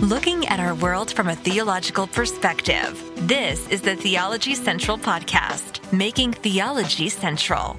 looking 0.00 0.46
at 0.46 0.60
our 0.60 0.76
world 0.76 1.12
from 1.12 1.28
a 1.28 1.34
theological 1.34 2.06
perspective. 2.06 3.02
This 3.26 3.68
is 3.68 3.80
the 3.80 3.96
Theology 3.96 4.54
Central 4.54 4.96
Podcast, 4.96 5.92
making 5.92 6.34
theology 6.34 7.08
central. 7.08 7.78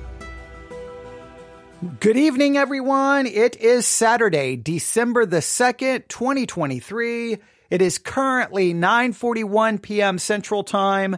Good 2.01 2.17
evening, 2.17 2.57
everyone. 2.57 3.25
It 3.25 3.55
is 3.55 3.87
Saturday, 3.87 4.57
December 4.57 5.25
the 5.25 5.37
2nd, 5.37 6.09
2023. 6.09 7.37
It 7.69 7.81
is 7.81 7.97
currently 7.97 8.73
9:41 8.73 9.81
p.m. 9.81 10.19
Central 10.19 10.65
Time, 10.65 11.15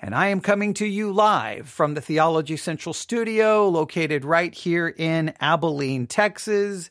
and 0.00 0.12
I 0.12 0.28
am 0.28 0.40
coming 0.40 0.74
to 0.74 0.86
you 0.86 1.12
live 1.12 1.68
from 1.68 1.94
the 1.94 2.00
Theology 2.00 2.56
Central 2.56 2.94
studio 2.94 3.68
located 3.68 4.24
right 4.24 4.52
here 4.52 4.88
in 4.88 5.34
Abilene, 5.40 6.08
Texas 6.08 6.90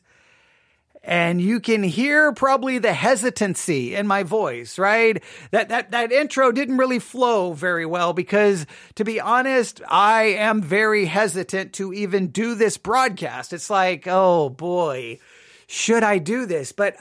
and 1.04 1.40
you 1.40 1.58
can 1.58 1.82
hear 1.82 2.32
probably 2.32 2.78
the 2.78 2.92
hesitancy 2.92 3.94
in 3.94 4.06
my 4.06 4.22
voice, 4.22 4.78
right? 4.78 5.22
That, 5.50 5.68
that, 5.70 5.90
that 5.90 6.12
intro 6.12 6.52
didn't 6.52 6.76
really 6.76 7.00
flow 7.00 7.52
very 7.52 7.86
well 7.86 8.12
because 8.12 8.66
to 8.94 9.04
be 9.04 9.20
honest, 9.20 9.82
I 9.88 10.22
am 10.22 10.62
very 10.62 11.06
hesitant 11.06 11.72
to 11.74 11.92
even 11.92 12.28
do 12.28 12.54
this 12.54 12.76
broadcast. 12.76 13.52
It's 13.52 13.70
like, 13.70 14.06
oh 14.06 14.48
boy, 14.48 15.18
should 15.66 16.04
I 16.04 16.18
do 16.18 16.46
this? 16.46 16.70
But, 16.70 16.96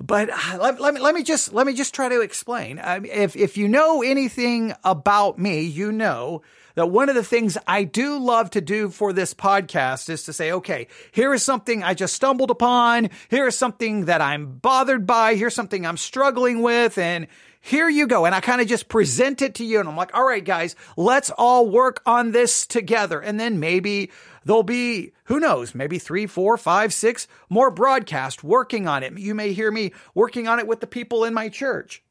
but 0.00 0.30
let, 0.58 0.80
let 0.80 0.94
me, 0.94 1.00
let 1.00 1.14
me 1.14 1.22
just, 1.22 1.52
let 1.52 1.66
me 1.66 1.74
just 1.74 1.94
try 1.94 2.08
to 2.08 2.22
explain. 2.22 2.80
Um, 2.82 3.04
if, 3.04 3.36
if 3.36 3.56
you 3.56 3.68
know 3.68 4.02
anything 4.02 4.74
about 4.82 5.38
me, 5.38 5.60
you 5.60 5.92
know 5.92 6.42
that 6.74 6.90
one 6.90 7.08
of 7.08 7.14
the 7.14 7.24
things 7.24 7.56
I 7.66 7.84
do 7.84 8.18
love 8.18 8.50
to 8.50 8.60
do 8.60 8.88
for 8.90 9.12
this 9.12 9.32
podcast 9.32 10.08
is 10.08 10.24
to 10.24 10.32
say, 10.32 10.52
okay, 10.52 10.88
here 11.12 11.32
is 11.32 11.42
something 11.42 11.82
I 11.82 11.94
just 11.94 12.14
stumbled 12.14 12.50
upon. 12.50 13.10
Here 13.28 13.46
is 13.46 13.56
something 13.56 14.06
that 14.06 14.20
I'm 14.20 14.58
bothered 14.58 15.06
by. 15.06 15.36
Here's 15.36 15.54
something 15.54 15.86
I'm 15.86 15.96
struggling 15.96 16.62
with. 16.62 16.98
And 16.98 17.28
here 17.60 17.88
you 17.88 18.06
go. 18.06 18.26
And 18.26 18.34
I 18.34 18.40
kind 18.40 18.60
of 18.60 18.66
just 18.66 18.88
present 18.88 19.40
it 19.40 19.54
to 19.56 19.64
you. 19.64 19.80
And 19.80 19.88
I'm 19.88 19.96
like, 19.96 20.14
all 20.14 20.26
right, 20.26 20.44
guys, 20.44 20.76
let's 20.96 21.30
all 21.30 21.68
work 21.68 22.02
on 22.04 22.32
this 22.32 22.66
together. 22.66 23.20
And 23.20 23.38
then 23.38 23.60
maybe 23.60 24.10
there'll 24.44 24.62
be, 24.62 25.12
who 25.24 25.40
knows, 25.40 25.74
maybe 25.74 25.98
three, 25.98 26.26
four, 26.26 26.56
five, 26.56 26.92
six 26.92 27.26
more 27.48 27.70
broadcasts 27.70 28.42
working 28.42 28.86
on 28.86 29.02
it. 29.02 29.16
You 29.18 29.34
may 29.34 29.52
hear 29.52 29.70
me 29.70 29.92
working 30.14 30.48
on 30.48 30.58
it 30.58 30.66
with 30.66 30.80
the 30.80 30.86
people 30.86 31.24
in 31.24 31.32
my 31.32 31.48
church. 31.48 32.02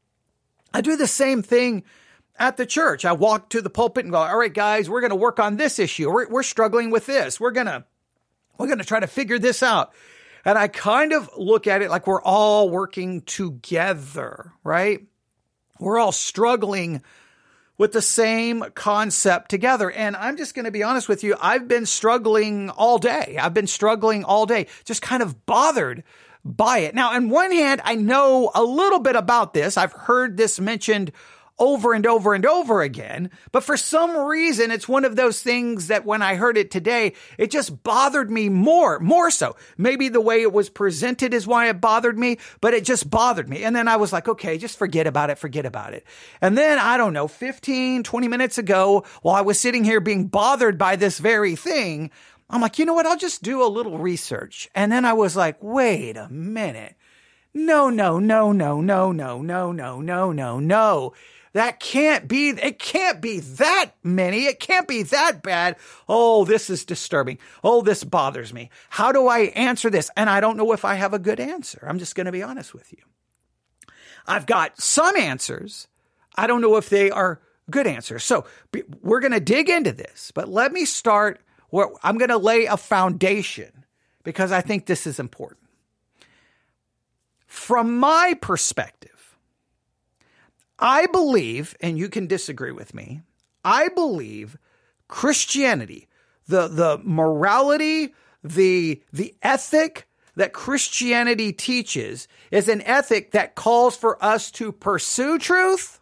I 0.73 0.81
do 0.81 0.95
the 0.95 1.05
same 1.05 1.43
thing 1.43 1.83
at 2.37 2.57
the 2.57 2.65
church. 2.65 3.05
I 3.05 3.13
walk 3.13 3.49
to 3.49 3.61
the 3.61 3.69
pulpit 3.69 4.05
and 4.05 4.11
go, 4.11 4.19
all 4.19 4.37
right, 4.37 4.53
guys, 4.53 4.89
we're 4.89 5.01
going 5.01 5.11
to 5.11 5.15
work 5.15 5.39
on 5.39 5.57
this 5.57 5.79
issue. 5.79 6.11
We're, 6.11 6.29
we're 6.29 6.43
struggling 6.43 6.91
with 6.91 7.05
this. 7.05 7.39
We're 7.39 7.51
going 7.51 7.67
to, 7.67 7.85
we're 8.57 8.67
going 8.67 8.79
to 8.79 8.85
try 8.85 8.99
to 8.99 9.07
figure 9.07 9.39
this 9.39 9.63
out. 9.63 9.93
And 10.45 10.57
I 10.57 10.67
kind 10.67 11.13
of 11.13 11.29
look 11.37 11.67
at 11.67 11.81
it 11.81 11.89
like 11.89 12.05
we're 12.05 12.21
all 12.21 12.69
working 12.69 13.21
together, 13.21 14.51
right? 14.63 15.05
We're 15.79 15.99
all 15.99 16.11
struggling 16.11 17.01
with 17.77 17.93
the 17.93 18.01
same 18.01 18.63
concept 18.75 19.49
together. 19.49 19.89
And 19.89 20.15
I'm 20.15 20.37
just 20.37 20.53
going 20.53 20.65
to 20.65 20.71
be 20.71 20.83
honest 20.83 21.09
with 21.09 21.23
you. 21.23 21.35
I've 21.41 21.67
been 21.67 21.85
struggling 21.85 22.69
all 22.69 22.97
day. 22.97 23.37
I've 23.39 23.53
been 23.53 23.67
struggling 23.67 24.23
all 24.23 24.45
day, 24.45 24.67
just 24.85 25.01
kind 25.01 25.23
of 25.23 25.45
bothered 25.45 26.03
by 26.45 26.79
it. 26.79 26.93
Now, 26.93 27.13
on 27.13 27.29
one 27.29 27.51
hand, 27.51 27.81
I 27.83 27.95
know 27.95 28.51
a 28.53 28.63
little 28.63 28.99
bit 28.99 29.15
about 29.15 29.53
this. 29.53 29.77
I've 29.77 29.93
heard 29.93 30.35
this 30.35 30.59
mentioned 30.59 31.11
over 31.59 31.93
and 31.93 32.05
over 32.05 32.33
and 32.33 32.45
over 32.45 32.81
again. 32.81 33.29
But 33.51 33.63
for 33.63 33.77
some 33.77 34.17
reason, 34.17 34.71
it's 34.71 34.87
one 34.87 35.05
of 35.05 35.15
those 35.15 35.41
things 35.41 35.87
that 35.87 36.05
when 36.05 36.21
I 36.21 36.35
heard 36.35 36.57
it 36.57 36.71
today, 36.71 37.13
it 37.37 37.51
just 37.51 37.83
bothered 37.83 38.31
me 38.31 38.49
more, 38.49 38.99
more 38.99 39.29
so. 39.29 39.55
Maybe 39.77 40.09
the 40.09 40.21
way 40.21 40.41
it 40.41 40.51
was 40.51 40.69
presented 40.69 41.33
is 41.33 41.47
why 41.47 41.69
it 41.69 41.79
bothered 41.79 42.17
me, 42.17 42.39
but 42.61 42.73
it 42.73 42.83
just 42.83 43.09
bothered 43.09 43.47
me. 43.47 43.63
And 43.63 43.75
then 43.75 43.87
I 43.87 43.97
was 43.97 44.11
like, 44.11 44.27
okay, 44.27 44.57
just 44.57 44.77
forget 44.77 45.07
about 45.07 45.29
it, 45.29 45.37
forget 45.37 45.65
about 45.65 45.93
it. 45.93 46.05
And 46.41 46.57
then 46.57 46.79
I 46.79 46.97
don't 46.97 47.13
know, 47.13 47.27
15, 47.27 48.03
20 48.03 48.27
minutes 48.27 48.57
ago, 48.57 49.05
while 49.21 49.35
I 49.35 49.41
was 49.41 49.59
sitting 49.59 49.83
here 49.83 49.99
being 49.99 50.27
bothered 50.27 50.77
by 50.77 50.95
this 50.95 51.19
very 51.19 51.55
thing, 51.55 52.11
I'm 52.49 52.61
like, 52.61 52.77
you 52.77 52.85
know 52.85 52.93
what? 52.93 53.05
I'll 53.05 53.17
just 53.17 53.41
do 53.43 53.63
a 53.63 53.65
little 53.65 53.97
research. 53.97 54.69
And 54.75 54.91
then 54.91 55.05
I 55.05 55.13
was 55.13 55.35
like, 55.35 55.57
wait 55.61 56.17
a 56.17 56.29
minute. 56.29 56.95
No, 57.55 57.89
no, 57.89 58.17
no, 58.19 58.51
no, 58.51 58.81
no, 58.81 59.11
no, 59.11 59.41
no, 59.41 59.71
no, 59.71 60.01
no, 60.01 60.31
no, 60.31 60.59
no. 60.59 61.13
That 61.53 61.79
can't 61.79 62.27
be, 62.27 62.49
it 62.49 62.79
can't 62.79 63.21
be 63.21 63.39
that 63.39 63.91
many. 64.03 64.45
It 64.45 64.59
can't 64.59 64.87
be 64.87 65.03
that 65.03 65.43
bad. 65.43 65.77
Oh, 66.09 66.45
this 66.45 66.69
is 66.69 66.83
disturbing. 66.83 67.37
Oh, 67.63 67.83
this 67.83 68.03
bothers 68.03 68.53
me. 68.53 68.71
How 68.89 69.11
do 69.11 69.27
I 69.27 69.39
answer 69.55 69.91
this? 69.91 70.09
And 70.17 70.29
I 70.29 70.39
don't 70.39 70.57
know 70.57 70.71
if 70.71 70.83
I 70.83 70.95
have 70.95 71.13
a 71.13 71.19
good 71.19 71.39
answer. 71.39 71.85
I'm 71.87 71.99
just 71.99 72.15
going 72.15 72.25
to 72.25 72.31
be 72.31 72.41
honest 72.41 72.73
with 72.73 72.91
you. 72.91 73.03
I've 74.25 74.47
got 74.47 74.81
some 74.81 75.15
answers. 75.15 75.87
I 76.35 76.47
don't 76.47 76.61
know 76.61 76.77
if 76.77 76.89
they 76.89 77.11
are 77.11 77.39
good 77.69 77.85
answers. 77.85 78.23
So 78.23 78.45
we're 79.01 79.19
going 79.19 79.33
to 79.33 79.39
dig 79.39 79.69
into 79.69 79.91
this, 79.91 80.31
but 80.33 80.49
let 80.49 80.71
me 80.71 80.85
start 80.85 81.39
where 81.69 81.89
I'm 82.01 82.17
going 82.17 82.29
to 82.29 82.37
lay 82.37 82.65
a 82.65 82.77
foundation 82.77 83.85
because 84.23 84.51
I 84.51 84.61
think 84.61 84.85
this 84.85 85.05
is 85.05 85.19
important. 85.19 85.59
From 87.45 87.97
my 87.99 88.35
perspective, 88.41 89.12
I 90.83 91.05
believe, 91.05 91.77
and 91.79 91.97
you 91.97 92.09
can 92.09 92.27
disagree 92.27 92.73
with 92.73 92.93
me, 92.93 93.21
I 93.63 93.87
believe 93.87 94.57
Christianity, 95.07 96.09
the, 96.45 96.67
the 96.67 96.99
morality, 97.01 98.13
the, 98.43 99.01
the 99.13 99.33
ethic 99.41 100.09
that 100.35 100.51
Christianity 100.51 101.53
teaches 101.53 102.27
is 102.51 102.67
an 102.67 102.81
ethic 102.81 103.31
that 103.31 103.55
calls 103.55 103.95
for 103.95 104.21
us 104.21 104.51
to 104.51 104.73
pursue 104.73 105.39
truth, 105.39 106.01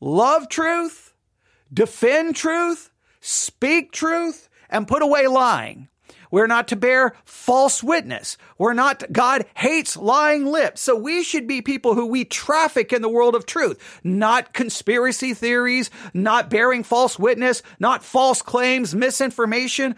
love 0.00 0.48
truth, 0.48 1.12
defend 1.70 2.36
truth, 2.36 2.90
speak 3.20 3.92
truth, 3.92 4.48
and 4.70 4.88
put 4.88 5.02
away 5.02 5.26
lying. 5.26 5.88
We're 6.30 6.46
not 6.46 6.68
to 6.68 6.76
bear 6.76 7.14
false 7.24 7.82
witness. 7.82 8.36
We're 8.58 8.74
not, 8.74 9.02
God 9.12 9.46
hates 9.54 9.96
lying 9.96 10.46
lips. 10.46 10.80
So 10.80 10.96
we 10.96 11.22
should 11.22 11.46
be 11.46 11.62
people 11.62 11.94
who 11.94 12.06
we 12.06 12.24
traffic 12.24 12.92
in 12.92 13.02
the 13.02 13.08
world 13.08 13.34
of 13.34 13.46
truth, 13.46 14.00
not 14.04 14.52
conspiracy 14.52 15.34
theories, 15.34 15.90
not 16.12 16.50
bearing 16.50 16.84
false 16.84 17.18
witness, 17.18 17.62
not 17.78 18.04
false 18.04 18.42
claims, 18.42 18.94
misinformation. 18.94 19.96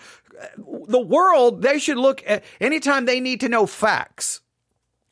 The 0.67 1.01
world, 1.01 1.63
they 1.63 1.79
should 1.79 1.99
look 1.99 2.23
at 2.27 2.45
anytime 2.61 3.05
they 3.05 3.21
need 3.21 3.41
to 3.41 3.49
know 3.49 3.67
facts. 3.67 4.41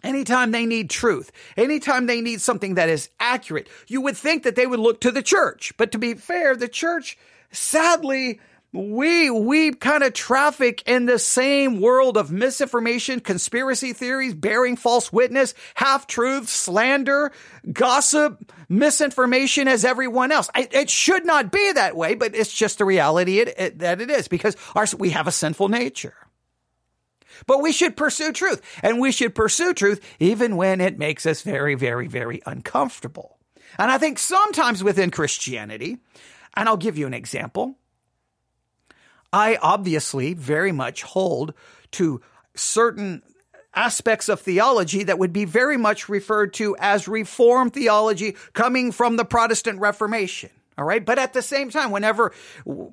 Anytime 0.05 0.53
they 0.53 0.65
need 0.65 0.91
truth, 0.91 1.33
anytime 1.57 2.07
they 2.07 2.21
need 2.21 2.41
something 2.41 2.75
that 2.77 2.89
is 2.89 3.11
accurate, 3.19 3.67
you 3.89 4.01
would 4.01 4.17
think 4.17 4.45
that 4.45 4.55
they 4.55 4.65
would 4.65 4.79
look 4.79 5.01
to 5.01 5.11
the 5.11 5.23
church. 5.23 5.73
But 5.77 5.91
to 5.91 5.99
be 5.99 6.15
fair, 6.15 6.55
the 6.55 6.69
church 6.69 7.19
sadly 7.51 8.41
we 8.73 9.31
we 9.31 9.73
kind 9.73 10.03
of 10.03 10.13
traffic 10.13 10.83
in 10.87 11.07
the 11.07 11.19
same 11.19 11.81
world 11.81 12.19
of 12.19 12.31
misinformation, 12.31 13.21
conspiracy 13.21 13.95
theories, 13.95 14.35
bearing 14.35 14.77
false 14.77 15.11
witness, 15.11 15.55
half 15.75 16.07
truths, 16.07 16.53
slander, 16.53 17.33
gossip, 17.73 18.53
misinformation 18.69 19.69
as 19.69 19.87
everyone 19.87 20.33
else. 20.33 20.51
I, 20.55 20.69
it 20.71 20.91
should 20.91 21.25
not 21.25 21.51
be 21.51 21.73
that 21.73 21.97
way, 21.97 22.15
but 22.15 22.35
it's 22.35 22.53
just 22.53 22.79
the 22.79 22.85
reality 22.85 23.39
it, 23.39 23.55
it, 23.59 23.79
that 23.79 24.03
it 24.03 24.11
is 24.11 24.29
because 24.29 24.55
our, 24.75 24.87
we 24.99 25.11
have 25.11 25.27
a 25.27 25.33
sinful 25.33 25.71
nature. 25.71 26.15
But 27.47 27.63
we 27.63 27.73
should 27.73 27.97
pursue 27.97 28.33
truth, 28.33 28.61
and 28.83 29.01
we 29.01 29.13
should 29.13 29.35
pursue 29.35 29.73
truth 29.73 30.05
even 30.19 30.57
when 30.57 30.81
it 30.81 30.99
makes 30.99 31.25
us 31.25 31.41
very, 31.41 31.75
very, 31.75 32.09
very 32.09 32.43
uncomfortable. 32.45 33.39
And 33.79 33.91
I 33.91 33.97
think 33.97 34.19
sometimes 34.19 34.83
within 34.83 35.11
Christianity, 35.11 35.99
and 36.55 36.69
I'll 36.69 36.77
give 36.77 36.99
you 36.99 37.07
an 37.07 37.15
example 37.15 37.77
I 39.33 39.57
obviously 39.61 40.35
very 40.35 40.73
much 40.73 41.03
hold 41.03 41.55
to 41.93 42.21
certain 42.55 43.23
aspects 43.75 44.29
of 44.29 44.41
theology 44.41 45.05
that 45.05 45.19
would 45.19 45.33
be 45.33 45.45
very 45.45 45.77
much 45.77 46.09
referred 46.09 46.55
to 46.55 46.77
as 46.79 47.07
Reformed 47.07 47.75
theology 47.75 48.37
coming 48.53 48.93
from 48.93 49.17
the 49.17 49.25
Protestant 49.25 49.81
Reformation. 49.81 50.51
All 50.77 50.85
right. 50.85 51.05
But 51.05 51.19
at 51.19 51.33
the 51.33 51.43
same 51.43 51.71
time, 51.71 51.91
whenever 51.91 52.33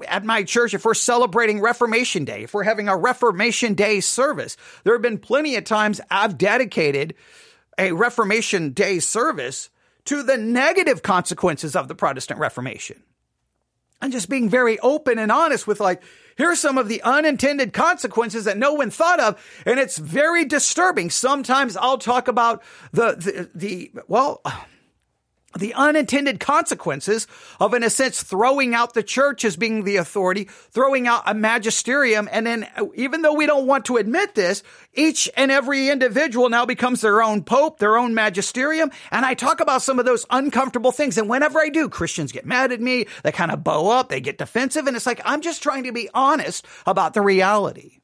at 0.07 0.25
my 0.25 0.43
church, 0.43 0.73
if 0.73 0.85
we're 0.85 0.95
celebrating 0.95 1.61
Reformation 1.61 2.25
Day, 2.25 2.41
if 2.41 2.53
we're 2.53 2.63
having 2.63 2.87
a 2.87 2.97
Reformation 2.97 3.75
Day 3.75 3.99
service, 3.99 4.57
there 4.83 4.93
have 4.93 5.03
been 5.03 5.19
plenty 5.19 5.55
of 5.55 5.65
times 5.65 6.01
I've 6.09 6.37
dedicated 6.37 7.13
a 7.77 7.91
Reformation 7.91 8.71
Day 8.71 8.99
service 8.99 9.69
to 10.05 10.23
the 10.23 10.37
negative 10.37 11.03
consequences 11.03 11.75
of 11.75 11.87
the 11.87 11.95
Protestant 11.95 12.39
Reformation. 12.39 13.03
And 14.01 14.11
just 14.11 14.29
being 14.29 14.49
very 14.49 14.79
open 14.79 15.19
and 15.19 15.31
honest 15.31 15.67
with 15.67 15.79
like, 15.79 16.01
Here's 16.35 16.59
some 16.59 16.77
of 16.77 16.89
the 16.89 17.01
unintended 17.01 17.71
consequences 17.71 18.43
that 18.43 18.57
no 18.57 18.73
one 18.73 18.91
thought 18.91 19.19
of. 19.19 19.41
And 19.65 19.79
it's 19.79 19.97
very 19.97 20.43
disturbing. 20.43 21.09
Sometimes 21.09 21.77
I'll 21.77 21.97
talk 21.97 22.27
about 22.27 22.61
the, 22.91 23.15
the, 23.15 23.49
the 23.55 23.91
well, 24.07 24.41
the 25.57 25.73
unintended 25.73 26.39
consequences 26.39 27.27
of, 27.59 27.73
in 27.73 27.83
a 27.83 27.89
sense, 27.89 28.21
throwing 28.21 28.73
out 28.75 28.93
the 28.93 29.03
church 29.03 29.45
as 29.45 29.55
being 29.55 29.83
the 29.83 29.97
authority, 29.97 30.45
throwing 30.71 31.07
out 31.07 31.23
a 31.25 31.33
magisterium. 31.33 32.27
And 32.31 32.45
then, 32.45 32.67
even 32.95 33.21
though 33.21 33.33
we 33.33 33.45
don't 33.45 33.67
want 33.67 33.85
to 33.85 33.97
admit 33.97 34.35
this, 34.35 34.63
each 34.93 35.29
and 35.37 35.51
every 35.51 35.89
individual 35.89 36.49
now 36.49 36.65
becomes 36.65 37.01
their 37.01 37.23
own 37.23 37.43
pope, 37.43 37.79
their 37.79 37.97
own 37.97 38.13
magisterium. 38.13 38.91
And 39.11 39.25
I 39.25 39.33
talk 39.33 39.59
about 39.59 39.81
some 39.81 39.99
of 39.99 40.05
those 40.05 40.25
uncomfortable 40.29 40.91
things. 40.91 41.17
And 41.17 41.29
whenever 41.29 41.59
I 41.59 41.69
do, 41.69 41.89
Christians 41.89 42.31
get 42.31 42.45
mad 42.45 42.71
at 42.71 42.81
me. 42.81 43.07
They 43.23 43.31
kind 43.31 43.51
of 43.51 43.63
bow 43.63 43.89
up. 43.89 44.09
They 44.09 44.19
get 44.19 44.37
defensive. 44.37 44.87
And 44.87 44.95
it's 44.95 45.05
like, 45.05 45.21
I'm 45.25 45.41
just 45.41 45.63
trying 45.63 45.85
to 45.85 45.91
be 45.91 46.09
honest 46.13 46.65
about 46.85 47.13
the 47.13 47.21
reality. 47.21 47.99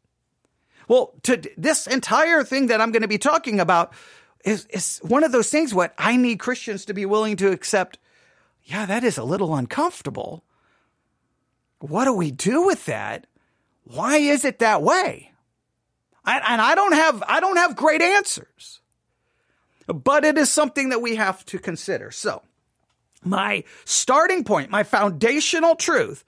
Well, 0.88 1.14
to 1.24 1.42
this 1.58 1.88
entire 1.88 2.44
thing 2.44 2.68
that 2.68 2.82
I'm 2.82 2.92
going 2.92 3.04
to 3.04 3.08
be 3.08 3.18
talking 3.18 3.60
about, 3.60 3.94
is, 4.44 4.66
is 4.68 5.00
one 5.04 5.24
of 5.24 5.32
those 5.32 5.50
things 5.50 5.74
what 5.74 5.94
I 5.98 6.18
need 6.18 6.40
Christians 6.40 6.86
to 6.86 6.94
be 6.94 7.06
willing 7.06 7.36
to 7.38 7.52
accept. 7.52 7.98
Yeah, 8.64 8.86
that 8.86 9.04
is 9.04 9.18
a 9.18 9.24
little 9.24 9.56
uncomfortable. 9.56 10.44
What 11.80 12.06
do 12.06 12.14
we 12.14 12.32
do 12.32 12.66
with 12.66 12.86
that? 12.86 13.28
Why 13.84 14.18
is 14.18 14.46
it 14.46 14.60
that 14.60 14.82
way? 14.82 15.32
I, 16.24 16.40
and 16.48 16.62
I 16.62 16.76
don't 16.76 16.94
have, 16.94 17.24
I 17.28 17.40
don't 17.40 17.58
have 17.58 17.76
great 17.76 18.02
answers, 18.02 18.80
but 19.88 20.24
it 20.24 20.38
is 20.38 20.52
something 20.52 20.90
that 20.90 21.02
we 21.02 21.16
have 21.16 21.44
to 21.48 21.58
consider. 21.58 22.12
So 22.12 22.44
my 23.24 23.64
starting 23.86 24.44
point, 24.44 24.70
my 24.70 24.84
foundational 24.84 25.76
truth 25.76 26.24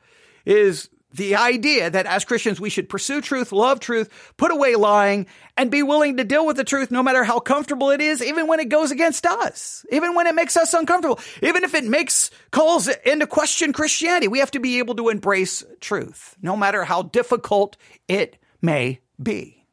is 0.45 0.89
the 1.13 1.35
idea 1.35 1.89
that 1.89 2.05
as 2.05 2.25
Christians 2.25 2.59
we 2.59 2.69
should 2.69 2.89
pursue 2.89 3.21
truth, 3.21 3.51
love 3.51 3.79
truth, 3.79 4.33
put 4.37 4.51
away 4.51 4.75
lying, 4.75 5.27
and 5.55 5.69
be 5.69 5.83
willing 5.83 6.17
to 6.17 6.23
deal 6.23 6.45
with 6.45 6.57
the 6.57 6.63
truth 6.63 6.91
no 6.91 7.03
matter 7.03 7.23
how 7.23 7.39
comfortable 7.39 7.91
it 7.91 8.01
is, 8.01 8.21
even 8.21 8.47
when 8.47 8.59
it 8.59 8.69
goes 8.69 8.91
against 8.91 9.25
us, 9.25 9.85
even 9.91 10.15
when 10.15 10.27
it 10.27 10.35
makes 10.35 10.57
us 10.57 10.73
uncomfortable, 10.73 11.19
even 11.41 11.63
if 11.63 11.73
it 11.75 11.83
makes 11.83 12.31
calls 12.51 12.87
into 13.05 13.27
question 13.27 13.73
Christianity. 13.73 14.27
We 14.27 14.39
have 14.39 14.51
to 14.51 14.59
be 14.59 14.79
able 14.79 14.95
to 14.95 15.09
embrace 15.09 15.63
truth, 15.79 16.35
no 16.41 16.57
matter 16.57 16.83
how 16.83 17.03
difficult 17.03 17.77
it 18.07 18.37
may 18.61 18.99
be. 19.21 19.65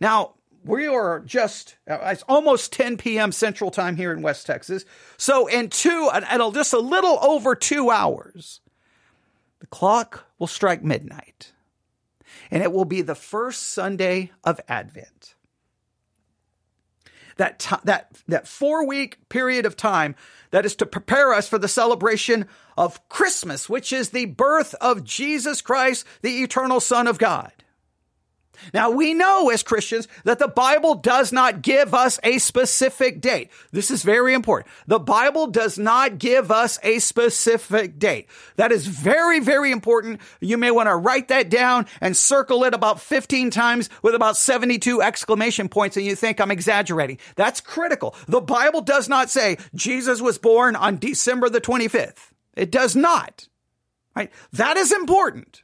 Now, 0.00 0.34
we 0.64 0.86
are 0.86 1.20
just 1.20 1.76
uh, 1.88 1.98
it's 2.02 2.22
almost 2.22 2.72
10 2.72 2.96
p.m. 2.96 3.32
Central 3.32 3.70
Time 3.70 3.96
here 3.96 4.12
in 4.12 4.22
West 4.22 4.46
Texas. 4.46 4.84
So 5.16 5.46
in 5.46 5.68
two, 5.68 6.10
just 6.52 6.72
a 6.72 6.78
little 6.78 7.18
over 7.22 7.54
two 7.54 7.90
hours, 7.90 8.60
the 9.60 9.66
clock 9.66 10.26
will 10.38 10.46
strike 10.46 10.82
midnight, 10.82 11.52
and 12.50 12.62
it 12.62 12.72
will 12.72 12.84
be 12.84 13.02
the 13.02 13.14
first 13.14 13.62
Sunday 13.70 14.30
of 14.44 14.60
Advent. 14.68 15.34
That, 17.36 17.58
t- 17.58 17.76
that, 17.84 18.22
that 18.28 18.48
four 18.48 18.86
week 18.86 19.28
period 19.28 19.66
of 19.66 19.76
time 19.76 20.16
that 20.52 20.64
is 20.64 20.74
to 20.76 20.86
prepare 20.86 21.34
us 21.34 21.46
for 21.46 21.58
the 21.58 21.68
celebration 21.68 22.46
of 22.78 23.06
Christmas, 23.10 23.68
which 23.68 23.92
is 23.92 24.10
the 24.10 24.24
birth 24.24 24.74
of 24.80 25.04
Jesus 25.04 25.60
Christ, 25.60 26.06
the 26.22 26.42
eternal 26.42 26.80
Son 26.80 27.06
of 27.06 27.18
God. 27.18 27.52
Now 28.72 28.90
we 28.90 29.14
know 29.14 29.50
as 29.50 29.62
Christians 29.62 30.08
that 30.24 30.38
the 30.38 30.48
Bible 30.48 30.94
does 30.94 31.32
not 31.32 31.62
give 31.62 31.94
us 31.94 32.18
a 32.22 32.38
specific 32.38 33.20
date. 33.20 33.50
This 33.72 33.90
is 33.90 34.02
very 34.02 34.34
important. 34.34 34.72
The 34.86 34.98
Bible 34.98 35.46
does 35.46 35.78
not 35.78 36.18
give 36.18 36.50
us 36.50 36.78
a 36.82 36.98
specific 36.98 37.98
date. 37.98 38.28
That 38.56 38.72
is 38.72 38.86
very, 38.86 39.40
very 39.40 39.70
important. 39.70 40.20
You 40.40 40.58
may 40.58 40.70
want 40.70 40.88
to 40.88 40.96
write 40.96 41.28
that 41.28 41.50
down 41.50 41.86
and 42.00 42.16
circle 42.16 42.64
it 42.64 42.74
about 42.74 43.00
15 43.00 43.50
times 43.50 43.90
with 44.02 44.14
about 44.14 44.36
72 44.36 45.02
exclamation 45.02 45.68
points 45.68 45.96
and 45.96 46.06
you 46.06 46.14
think 46.14 46.40
I'm 46.40 46.50
exaggerating. 46.50 47.18
That's 47.34 47.60
critical. 47.60 48.14
The 48.26 48.40
Bible 48.40 48.80
does 48.80 49.08
not 49.08 49.30
say 49.30 49.58
Jesus 49.74 50.20
was 50.20 50.38
born 50.38 50.76
on 50.76 50.98
December 50.98 51.48
the 51.48 51.60
25th. 51.60 52.30
It 52.56 52.70
does 52.70 52.96
not. 52.96 53.48
Right? 54.14 54.32
That 54.52 54.76
is 54.78 54.92
important. 54.92 55.62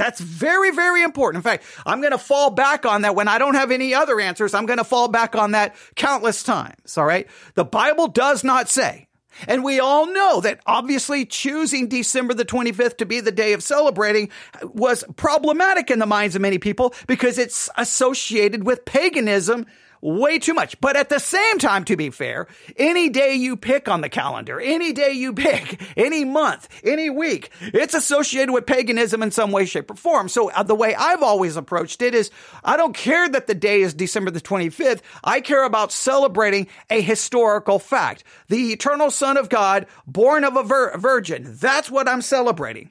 That's 0.00 0.18
very, 0.18 0.70
very 0.70 1.02
important. 1.02 1.44
In 1.44 1.50
fact, 1.50 1.62
I'm 1.84 2.00
going 2.00 2.12
to 2.12 2.18
fall 2.18 2.48
back 2.48 2.86
on 2.86 3.02
that 3.02 3.14
when 3.14 3.28
I 3.28 3.36
don't 3.36 3.52
have 3.52 3.70
any 3.70 3.92
other 3.92 4.18
answers. 4.18 4.54
I'm 4.54 4.64
going 4.64 4.78
to 4.78 4.84
fall 4.84 5.08
back 5.08 5.36
on 5.36 5.50
that 5.50 5.76
countless 5.94 6.42
times. 6.42 6.96
All 6.96 7.04
right. 7.04 7.28
The 7.54 7.66
Bible 7.66 8.08
does 8.08 8.42
not 8.42 8.70
say, 8.70 9.08
and 9.46 9.62
we 9.62 9.78
all 9.78 10.06
know 10.06 10.40
that 10.40 10.60
obviously 10.64 11.26
choosing 11.26 11.86
December 11.86 12.32
the 12.32 12.46
25th 12.46 12.96
to 12.96 13.04
be 13.04 13.20
the 13.20 13.30
day 13.30 13.52
of 13.52 13.62
celebrating 13.62 14.30
was 14.62 15.04
problematic 15.16 15.90
in 15.90 15.98
the 15.98 16.06
minds 16.06 16.34
of 16.34 16.40
many 16.40 16.56
people 16.56 16.94
because 17.06 17.36
it's 17.36 17.68
associated 17.76 18.64
with 18.64 18.86
paganism 18.86 19.66
way 20.00 20.38
too 20.38 20.54
much. 20.54 20.80
But 20.80 20.96
at 20.96 21.08
the 21.08 21.18
same 21.18 21.58
time, 21.58 21.84
to 21.84 21.96
be 21.96 22.10
fair, 22.10 22.46
any 22.76 23.08
day 23.08 23.34
you 23.34 23.56
pick 23.56 23.88
on 23.88 24.00
the 24.00 24.08
calendar, 24.08 24.60
any 24.60 24.92
day 24.92 25.12
you 25.12 25.32
pick, 25.32 25.80
any 25.96 26.24
month, 26.24 26.68
any 26.84 27.10
week, 27.10 27.50
it's 27.60 27.94
associated 27.94 28.52
with 28.52 28.66
paganism 28.66 29.22
in 29.22 29.30
some 29.30 29.52
way, 29.52 29.64
shape, 29.64 29.90
or 29.90 29.94
form. 29.94 30.28
So 30.28 30.50
uh, 30.50 30.62
the 30.62 30.74
way 30.74 30.94
I've 30.94 31.22
always 31.22 31.56
approached 31.56 32.02
it 32.02 32.14
is 32.14 32.30
I 32.64 32.76
don't 32.76 32.94
care 32.94 33.28
that 33.28 33.46
the 33.46 33.54
day 33.54 33.82
is 33.82 33.94
December 33.94 34.30
the 34.30 34.40
25th. 34.40 35.00
I 35.22 35.40
care 35.40 35.64
about 35.64 35.92
celebrating 35.92 36.66
a 36.88 37.00
historical 37.00 37.78
fact. 37.78 38.24
The 38.48 38.72
eternal 38.72 39.10
son 39.10 39.36
of 39.36 39.48
God, 39.48 39.86
born 40.06 40.44
of 40.44 40.56
a 40.56 40.62
vir- 40.62 40.96
virgin. 40.96 41.56
That's 41.60 41.90
what 41.90 42.08
I'm 42.08 42.22
celebrating. 42.22 42.90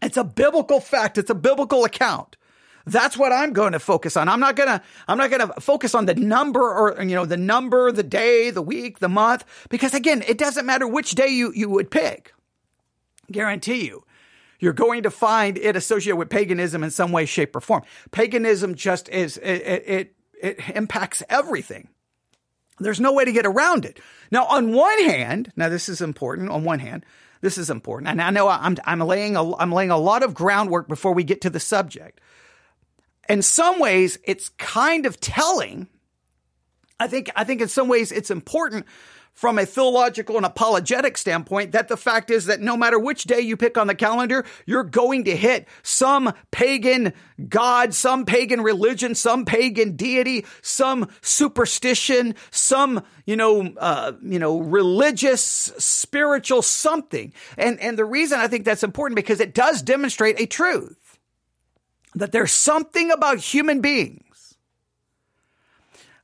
It's 0.00 0.16
a 0.16 0.24
biblical 0.24 0.80
fact. 0.80 1.16
It's 1.16 1.30
a 1.30 1.34
biblical 1.34 1.84
account. 1.84 2.36
That's 2.86 3.16
what 3.16 3.32
I'm 3.32 3.52
going 3.52 3.72
to 3.72 3.78
focus 3.78 4.16
on. 4.16 4.28
I'm 4.28 4.40
not 4.40 4.56
going 4.56 4.68
to, 4.68 4.82
I'm 5.06 5.18
not 5.18 5.30
going 5.30 5.46
to 5.46 5.60
focus 5.60 5.94
on 5.94 6.06
the 6.06 6.14
number 6.14 6.60
or, 6.60 7.02
you 7.02 7.14
know, 7.14 7.24
the 7.24 7.36
number, 7.36 7.92
the 7.92 8.02
day, 8.02 8.50
the 8.50 8.62
week, 8.62 8.98
the 8.98 9.08
month, 9.08 9.44
because 9.68 9.94
again, 9.94 10.22
it 10.26 10.38
doesn't 10.38 10.66
matter 10.66 10.86
which 10.86 11.12
day 11.12 11.28
you, 11.28 11.52
you 11.54 11.68
would 11.68 11.90
pick. 11.90 12.34
Guarantee 13.30 13.86
you, 13.86 14.04
you're 14.58 14.72
going 14.72 15.04
to 15.04 15.10
find 15.10 15.56
it 15.56 15.76
associated 15.76 16.16
with 16.16 16.28
paganism 16.28 16.82
in 16.82 16.90
some 16.90 17.12
way, 17.12 17.24
shape, 17.24 17.54
or 17.54 17.60
form. 17.60 17.82
Paganism 18.10 18.74
just 18.74 19.08
is, 19.08 19.38
it, 19.38 19.62
it, 19.86 20.16
it 20.42 20.68
impacts 20.74 21.22
everything. 21.28 21.88
There's 22.78 23.00
no 23.00 23.12
way 23.12 23.24
to 23.24 23.32
get 23.32 23.46
around 23.46 23.84
it. 23.84 24.00
Now, 24.30 24.46
on 24.46 24.72
one 24.72 25.04
hand, 25.04 25.52
now 25.56 25.68
this 25.68 25.88
is 25.88 26.00
important. 26.00 26.50
On 26.50 26.64
one 26.64 26.80
hand, 26.80 27.06
this 27.42 27.58
is 27.58 27.70
important, 27.70 28.08
and 28.08 28.22
I 28.22 28.30
know 28.30 28.48
I'm 28.48 28.76
I'm 28.84 29.00
laying 29.00 29.34
a, 29.34 29.56
I'm 29.56 29.72
laying 29.72 29.90
a 29.90 29.98
lot 29.98 30.22
of 30.22 30.32
groundwork 30.32 30.86
before 30.86 31.12
we 31.12 31.24
get 31.24 31.40
to 31.40 31.50
the 31.50 31.58
subject 31.58 32.20
in 33.32 33.40
some 33.40 33.80
ways, 33.80 34.18
it's 34.24 34.50
kind 34.58 35.06
of 35.06 35.18
telling. 35.18 35.88
I 37.00 37.06
think, 37.06 37.30
I 37.34 37.44
think 37.44 37.62
in 37.62 37.68
some 37.68 37.88
ways 37.88 38.12
it's 38.12 38.30
important 38.30 38.84
from 39.32 39.58
a 39.58 39.64
theological 39.64 40.36
and 40.36 40.44
apologetic 40.44 41.16
standpoint 41.16 41.72
that 41.72 41.88
the 41.88 41.96
fact 41.96 42.30
is 42.30 42.44
that 42.44 42.60
no 42.60 42.76
matter 42.76 42.98
which 42.98 43.24
day 43.24 43.40
you 43.40 43.56
pick 43.56 43.78
on 43.78 43.86
the 43.86 43.94
calendar, 43.94 44.44
you're 44.66 44.84
going 44.84 45.24
to 45.24 45.34
hit 45.34 45.66
some 45.82 46.34
pagan 46.50 47.14
god, 47.48 47.94
some 47.94 48.26
pagan 48.26 48.60
religion, 48.60 49.14
some 49.14 49.46
pagan 49.46 49.96
deity, 49.96 50.44
some 50.60 51.08
superstition, 51.22 52.34
some, 52.50 53.02
you 53.24 53.34
know, 53.34 53.72
uh, 53.78 54.12
you 54.22 54.38
know, 54.38 54.60
religious, 54.60 55.42
spiritual 55.42 56.60
something. 56.60 57.32
And, 57.56 57.80
and 57.80 57.98
the 57.98 58.04
reason 58.04 58.38
I 58.38 58.48
think 58.48 58.66
that's 58.66 58.84
important 58.84 59.16
because 59.16 59.40
it 59.40 59.54
does 59.54 59.80
demonstrate 59.80 60.38
a 60.38 60.44
truth 60.44 61.11
that 62.14 62.32
there's 62.32 62.52
something 62.52 63.10
about 63.10 63.38
human 63.38 63.80
beings 63.80 64.56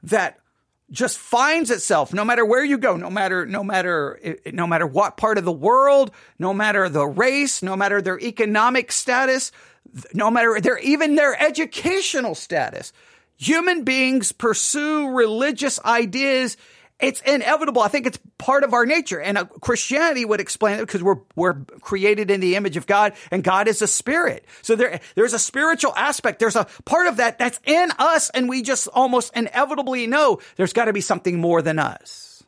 that 0.03 0.39
just 0.91 1.19
finds 1.19 1.71
itself 1.71 2.15
no 2.15 2.25
matter 2.25 2.47
where 2.47 2.65
you 2.65 2.79
go 2.79 2.97
no 2.97 3.11
matter 3.11 3.45
no 3.45 3.63
matter 3.63 4.19
no 4.47 4.67
matter 4.67 4.87
what 4.87 5.19
part 5.19 5.37
of 5.37 5.45
the 5.45 5.53
world 5.53 6.11
no 6.39 6.55
matter 6.55 6.89
the 6.89 7.07
race 7.07 7.63
no 7.63 7.77
matter 7.77 8.01
their 8.01 8.19
economic 8.21 8.91
status 8.91 9.53
no 10.15 10.31
matter 10.31 10.61
their 10.61 10.79
even 10.79 11.15
their 11.15 11.41
educational 11.41 12.35
status. 12.35 12.93
Human 13.37 13.85
beings 13.85 14.33
pursue 14.33 15.09
religious 15.11 15.83
ideas 15.85 16.57
it's 17.01 17.21
inevitable. 17.21 17.81
I 17.81 17.89
think 17.89 18.07
it's 18.07 18.19
part 18.39 18.65
of 18.65 18.75
our 18.75 18.85
nature. 18.85 19.21
And 19.21 19.39
uh, 19.39 19.45
Christianity 19.45 20.25
would 20.25 20.41
explain 20.41 20.79
it 20.79 20.81
because 20.81 21.03
we're, 21.03 21.19
we're 21.37 21.55
created 21.81 22.31
in 22.31 22.41
the 22.41 22.57
image 22.57 22.77
of 22.77 22.87
God 22.87 23.13
and 23.31 23.45
God 23.45 23.69
is 23.69 23.83
a 23.83 23.87
spirit. 23.87 24.45
So 24.63 24.75
there, 24.75 25.01
there's 25.15 25.33
a 25.33 25.39
spiritual 25.39 25.95
aspect. 25.95 26.41
There's 26.41 26.57
a 26.57 26.67
part 26.85 27.07
of 27.07 27.19
that 27.19 27.39
that's 27.39 27.61
in 27.65 27.91
us. 27.99 28.31
And 28.31 28.49
we 28.49 28.63
just 28.63 28.89
almost 28.89 29.37
inevitably 29.37 30.09
know 30.09 30.41
there's 30.57 30.73
got 30.73 30.87
to 30.87 30.93
be 30.93 31.01
something 31.01 31.41
more 31.41 31.63
than 31.63 31.79
us. 31.79 32.43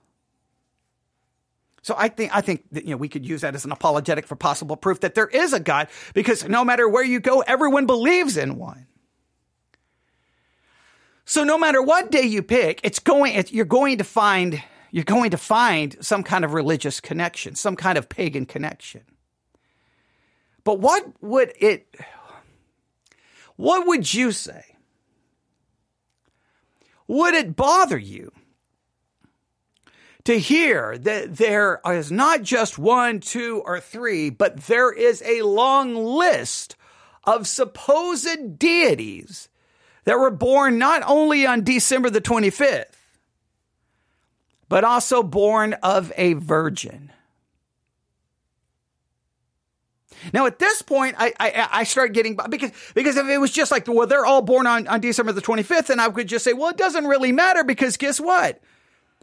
So 1.82 1.94
I 1.96 2.08
think, 2.08 2.34
I 2.34 2.40
think 2.40 2.64
that, 2.72 2.84
you 2.84 2.90
know, 2.90 2.96
we 2.96 3.08
could 3.08 3.24
use 3.24 3.40
that 3.40 3.54
as 3.54 3.64
an 3.64 3.72
apologetic 3.72 4.26
for 4.26 4.36
possible 4.36 4.76
proof 4.76 5.00
that 5.00 5.14
there 5.14 5.28
is 5.28 5.52
a 5.52 5.60
God 5.60 5.88
because 6.12 6.46
no 6.46 6.64
matter 6.64 6.88
where 6.88 7.04
you 7.04 7.20
go, 7.20 7.40
everyone 7.40 7.86
believes 7.86 8.36
in 8.36 8.56
one. 8.56 8.86
So 11.30 11.44
no 11.44 11.56
matter 11.56 11.80
what 11.80 12.10
day 12.10 12.24
you 12.24 12.42
pick, 12.42 12.80
it's 12.82 12.98
going, 12.98 13.40
you're 13.50 13.64
going 13.64 13.98
to 13.98 14.04
find, 14.04 14.64
you're 14.90 15.04
going 15.04 15.30
to 15.30 15.36
find 15.36 15.96
some 16.00 16.24
kind 16.24 16.44
of 16.44 16.54
religious 16.54 16.98
connection, 16.98 17.54
some 17.54 17.76
kind 17.76 17.96
of 17.96 18.08
pagan 18.08 18.46
connection. 18.46 19.02
But 20.64 20.80
what 20.80 21.06
would 21.22 21.52
it, 21.60 21.86
what 23.54 23.86
would 23.86 24.12
you 24.12 24.32
say? 24.32 24.64
Would 27.06 27.34
it 27.34 27.54
bother 27.54 27.96
you 27.96 28.32
to 30.24 30.36
hear 30.36 30.98
that 30.98 31.36
there 31.36 31.80
is 31.86 32.10
not 32.10 32.42
just 32.42 32.76
one, 32.76 33.20
two, 33.20 33.62
or 33.64 33.78
three, 33.78 34.30
but 34.30 34.64
there 34.64 34.92
is 34.92 35.22
a 35.24 35.42
long 35.42 35.94
list 35.94 36.74
of 37.22 37.46
supposed 37.46 38.58
deities 38.58 39.48
that 40.10 40.18
were 40.18 40.32
born 40.32 40.76
not 40.76 41.04
only 41.06 41.46
on 41.46 41.62
December 41.62 42.10
the 42.10 42.20
25th, 42.20 42.86
but 44.68 44.82
also 44.82 45.22
born 45.22 45.74
of 45.84 46.12
a 46.16 46.32
virgin. 46.32 47.12
Now, 50.32 50.46
at 50.46 50.58
this 50.58 50.82
point, 50.82 51.14
I, 51.16 51.32
I, 51.38 51.68
I 51.70 51.84
start 51.84 52.12
getting 52.12 52.36
because 52.48 52.72
because 52.92 53.16
if 53.16 53.28
it 53.28 53.38
was 53.38 53.52
just 53.52 53.70
like 53.70 53.86
well, 53.86 54.08
they're 54.08 54.26
all 54.26 54.42
born 54.42 54.66
on, 54.66 54.88
on 54.88 55.00
December 55.00 55.30
the 55.30 55.40
25th, 55.40 55.90
and 55.90 56.00
I 56.00 56.10
could 56.10 56.26
just 56.26 56.44
say, 56.44 56.54
well, 56.54 56.70
it 56.70 56.76
doesn't 56.76 57.04
really 57.04 57.30
matter 57.30 57.62
because 57.62 57.96
guess 57.96 58.18
what? 58.18 58.60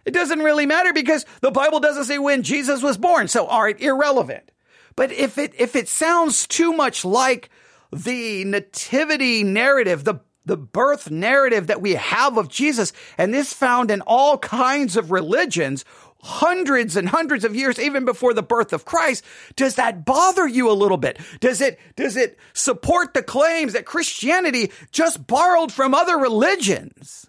It 0.06 0.14
doesn't 0.14 0.40
really 0.40 0.66
matter 0.66 0.94
because 0.94 1.26
the 1.42 1.52
Bible 1.52 1.82
doesn't 1.82 2.06
say 2.06 2.18
when 2.18 2.44
Jesus 2.44 2.82
was 2.82 2.98
born. 2.98 3.28
So, 3.28 3.46
all 3.46 3.62
right, 3.62 3.78
irrelevant. 3.82 4.50
But 4.96 5.12
if 5.12 5.38
it 5.38 5.54
if 5.60 5.76
it 5.76 5.90
sounds 5.90 6.48
too 6.48 6.72
much 6.72 7.04
like 7.04 7.50
the 7.92 8.46
nativity 8.46 9.44
narrative, 9.44 10.06
the 10.06 10.22
the 10.48 10.58
birth 10.58 11.12
narrative 11.12 11.68
that 11.68 11.82
we 11.82 11.96
have 11.96 12.38
of 12.38 12.50
Jesus, 12.50 12.94
and 13.18 13.34
this 13.34 13.54
found 13.54 13.92
in 13.92 14.02
all 14.02 14.38
kinds 14.38 14.98
of 14.98 15.12
religions, 15.12 15.86
hundreds 16.24 16.96
and 16.96 17.10
hundreds 17.10 17.46
of 17.46 17.56
years, 17.56 17.80
even 17.80 18.06
before 18.06 18.34
the 18.34 18.42
birth 18.42 18.74
of 18.74 18.86
Christ, 18.86 19.24
does 19.56 19.76
that 19.76 20.06
bother 20.06 20.48
you 20.48 20.72
a 20.72 20.74
little 20.74 20.98
bit? 20.98 21.20
Does 21.40 21.62
it, 21.62 21.80
does 21.96 22.18
it 22.18 22.40
support 22.54 23.14
the 23.14 23.24
claims 23.24 23.74
that 23.74 23.86
Christianity 23.86 24.72
just 24.92 25.28
borrowed 25.28 25.72
from 25.72 25.94
other 25.94 26.18
religions? 26.18 27.27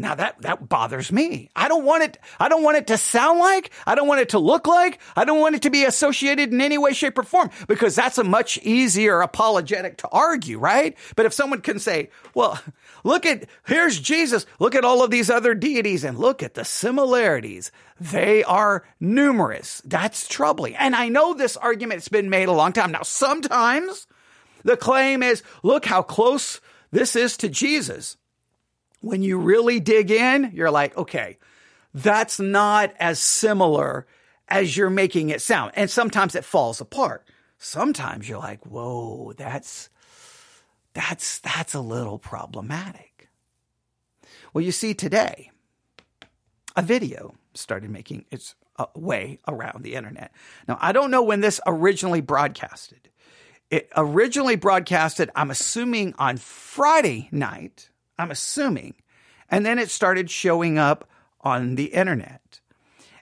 Now 0.00 0.14
that, 0.14 0.40
that 0.40 0.68
bothers 0.68 1.12
me. 1.12 1.50
I 1.54 1.68
don't 1.68 1.84
want 1.84 2.02
it, 2.02 2.18
I 2.38 2.48
don't 2.48 2.62
want 2.62 2.78
it 2.78 2.86
to 2.86 2.96
sound 2.96 3.38
like, 3.38 3.70
I 3.86 3.94
don't 3.94 4.08
want 4.08 4.20
it 4.20 4.30
to 4.30 4.38
look 4.38 4.66
like, 4.66 4.98
I 5.14 5.24
don't 5.24 5.40
want 5.40 5.56
it 5.56 5.62
to 5.62 5.70
be 5.70 5.84
associated 5.84 6.52
in 6.52 6.60
any 6.60 6.78
way, 6.78 6.94
shape, 6.94 7.18
or 7.18 7.22
form 7.22 7.50
because 7.68 7.94
that's 7.94 8.16
a 8.16 8.24
much 8.24 8.58
easier 8.58 9.20
apologetic 9.20 9.98
to 9.98 10.08
argue, 10.08 10.58
right? 10.58 10.96
But 11.16 11.26
if 11.26 11.34
someone 11.34 11.60
can 11.60 11.78
say, 11.78 12.08
well, 12.34 12.58
look 13.04 13.26
at, 13.26 13.46
here's 13.66 14.00
Jesus, 14.00 14.46
look 14.58 14.74
at 14.74 14.84
all 14.84 15.04
of 15.04 15.10
these 15.10 15.28
other 15.28 15.54
deities 15.54 16.02
and 16.02 16.18
look 16.18 16.42
at 16.42 16.54
the 16.54 16.64
similarities. 16.64 17.70
They 18.00 18.42
are 18.44 18.84
numerous. 19.00 19.82
That's 19.84 20.26
troubling. 20.26 20.76
And 20.76 20.96
I 20.96 21.10
know 21.10 21.34
this 21.34 21.58
argument's 21.58 22.08
been 22.08 22.30
made 22.30 22.48
a 22.48 22.52
long 22.52 22.72
time. 22.72 22.92
Now, 22.92 23.02
sometimes 23.02 24.06
the 24.64 24.78
claim 24.78 25.22
is, 25.22 25.42
look 25.62 25.84
how 25.84 26.02
close 26.02 26.62
this 26.90 27.16
is 27.16 27.36
to 27.38 27.50
Jesus 27.50 28.16
when 29.00 29.22
you 29.22 29.38
really 29.38 29.80
dig 29.80 30.10
in, 30.10 30.52
you're 30.54 30.70
like, 30.70 30.96
okay, 30.96 31.38
that's 31.94 32.38
not 32.38 32.92
as 32.98 33.18
similar 33.18 34.06
as 34.48 34.76
you're 34.76 34.90
making 34.90 35.30
it 35.30 35.40
sound. 35.40 35.72
And 35.74 35.90
sometimes 35.90 36.34
it 36.34 36.44
falls 36.44 36.80
apart. 36.80 37.26
Sometimes 37.58 38.28
you're 38.28 38.38
like, 38.38 38.64
whoa, 38.66 39.32
that's, 39.36 39.90
that's, 40.94 41.38
that's 41.40 41.74
a 41.74 41.80
little 41.80 42.18
problematic. 42.18 43.28
Well, 44.52 44.64
you 44.64 44.72
see 44.72 44.94
today, 44.94 45.50
a 46.76 46.82
video 46.82 47.34
started 47.54 47.90
making 47.90 48.24
its 48.30 48.54
uh, 48.78 48.86
way 48.94 49.40
around 49.46 49.82
the 49.82 49.94
internet. 49.94 50.32
Now, 50.66 50.78
I 50.80 50.92
don't 50.92 51.10
know 51.10 51.22
when 51.22 51.40
this 51.40 51.60
originally 51.66 52.20
broadcasted. 52.20 53.10
It 53.70 53.88
originally 53.96 54.56
broadcasted, 54.56 55.30
I'm 55.36 55.50
assuming 55.50 56.14
on 56.18 56.38
Friday 56.38 57.28
night, 57.30 57.89
I'm 58.20 58.30
assuming. 58.30 58.94
And 59.50 59.66
then 59.66 59.78
it 59.78 59.90
started 59.90 60.30
showing 60.30 60.78
up 60.78 61.08
on 61.40 61.74
the 61.74 61.86
internet. 61.86 62.60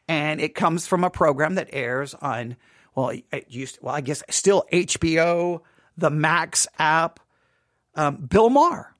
And 0.07 0.41
it 0.41 0.55
comes 0.55 0.87
from 0.87 1.05
a 1.05 1.11
program 1.11 1.55
that 1.57 1.69
airs 1.73 2.15
on, 2.15 2.57
well, 2.95 3.11
it 3.11 3.47
used, 3.49 3.79
well, 3.83 3.95
I 3.95 4.01
guess 4.01 4.23
still 4.31 4.65
HBO, 4.73 5.61
the 5.97 6.11
Max 6.11 6.67
app, 6.79 7.21
um, 7.95 8.17
Bill 8.17 8.51
Maher. 8.51 8.95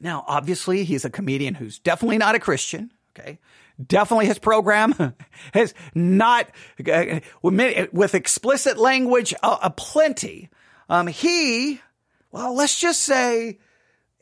Now, 0.00 0.24
obviously, 0.26 0.84
he's 0.84 1.04
a 1.04 1.10
comedian 1.10 1.54
who's 1.54 1.78
definitely 1.78 2.18
not 2.18 2.34
a 2.34 2.38
Christian. 2.38 2.92
Okay. 3.18 3.38
Definitely 3.84 4.26
his 4.26 4.38
program 4.38 5.14
has 5.54 5.74
not, 5.94 6.48
uh, 6.88 7.20
with 7.42 8.14
explicit 8.14 8.78
language, 8.78 9.34
uh, 9.42 9.70
plenty. 9.70 10.50
Um, 10.88 11.06
he, 11.06 11.80
well, 12.30 12.54
let's 12.54 12.78
just 12.78 13.00
say 13.00 13.58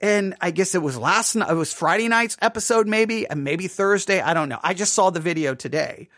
and 0.02 0.34
I 0.40 0.50
guess 0.50 0.74
it 0.74 0.82
was 0.82 0.98
last 0.98 1.36
night, 1.36 1.48
it 1.48 1.54
was 1.54 1.72
Friday 1.72 2.08
night's 2.08 2.36
episode, 2.42 2.88
maybe, 2.88 3.26
and 3.28 3.44
maybe 3.44 3.68
Thursday. 3.68 4.20
I 4.20 4.34
don't 4.34 4.48
know. 4.48 4.58
I 4.62 4.74
just 4.74 4.94
saw 4.94 5.10
the 5.10 5.20
video 5.20 5.54
today. 5.54 6.08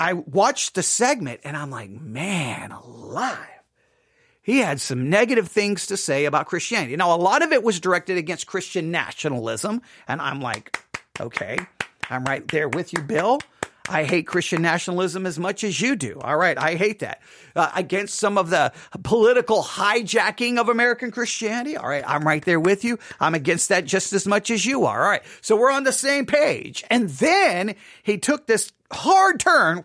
I 0.00 0.14
watched 0.14 0.74
the 0.74 0.82
segment 0.82 1.40
and 1.44 1.56
I'm 1.56 1.70
like, 1.70 1.90
man, 1.90 2.72
alive. 2.72 3.38
He 4.42 4.58
had 4.58 4.80
some 4.80 5.08
negative 5.08 5.46
things 5.46 5.86
to 5.86 5.96
say 5.96 6.24
about 6.24 6.46
Christianity. 6.46 6.96
Now, 6.96 7.14
a 7.14 7.16
lot 7.16 7.42
of 7.42 7.52
it 7.52 7.62
was 7.62 7.78
directed 7.78 8.18
against 8.18 8.48
Christian 8.48 8.90
nationalism. 8.90 9.80
And 10.08 10.20
I'm 10.20 10.40
like, 10.40 10.82
okay, 11.20 11.56
I'm 12.10 12.24
right 12.24 12.46
there 12.48 12.68
with 12.68 12.92
you, 12.92 13.00
Bill. 13.00 13.38
I 13.88 14.04
hate 14.04 14.26
Christian 14.26 14.62
nationalism 14.62 15.26
as 15.26 15.38
much 15.38 15.64
as 15.64 15.80
you 15.80 15.96
do. 15.96 16.20
All 16.20 16.36
right, 16.36 16.56
I 16.56 16.74
hate 16.74 17.00
that. 17.00 17.20
Uh, 17.56 17.70
against 17.74 18.14
some 18.14 18.38
of 18.38 18.50
the 18.50 18.72
political 19.02 19.62
hijacking 19.62 20.58
of 20.58 20.68
American 20.68 21.10
Christianity. 21.10 21.76
All 21.76 21.88
right, 21.88 22.04
I'm 22.06 22.26
right 22.26 22.44
there 22.44 22.60
with 22.60 22.84
you. 22.84 22.98
I'm 23.20 23.34
against 23.34 23.70
that 23.70 23.84
just 23.84 24.12
as 24.12 24.26
much 24.26 24.50
as 24.50 24.64
you 24.64 24.84
are. 24.84 25.02
All 25.02 25.10
right, 25.10 25.22
so 25.40 25.56
we're 25.56 25.72
on 25.72 25.84
the 25.84 25.92
same 25.92 26.26
page. 26.26 26.84
And 26.90 27.08
then 27.10 27.74
he 28.02 28.18
took 28.18 28.46
this 28.46 28.72
hard 28.92 29.40
turn 29.40 29.84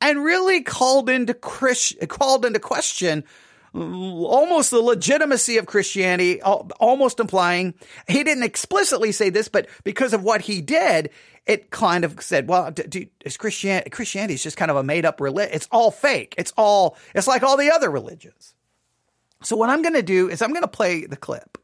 and 0.00 0.22
really 0.22 0.62
called 0.62 1.10
into 1.10 1.34
called 1.34 2.44
into 2.44 2.60
question 2.60 3.24
almost 3.74 4.70
the 4.70 4.80
legitimacy 4.80 5.58
of 5.58 5.66
Christianity, 5.66 6.40
almost 6.42 7.18
implying 7.18 7.74
he 8.06 8.22
didn't 8.22 8.44
explicitly 8.44 9.10
say 9.10 9.30
this, 9.30 9.48
but 9.48 9.66
because 9.82 10.12
of 10.12 10.22
what 10.22 10.42
he 10.42 10.60
did, 10.60 11.10
it 11.46 11.70
kind 11.70 12.04
of 12.04 12.22
said, 12.22 12.48
well, 12.48 12.70
dude, 12.70 13.10
is 13.24 13.36
Christianity, 13.36 13.90
Christianity 13.90 14.34
is 14.34 14.42
just 14.42 14.56
kind 14.56 14.70
of 14.70 14.76
a 14.76 14.82
made 14.82 15.04
up 15.04 15.20
religion. 15.20 15.54
It's 15.54 15.68
all 15.70 15.90
fake. 15.90 16.34
It's 16.38 16.52
all, 16.56 16.96
it's 17.14 17.26
like 17.26 17.42
all 17.42 17.56
the 17.56 17.70
other 17.70 17.90
religions. 17.90 18.54
So 19.42 19.56
what 19.56 19.68
I'm 19.68 19.82
going 19.82 19.94
to 19.94 20.02
do 20.02 20.30
is 20.30 20.40
I'm 20.40 20.50
going 20.50 20.62
to 20.62 20.68
play 20.68 21.04
the 21.04 21.16
clip. 21.16 21.58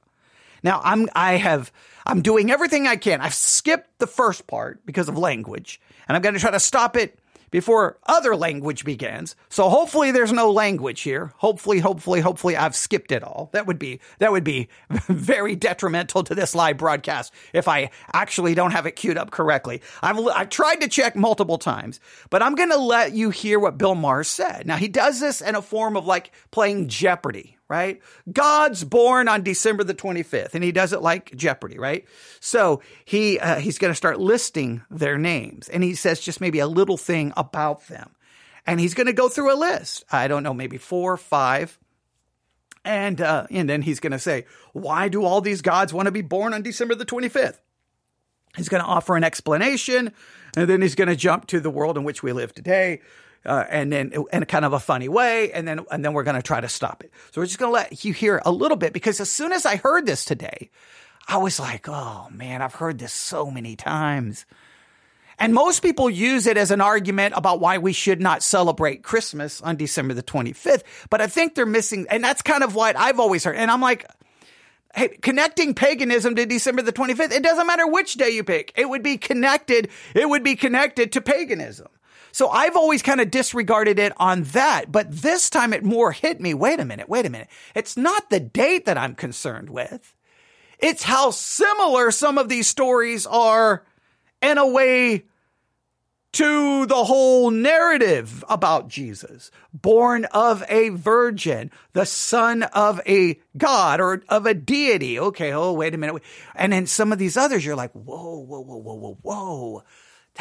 Now 0.63 0.81
I'm, 0.85 1.09
I 1.15 1.35
have, 1.35 1.73
I'm 2.07 2.21
doing 2.21 2.51
everything 2.51 2.87
I 2.87 2.97
can. 2.97 3.23
I've 3.23 3.35
skipped 3.35 3.99
the 3.99 4.07
first 4.07 4.47
part 4.47 4.85
because 4.85 5.09
of 5.09 5.17
language 5.17 5.81
and 6.07 6.17
I'm 6.17 6.23
going 6.23 6.35
to 6.35 6.41
try 6.41 6.51
to 6.51 6.61
stop 6.61 6.97
it 6.97 7.19
before 7.51 7.99
other 8.07 8.37
language 8.37 8.85
begins. 8.85 9.37
So 9.49 9.69
hopefully 9.69 10.11
there's 10.11 10.33
no 10.33 10.51
language 10.51 11.03
here. 11.03 11.33
Hopefully, 11.37 11.79
hopefully, 11.79 12.21
hopefully 12.21 12.57
I've 12.57 12.77
skipped 12.77 13.13
it 13.13 13.23
all. 13.23 13.51
That 13.53 13.67
would 13.67 13.79
be, 13.79 14.01
that 14.19 14.33
would 14.33 14.45
be 14.45 14.69
very 15.09 15.57
detrimental 15.57 16.23
to 16.25 16.35
this 16.35 16.55
live 16.55 16.79
broadcast 16.79 17.33
if 17.53 17.69
I 17.69 17.91
actually 18.13 18.55
don't 18.55 18.73
have 18.73 18.87
it 18.87 18.93
queued 18.93 19.19
up 19.19 19.31
correctly. 19.31 19.83
I've, 20.03 20.19
I've 20.29 20.51
tried 20.51 20.81
to 20.81 20.89
check 20.89 21.17
multiple 21.17 21.59
times, 21.59 22.01
but 22.31 22.43
I'm 22.43 22.55
going 22.55 22.71
to 22.71 22.79
let 22.79 23.13
you 23.13 23.31
hear 23.31 23.59
what 23.59 23.79
Bill 23.79 23.95
Maher 23.95 24.25
said. 24.25 24.67
Now 24.67 24.77
he 24.77 24.89
does 24.89 25.21
this 25.21 25.41
in 25.41 25.55
a 25.55 25.63
form 25.63 25.97
of 25.97 26.07
like 26.07 26.33
playing 26.51 26.89
Jeopardy, 26.89 27.57
right? 27.71 28.03
God's 28.31 28.83
born 28.83 29.29
on 29.29 29.45
December 29.45 29.85
the 29.85 29.95
25th, 29.95 30.55
and 30.55 30.65
he 30.65 30.73
does 30.73 30.93
it 30.93 31.01
like 31.01 31.35
Jeopardy, 31.37 31.79
right? 31.79 32.05
So 32.41 32.83
he 33.05 33.39
uh, 33.39 33.61
he's 33.61 33.79
going 33.79 33.93
to 33.93 33.97
start 33.97 34.19
listing 34.19 34.83
their 34.91 35.17
names, 35.17 35.69
and 35.69 35.83
he 35.83 35.95
says 35.95 36.21
just 36.21 36.41
maybe 36.41 36.59
a 36.59 36.67
little 36.67 36.97
thing 36.97 37.33
about 37.37 37.87
them, 37.87 38.11
and 38.67 38.81
he's 38.81 38.95
going 38.95 39.07
to 39.07 39.13
go 39.13 39.29
through 39.29 39.55
a 39.55 39.57
list. 39.57 40.05
I 40.11 40.27
don't 40.27 40.43
know, 40.43 40.53
maybe 40.53 40.77
four, 40.77 41.13
or 41.13 41.17
five. 41.17 41.79
And 42.85 43.21
uh, 43.21 43.47
and 43.51 43.71
then 43.71 43.83
he's 43.83 44.01
going 44.01 44.13
to 44.13 44.19
say, 44.19 44.47
why 44.73 45.09
do 45.09 45.23
all 45.23 45.41
these 45.41 45.63
gods 45.63 45.95
want 45.95 46.07
to 46.07 46.13
be 46.13 46.23
born 46.23 46.53
on 46.53 46.63
December 46.63 46.97
the 46.97 47.07
25th? 47.07 47.59
He's 48.57 48.69
going 48.69 48.83
to 48.83 48.89
offer 48.89 49.17
an 49.17 49.23
explanation, 49.23 50.13
and 50.57 50.69
then 50.69 50.83
he's 50.83 50.97
going 50.97 51.09
to 51.09 51.15
jump 51.15 51.47
to 51.49 51.61
the 51.61 51.71
world 51.71 51.97
in 51.97 52.05
which 52.05 52.23
we 52.23 52.33
live 52.33 52.53
today, 52.53 53.01
uh, 53.45 53.65
and 53.69 53.93
then 53.93 54.13
in 54.33 54.45
kind 54.45 54.65
of 54.65 54.73
a 54.73 54.81
funny 54.81 55.09
way, 55.09 55.53
and 55.53 55.67
then 55.67 55.81
and 55.91 56.05
then 56.05 56.13
we're 56.13 56.25
going 56.25 56.37
to 56.37 56.43
try 56.43 56.61
to 56.61 56.69
stop 56.69 57.03
it. 57.03 57.11
So 57.33 57.41
we're 57.41 57.47
just 57.47 57.59
going 57.59 57.71
to 57.71 57.75
let 57.75 58.05
you 58.05 58.13
hear 58.13 58.43
a 58.45 58.53
little 58.53 58.77
bit 58.77 58.93
because 58.93 59.21
as 59.21 59.31
soon 59.31 59.53
as 59.53 59.65
I 59.65 59.77
heard 59.77 60.07
this 60.07 60.25
today, 60.25 60.71
I 61.27 61.39
was 61.39 61.59
like, 61.59 61.89
oh 61.89 62.29
man, 62.31 62.63
I've 62.63 62.75
heard 62.75 62.99
this 62.99 63.13
so 63.13 63.51
many 63.51 63.77
times. 63.77 64.47
And 65.39 65.55
most 65.55 65.81
people 65.81 66.11
use 66.11 66.47
it 66.47 66.59
as 66.59 66.71
an 66.71 66.83
argument 66.83 67.33
about 67.35 67.61
why 67.61 67.79
we 67.79 67.95
should 67.95 68.21
not 68.21 68.43
celebrate 68.43 69.03
Christmas 69.03 69.63
on 69.63 69.77
December 69.77 70.13
the 70.13 70.23
25th. 70.23 70.83
But 71.09 71.23
I 71.23 71.29
think 71.29 71.55
they're 71.55 71.65
missing, 71.65 72.07
and 72.11 72.23
that's 72.23 72.43
kind 72.43 72.63
of 72.63 72.75
what 72.75 72.95
I've 72.95 73.19
always 73.19 73.45
heard. 73.45 73.57
And 73.57 73.71
I'm 73.71 73.81
like, 73.81 74.07
hey, 74.95 75.09
connecting 75.09 75.75
paganism 75.75 76.35
to 76.35 76.45
December 76.45 76.83
the 76.83 76.93
25th, 76.93 77.33
it 77.33 77.43
doesn't 77.43 77.67
matter 77.67 77.87
which 77.87 78.15
day 78.15 78.31
you 78.31 78.45
pick. 78.45 78.75
It 78.77 78.87
would 78.87 79.03
be 79.03 79.17
connected, 79.17 79.89
it 80.15 80.29
would 80.29 80.43
be 80.43 80.57
connected 80.57 81.13
to 81.13 81.23
paganism. 81.23 81.89
So 82.33 82.49
I've 82.49 82.77
always 82.77 83.03
kind 83.03 83.21
of 83.21 83.31
disregarded 83.31 83.99
it 83.99 84.13
on 84.17 84.43
that, 84.45 84.91
but 84.91 85.11
this 85.11 85.51
time 85.51 85.73
it 85.73 85.85
more 85.85 86.13
hit 86.13 86.41
me. 86.41 86.55
Wait 86.55 86.81
a 86.81 86.85
minute, 86.85 87.09
wait 87.09 87.27
a 87.27 87.31
minute. 87.31 87.49
It's 87.75 87.97
not 87.97 88.31
the 88.31 88.41
date 88.41 88.87
that 88.87 88.99
I'm 88.99 89.15
concerned 89.15 89.71
with. 89.71 90.15
It's 90.79 91.03
how 91.03 91.31
similar 91.31 92.11
some 92.11 92.39
of 92.39 92.49
these 92.49 92.67
stories 92.67 93.27
are 93.27 93.85
in 94.41 94.59
a 94.59 94.67
way 94.67 95.25
to 96.33 96.87
the 96.87 97.05
whole 97.05 97.51
narrative 97.51 98.45
about 98.49 98.89
Jesus, 98.89 99.51
born 99.75 100.27
of 100.27 100.63
a 100.69 100.91
virgin, 100.91 101.73
the 101.93 102.07
son 102.07 102.63
of 102.63 103.01
a 103.07 103.41
God 103.57 104.01
or 104.01 104.23
of 104.29 104.47
a 104.47 104.55
deity. 104.55 105.19
Okay. 105.19 105.53
Oh, 105.53 105.73
wait 105.73 105.95
a 105.95 105.99
minute. 105.99 106.23
And 106.55 106.73
then 106.73 106.87
some 106.87 107.13
of 107.13 107.19
these 107.19 107.37
others, 107.37 107.65
you're 107.65 107.75
like, 107.75 107.93
whoa, 107.93 108.39
whoa, 108.39 108.61
whoa, 108.61 108.77
whoa, 108.77 108.95
whoa, 108.95 109.19
whoa. 109.23 109.83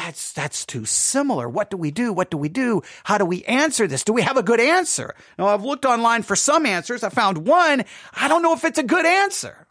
That's, 0.00 0.32
that's 0.32 0.64
too 0.64 0.86
similar. 0.86 1.46
What 1.46 1.68
do 1.68 1.76
we 1.76 1.90
do? 1.90 2.10
What 2.10 2.30
do 2.30 2.38
we 2.38 2.48
do? 2.48 2.80
How 3.04 3.18
do 3.18 3.26
we 3.26 3.44
answer 3.44 3.86
this? 3.86 4.02
Do 4.02 4.14
we 4.14 4.22
have 4.22 4.38
a 4.38 4.42
good 4.42 4.58
answer? 4.58 5.14
Now, 5.38 5.48
I've 5.48 5.62
looked 5.62 5.84
online 5.84 6.22
for 6.22 6.34
some 6.36 6.64
answers. 6.64 7.02
I 7.02 7.10
found 7.10 7.46
one. 7.46 7.84
I 8.14 8.26
don't 8.26 8.40
know 8.40 8.54
if 8.54 8.64
it's 8.64 8.78
a 8.78 8.82
good 8.82 9.04
answer, 9.04 9.66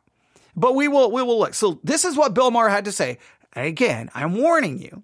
but 0.55 0.75
we 0.75 0.87
will, 0.87 1.11
we 1.11 1.23
will 1.23 1.39
look. 1.39 1.55
So 1.55 1.79
this 1.83 2.05
is 2.05 2.15
what 2.15 2.35
Bill 2.35 2.51
Maher 2.51 2.69
had 2.69 2.85
to 2.85 2.91
say. 2.91 3.17
And 3.53 3.65
Again, 3.65 4.11
I'm 4.13 4.35
warning 4.35 4.79
you 4.79 5.01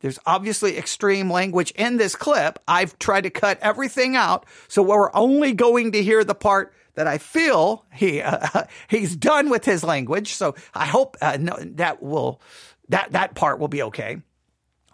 there's 0.00 0.18
obviously 0.26 0.76
extreme 0.76 1.30
language 1.30 1.70
in 1.76 1.96
this 1.96 2.16
clip. 2.16 2.58
I've 2.66 2.98
tried 2.98 3.22
to 3.22 3.30
cut 3.30 3.60
everything 3.60 4.16
out. 4.16 4.44
So 4.66 4.82
we're 4.82 5.14
only 5.14 5.52
going 5.52 5.92
to 5.92 6.02
hear 6.02 6.24
the 6.24 6.34
part 6.34 6.74
that 6.94 7.06
I 7.06 7.18
feel 7.18 7.84
he, 7.94 8.22
uh, 8.22 8.64
he's 8.88 9.14
done 9.14 9.50
with 9.50 9.64
his 9.64 9.84
language. 9.84 10.34
So 10.34 10.56
I 10.74 10.86
hope 10.86 11.16
uh, 11.22 11.36
no, 11.40 11.56
that 11.76 12.02
will, 12.02 12.40
that, 12.88 13.12
that 13.12 13.36
part 13.36 13.60
will 13.60 13.68
be 13.68 13.82
okay. 13.84 14.22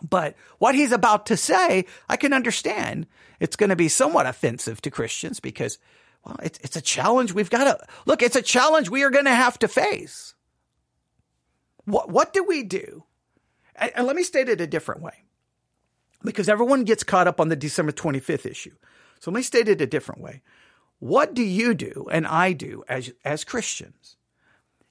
But 0.09 0.37
what 0.59 0.75
he's 0.75 0.93
about 0.93 1.27
to 1.27 1.37
say, 1.37 1.87
I 2.09 2.17
can 2.17 2.33
understand. 2.33 3.07
It's 3.41 3.57
going 3.57 3.71
to 3.71 3.77
be 3.77 3.89
somewhat 3.89 4.27
offensive 4.27 4.83
to 4.83 4.91
Christians 4.91 5.41
because, 5.41 5.79
well, 6.25 6.37
it's, 6.43 6.59
it's 6.61 6.77
a 6.77 6.83
challenge 6.83 7.33
we've 7.33 7.51
got 7.51 7.65
to 7.65 7.87
look. 8.05 8.23
It's 8.23 8.37
a 8.37 8.43
challenge 8.43 8.91
we 8.91 9.03
are 9.03 9.11
going 9.11 9.25
to 9.25 9.35
have 9.35 9.59
to 9.61 9.69
face. 9.69 10.35
What, 11.85 12.11
what 12.11 12.33
do 12.33 12.45
we 12.45 12.63
do 12.63 13.05
and 13.77 14.07
let 14.07 14.17
me 14.17 14.23
state 14.23 14.49
it 14.49 14.61
a 14.61 14.67
different 14.67 15.03
way 15.03 15.25
because 16.23 16.49
everyone 16.49 16.85
gets 16.85 17.03
caught 17.03 17.27
up 17.27 17.41
on 17.41 17.49
the 17.49 17.57
December 17.57 17.93
25th 17.93 18.47
issue. 18.47 18.75
So 19.21 19.31
let 19.31 19.37
me 19.37 19.43
state 19.43 19.69
it 19.69 19.81
a 19.81 19.87
different 19.87 20.21
way. 20.21 20.43
What 21.01 21.35
do 21.35 21.43
you 21.43 21.75
do 21.75 22.07
and 22.11 22.27
I 22.27 22.53
do 22.53 22.85
as, 22.89 23.13
as 23.25 23.45
Christians 23.45 24.17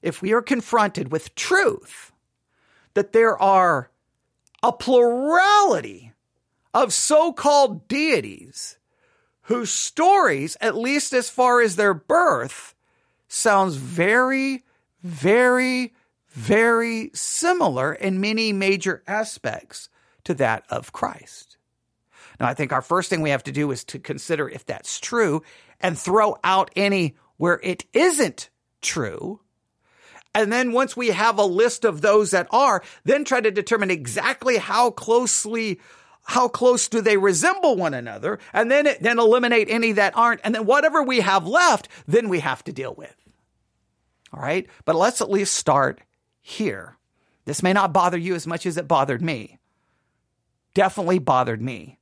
if 0.02 0.20
we 0.20 0.32
are 0.32 0.42
confronted 0.42 1.10
with 1.10 1.34
truth 1.34 2.12
that 2.92 3.12
there 3.12 3.40
are 3.40 3.90
a 4.64 4.72
plurality 4.72 6.10
of 6.72 6.90
so 6.90 7.34
called 7.34 7.86
deities 7.86 8.78
whose 9.42 9.70
stories, 9.70 10.56
at 10.58 10.74
least 10.74 11.12
as 11.12 11.28
far 11.28 11.60
as 11.60 11.76
their 11.76 11.92
birth, 11.92 12.74
sounds 13.28 13.76
very, 13.76 14.64
very, 15.02 15.92
very 16.30 17.10
similar 17.12 17.92
in 17.92 18.22
many 18.22 18.54
major 18.54 19.02
aspects 19.06 19.90
to 20.24 20.32
that 20.32 20.64
of 20.70 20.92
Christ. 20.92 21.58
Now, 22.40 22.46
I 22.46 22.54
think 22.54 22.72
our 22.72 22.80
first 22.80 23.10
thing 23.10 23.20
we 23.20 23.30
have 23.30 23.44
to 23.44 23.52
do 23.52 23.70
is 23.70 23.84
to 23.84 23.98
consider 23.98 24.48
if 24.48 24.64
that's 24.64 24.98
true 24.98 25.42
and 25.78 25.98
throw 25.98 26.38
out 26.42 26.70
any 26.74 27.16
where 27.36 27.60
it 27.62 27.84
isn't 27.92 28.48
true. 28.80 29.40
And 30.34 30.52
then 30.52 30.72
once 30.72 30.96
we 30.96 31.08
have 31.08 31.38
a 31.38 31.44
list 31.44 31.84
of 31.84 32.00
those 32.00 32.32
that 32.32 32.48
are, 32.50 32.82
then 33.04 33.24
try 33.24 33.40
to 33.40 33.50
determine 33.50 33.90
exactly 33.90 34.56
how 34.56 34.90
closely 34.90 35.80
how 36.26 36.48
close 36.48 36.88
do 36.88 37.02
they 37.02 37.18
resemble 37.18 37.76
one 37.76 37.92
another 37.92 38.38
and 38.54 38.70
then 38.70 38.88
then 39.02 39.18
eliminate 39.18 39.68
any 39.68 39.92
that 39.92 40.16
aren't 40.16 40.40
and 40.42 40.54
then 40.54 40.64
whatever 40.64 41.02
we 41.02 41.20
have 41.20 41.46
left 41.46 41.86
then 42.08 42.30
we 42.30 42.40
have 42.40 42.64
to 42.64 42.72
deal 42.72 42.94
with 42.94 43.14
all 44.32 44.40
right 44.40 44.66
but 44.86 44.96
let's 44.96 45.20
at 45.20 45.30
least 45.30 45.54
start 45.54 46.00
here. 46.46 46.98
This 47.46 47.62
may 47.62 47.72
not 47.72 47.94
bother 47.94 48.18
you 48.18 48.34
as 48.34 48.46
much 48.46 48.66
as 48.66 48.76
it 48.76 48.86
bothered 48.86 49.22
me. 49.22 49.58
Definitely 50.74 51.18
bothered 51.18 51.62
me. 51.62 51.98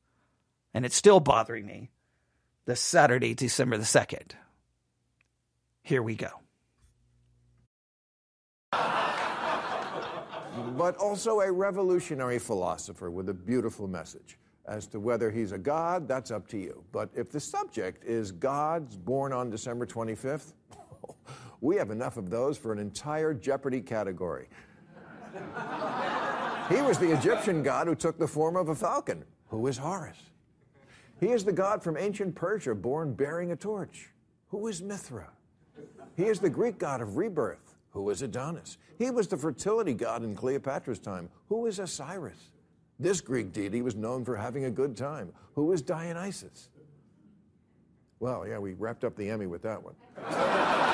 And 0.74 0.84
it's 0.84 0.96
still 0.96 1.20
bothering 1.20 1.64
me 1.64 1.90
this 2.66 2.80
Saturday, 2.80 3.34
December 3.34 3.78
the 3.78 3.84
2nd. 3.84 4.32
Here 5.82 6.02
we 6.02 6.16
go. 6.16 6.41
But 10.76 10.96
also 10.96 11.40
a 11.40 11.50
revolutionary 11.50 12.38
philosopher 12.38 13.10
with 13.10 13.28
a 13.28 13.34
beautiful 13.34 13.86
message. 13.86 14.38
As 14.66 14.86
to 14.88 15.00
whether 15.00 15.30
he's 15.30 15.52
a 15.52 15.58
god, 15.58 16.06
that's 16.06 16.30
up 16.30 16.46
to 16.48 16.58
you. 16.58 16.84
But 16.92 17.10
if 17.14 17.30
the 17.30 17.40
subject 17.40 18.04
is 18.04 18.32
gods 18.32 18.96
born 18.96 19.32
on 19.32 19.50
December 19.50 19.86
25th, 19.86 20.52
We 21.62 21.76
have 21.76 21.92
enough 21.92 22.16
of 22.16 22.28
those 22.28 22.58
for 22.58 22.72
an 22.72 22.80
entire 22.80 23.32
Jeopardy 23.32 23.80
category. 23.80 24.48
he 26.68 26.82
was 26.82 26.98
the 26.98 27.12
Egyptian 27.12 27.62
god 27.62 27.86
who 27.86 27.94
took 27.94 28.18
the 28.18 28.26
form 28.26 28.56
of 28.56 28.68
a 28.68 28.74
falcon. 28.74 29.24
Who 29.46 29.68
is 29.68 29.78
Horus? 29.78 30.18
He 31.20 31.28
is 31.28 31.44
the 31.44 31.52
god 31.52 31.80
from 31.80 31.96
ancient 31.96 32.34
Persia 32.34 32.74
born 32.74 33.14
bearing 33.14 33.52
a 33.52 33.56
torch. 33.56 34.10
Who 34.48 34.66
is 34.66 34.82
Mithra? 34.82 35.28
He 36.16 36.24
is 36.24 36.40
the 36.40 36.50
Greek 36.50 36.78
god 36.78 37.00
of 37.00 37.16
rebirth. 37.16 37.61
Who 37.92 38.10
is 38.10 38.22
Adonis? 38.22 38.78
He 38.98 39.10
was 39.10 39.28
the 39.28 39.36
fertility 39.36 39.94
god 39.94 40.24
in 40.24 40.34
Cleopatra's 40.34 40.98
time. 40.98 41.28
Who 41.48 41.66
is 41.66 41.78
Osiris? 41.78 42.50
This 42.98 43.20
Greek 43.20 43.52
deity 43.52 43.82
was 43.82 43.94
known 43.94 44.24
for 44.24 44.36
having 44.36 44.64
a 44.64 44.70
good 44.70 44.96
time. 44.96 45.32
Who 45.54 45.72
is 45.72 45.82
Dionysus? 45.82 46.70
Well, 48.18 48.46
yeah, 48.46 48.58
we 48.58 48.74
wrapped 48.74 49.04
up 49.04 49.16
the 49.16 49.28
Emmy 49.28 49.46
with 49.46 49.62
that 49.62 49.82
one. 49.82 49.94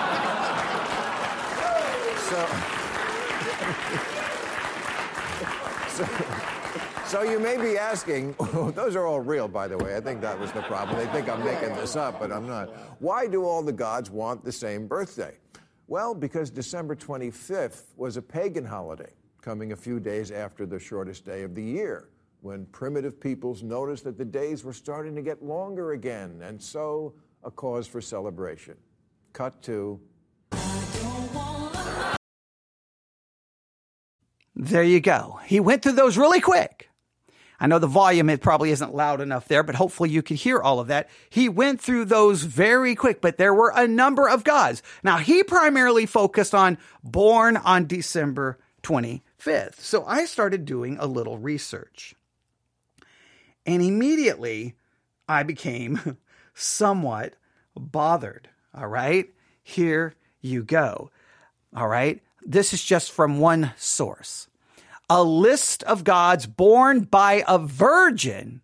So, 2.28 2.46
so, 5.88 6.06
so, 7.06 7.22
you 7.22 7.38
may 7.38 7.56
be 7.56 7.78
asking, 7.78 8.34
those 8.74 8.96
are 8.96 9.06
all 9.06 9.20
real, 9.20 9.48
by 9.48 9.66
the 9.66 9.78
way. 9.78 9.96
I 9.96 10.00
think 10.00 10.20
that 10.20 10.38
was 10.38 10.52
the 10.52 10.60
problem. 10.60 10.98
They 10.98 11.10
think 11.10 11.30
I'm 11.30 11.42
making 11.42 11.74
this 11.76 11.96
up, 11.96 12.20
but 12.20 12.30
I'm 12.30 12.46
not. 12.46 12.68
Why 13.00 13.26
do 13.26 13.44
all 13.44 13.62
the 13.62 13.72
gods 13.72 14.10
want 14.10 14.44
the 14.44 14.52
same 14.52 14.86
birthday? 14.86 15.38
Well, 15.88 16.14
because 16.14 16.50
December 16.50 16.94
25th 16.94 17.84
was 17.96 18.18
a 18.18 18.22
pagan 18.22 18.66
holiday, 18.66 19.10
coming 19.40 19.72
a 19.72 19.76
few 19.76 19.98
days 19.98 20.30
after 20.30 20.66
the 20.66 20.78
shortest 20.78 21.24
day 21.24 21.44
of 21.44 21.54
the 21.54 21.62
year, 21.62 22.10
when 22.42 22.66
primitive 22.66 23.18
peoples 23.18 23.62
noticed 23.62 24.04
that 24.04 24.18
the 24.18 24.24
days 24.24 24.64
were 24.64 24.74
starting 24.74 25.14
to 25.14 25.22
get 25.22 25.42
longer 25.42 25.92
again, 25.92 26.40
and 26.42 26.60
so 26.60 27.14
a 27.42 27.50
cause 27.50 27.86
for 27.86 28.02
celebration. 28.02 28.76
Cut 29.32 29.62
to 29.62 29.98
There 34.54 34.82
you 34.82 35.00
go. 35.00 35.38
He 35.46 35.60
went 35.60 35.82
through 35.82 35.92
those 35.92 36.18
really 36.18 36.40
quick. 36.40 36.87
I 37.60 37.66
know 37.66 37.78
the 37.78 37.88
volume, 37.88 38.30
it 38.30 38.40
probably 38.40 38.70
isn't 38.70 38.94
loud 38.94 39.20
enough 39.20 39.48
there, 39.48 39.64
but 39.64 39.74
hopefully 39.74 40.10
you 40.10 40.22
could 40.22 40.36
hear 40.36 40.60
all 40.60 40.78
of 40.78 40.86
that. 40.88 41.08
He 41.28 41.48
went 41.48 41.80
through 41.80 42.04
those 42.04 42.44
very 42.44 42.94
quick, 42.94 43.20
but 43.20 43.36
there 43.36 43.54
were 43.54 43.72
a 43.74 43.88
number 43.88 44.28
of 44.28 44.44
gods. 44.44 44.82
Now, 45.02 45.18
he 45.18 45.42
primarily 45.42 46.06
focused 46.06 46.54
on 46.54 46.78
born 47.02 47.56
on 47.56 47.86
December 47.86 48.58
25th. 48.82 49.80
So 49.80 50.04
I 50.04 50.24
started 50.26 50.64
doing 50.64 50.98
a 51.00 51.06
little 51.06 51.36
research. 51.36 52.14
And 53.66 53.82
immediately 53.82 54.76
I 55.28 55.42
became 55.42 56.16
somewhat 56.54 57.34
bothered. 57.76 58.48
All 58.72 58.86
right. 58.86 59.28
Here 59.62 60.14
you 60.40 60.62
go. 60.62 61.10
All 61.74 61.88
right. 61.88 62.22
This 62.42 62.72
is 62.72 62.82
just 62.82 63.10
from 63.10 63.40
one 63.40 63.72
source. 63.76 64.48
A 65.10 65.22
list 65.22 65.82
of 65.84 66.04
gods 66.04 66.46
born 66.46 67.00
by 67.00 67.44
a 67.48 67.58
virgin 67.58 68.62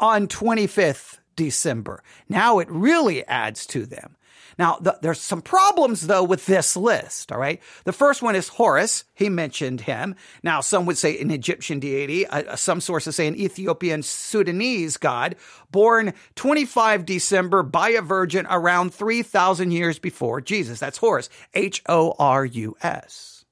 on 0.00 0.28
25th 0.28 1.18
December. 1.36 2.02
Now 2.28 2.58
it 2.58 2.70
really 2.70 3.24
adds 3.26 3.66
to 3.66 3.86
them. 3.86 4.16
Now, 4.58 4.78
the, 4.80 4.98
there's 5.02 5.20
some 5.20 5.42
problems 5.42 6.06
though 6.06 6.22
with 6.22 6.46
this 6.46 6.76
list. 6.76 7.32
All 7.32 7.38
right. 7.38 7.60
The 7.84 7.92
first 7.92 8.22
one 8.22 8.36
is 8.36 8.48
Horus. 8.48 9.04
He 9.14 9.28
mentioned 9.28 9.80
him. 9.82 10.14
Now, 10.42 10.60
some 10.60 10.86
would 10.86 10.98
say 10.98 11.18
an 11.18 11.30
Egyptian 11.30 11.80
deity. 11.80 12.26
Uh, 12.26 12.42
uh 12.42 12.56
some 12.56 12.80
sources 12.80 13.16
say 13.16 13.26
an 13.26 13.36
Ethiopian 13.36 14.02
Sudanese 14.02 14.96
god 14.96 15.36
born 15.70 16.14
25 16.36 17.04
December 17.04 17.62
by 17.62 17.90
a 17.90 18.02
virgin 18.02 18.46
around 18.48 18.94
3,000 18.94 19.70
years 19.70 19.98
before 19.98 20.40
Jesus. 20.40 20.78
That's 20.78 20.98
Horus. 20.98 21.28
H 21.54 21.82
O 21.88 22.14
R 22.18 22.44
U 22.44 22.76
S. 22.82 23.44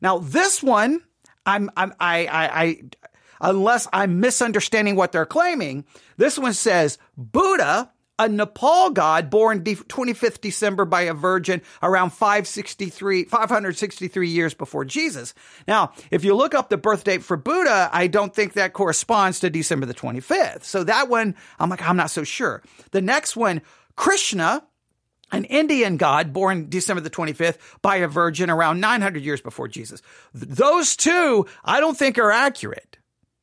Now, 0.00 0.18
this 0.18 0.62
one, 0.62 1.02
I'm, 1.50 1.70
I'm, 1.76 1.94
I, 2.00 2.26
I, 2.26 2.62
I, 2.62 2.82
unless 3.40 3.88
I'm 3.92 4.20
misunderstanding 4.20 4.96
what 4.96 5.12
they're 5.12 5.26
claiming, 5.26 5.84
this 6.16 6.38
one 6.38 6.52
says 6.52 6.98
Buddha 7.16 7.90
a 8.20 8.28
Nepal 8.28 8.90
god 8.90 9.30
born 9.30 9.64
25th 9.64 10.42
December 10.42 10.84
by 10.84 11.02
a 11.02 11.14
virgin 11.14 11.62
around 11.82 12.10
563, 12.10 13.24
563 13.24 14.28
years 14.28 14.52
before 14.52 14.84
Jesus. 14.84 15.32
Now, 15.66 15.92
if 16.10 16.22
you 16.22 16.34
look 16.34 16.54
up 16.54 16.68
the 16.68 16.76
birth 16.76 17.04
date 17.04 17.22
for 17.22 17.38
Buddha, 17.38 17.88
I 17.90 18.08
don't 18.08 18.34
think 18.34 18.52
that 18.52 18.74
corresponds 18.74 19.40
to 19.40 19.48
December 19.48 19.86
the 19.86 19.94
25th. 19.94 20.64
So 20.64 20.84
that 20.84 21.08
one, 21.08 21.34
I'm 21.58 21.70
like, 21.70 21.82
I'm 21.82 21.96
not 21.96 22.10
so 22.10 22.22
sure. 22.22 22.62
The 22.90 23.00
next 23.00 23.36
one, 23.36 23.62
Krishna, 23.96 24.64
an 25.32 25.44
Indian 25.44 25.96
god 25.96 26.32
born 26.32 26.68
December 26.68 27.00
the 27.00 27.10
25th 27.10 27.58
by 27.82 27.96
a 27.96 28.08
virgin 28.08 28.50
around 28.50 28.80
900 28.80 29.22
years 29.22 29.40
before 29.40 29.68
Jesus. 29.68 30.02
Those 30.34 30.96
two, 30.96 31.46
I 31.64 31.80
don't 31.80 31.96
think 31.96 32.18
are 32.18 32.30
accurate. 32.30 32.98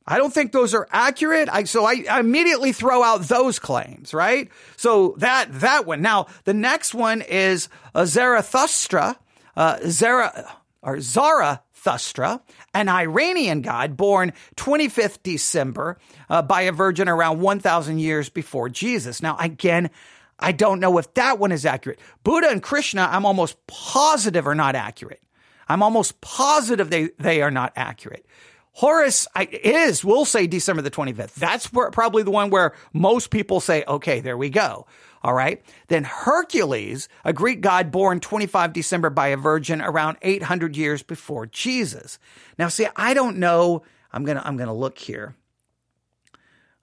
I 0.08 0.16
don't 0.16 0.32
think 0.32 0.52
those 0.52 0.72
are 0.72 0.88
accurate. 0.90 1.50
I, 1.52 1.64
so 1.64 1.84
I, 1.84 2.02
I 2.10 2.20
immediately 2.20 2.72
throw 2.72 3.02
out 3.02 3.22
those 3.22 3.58
claims, 3.58 4.14
right? 4.14 4.48
So 4.76 5.14
that, 5.18 5.48
that 5.60 5.84
one. 5.84 6.00
Now, 6.00 6.28
the 6.44 6.54
next 6.54 6.94
one 6.94 7.20
is 7.20 7.68
uh, 7.94 8.06
Zarathustra, 8.06 9.18
uh, 9.54 9.78
Zara, 9.84 10.50
or 10.80 11.00
Zarathustra, 11.00 12.40
an 12.72 12.88
Iranian 12.88 13.60
god 13.60 13.98
born 13.98 14.32
25th 14.56 15.18
December 15.22 15.98
uh, 16.30 16.40
by 16.40 16.62
a 16.62 16.72
virgin 16.72 17.06
around 17.06 17.40
1,000 17.40 17.98
years 17.98 18.30
before 18.30 18.70
Jesus. 18.70 19.20
Now, 19.20 19.36
again, 19.38 19.90
I 20.38 20.52
don't 20.52 20.80
know 20.80 20.98
if 20.98 21.12
that 21.14 21.38
one 21.38 21.52
is 21.52 21.66
accurate. 21.66 21.98
Buddha 22.22 22.48
and 22.50 22.62
Krishna, 22.62 23.08
I'm 23.10 23.26
almost 23.26 23.56
positive 23.66 24.46
are 24.46 24.54
not 24.54 24.74
accurate. 24.74 25.22
I'm 25.68 25.82
almost 25.82 26.20
positive 26.20 26.90
they, 26.90 27.10
they 27.18 27.42
are 27.42 27.50
not 27.50 27.72
accurate. 27.76 28.24
Horus 28.72 29.26
is, 29.36 30.04
we'll 30.04 30.24
say 30.24 30.46
December 30.46 30.82
the 30.82 30.90
25th. 30.90 31.34
That's 31.34 31.72
where, 31.72 31.90
probably 31.90 32.22
the 32.22 32.30
one 32.30 32.50
where 32.50 32.74
most 32.92 33.30
people 33.30 33.58
say, 33.58 33.82
okay, 33.88 34.20
there 34.20 34.36
we 34.36 34.50
go. 34.50 34.86
All 35.22 35.34
right. 35.34 35.60
Then 35.88 36.04
Hercules, 36.04 37.08
a 37.24 37.32
Greek 37.32 37.60
god 37.60 37.90
born 37.90 38.20
25 38.20 38.72
December 38.72 39.10
by 39.10 39.28
a 39.28 39.36
virgin 39.36 39.82
around 39.82 40.18
800 40.22 40.76
years 40.76 41.02
before 41.02 41.46
Jesus. 41.46 42.20
Now, 42.56 42.68
see, 42.68 42.86
I 42.94 43.14
don't 43.14 43.38
know. 43.38 43.82
I'm 44.12 44.24
going 44.24 44.38
to, 44.38 44.46
I'm 44.46 44.56
going 44.56 44.68
to 44.68 44.72
look 44.72 44.98
here. 44.98 45.34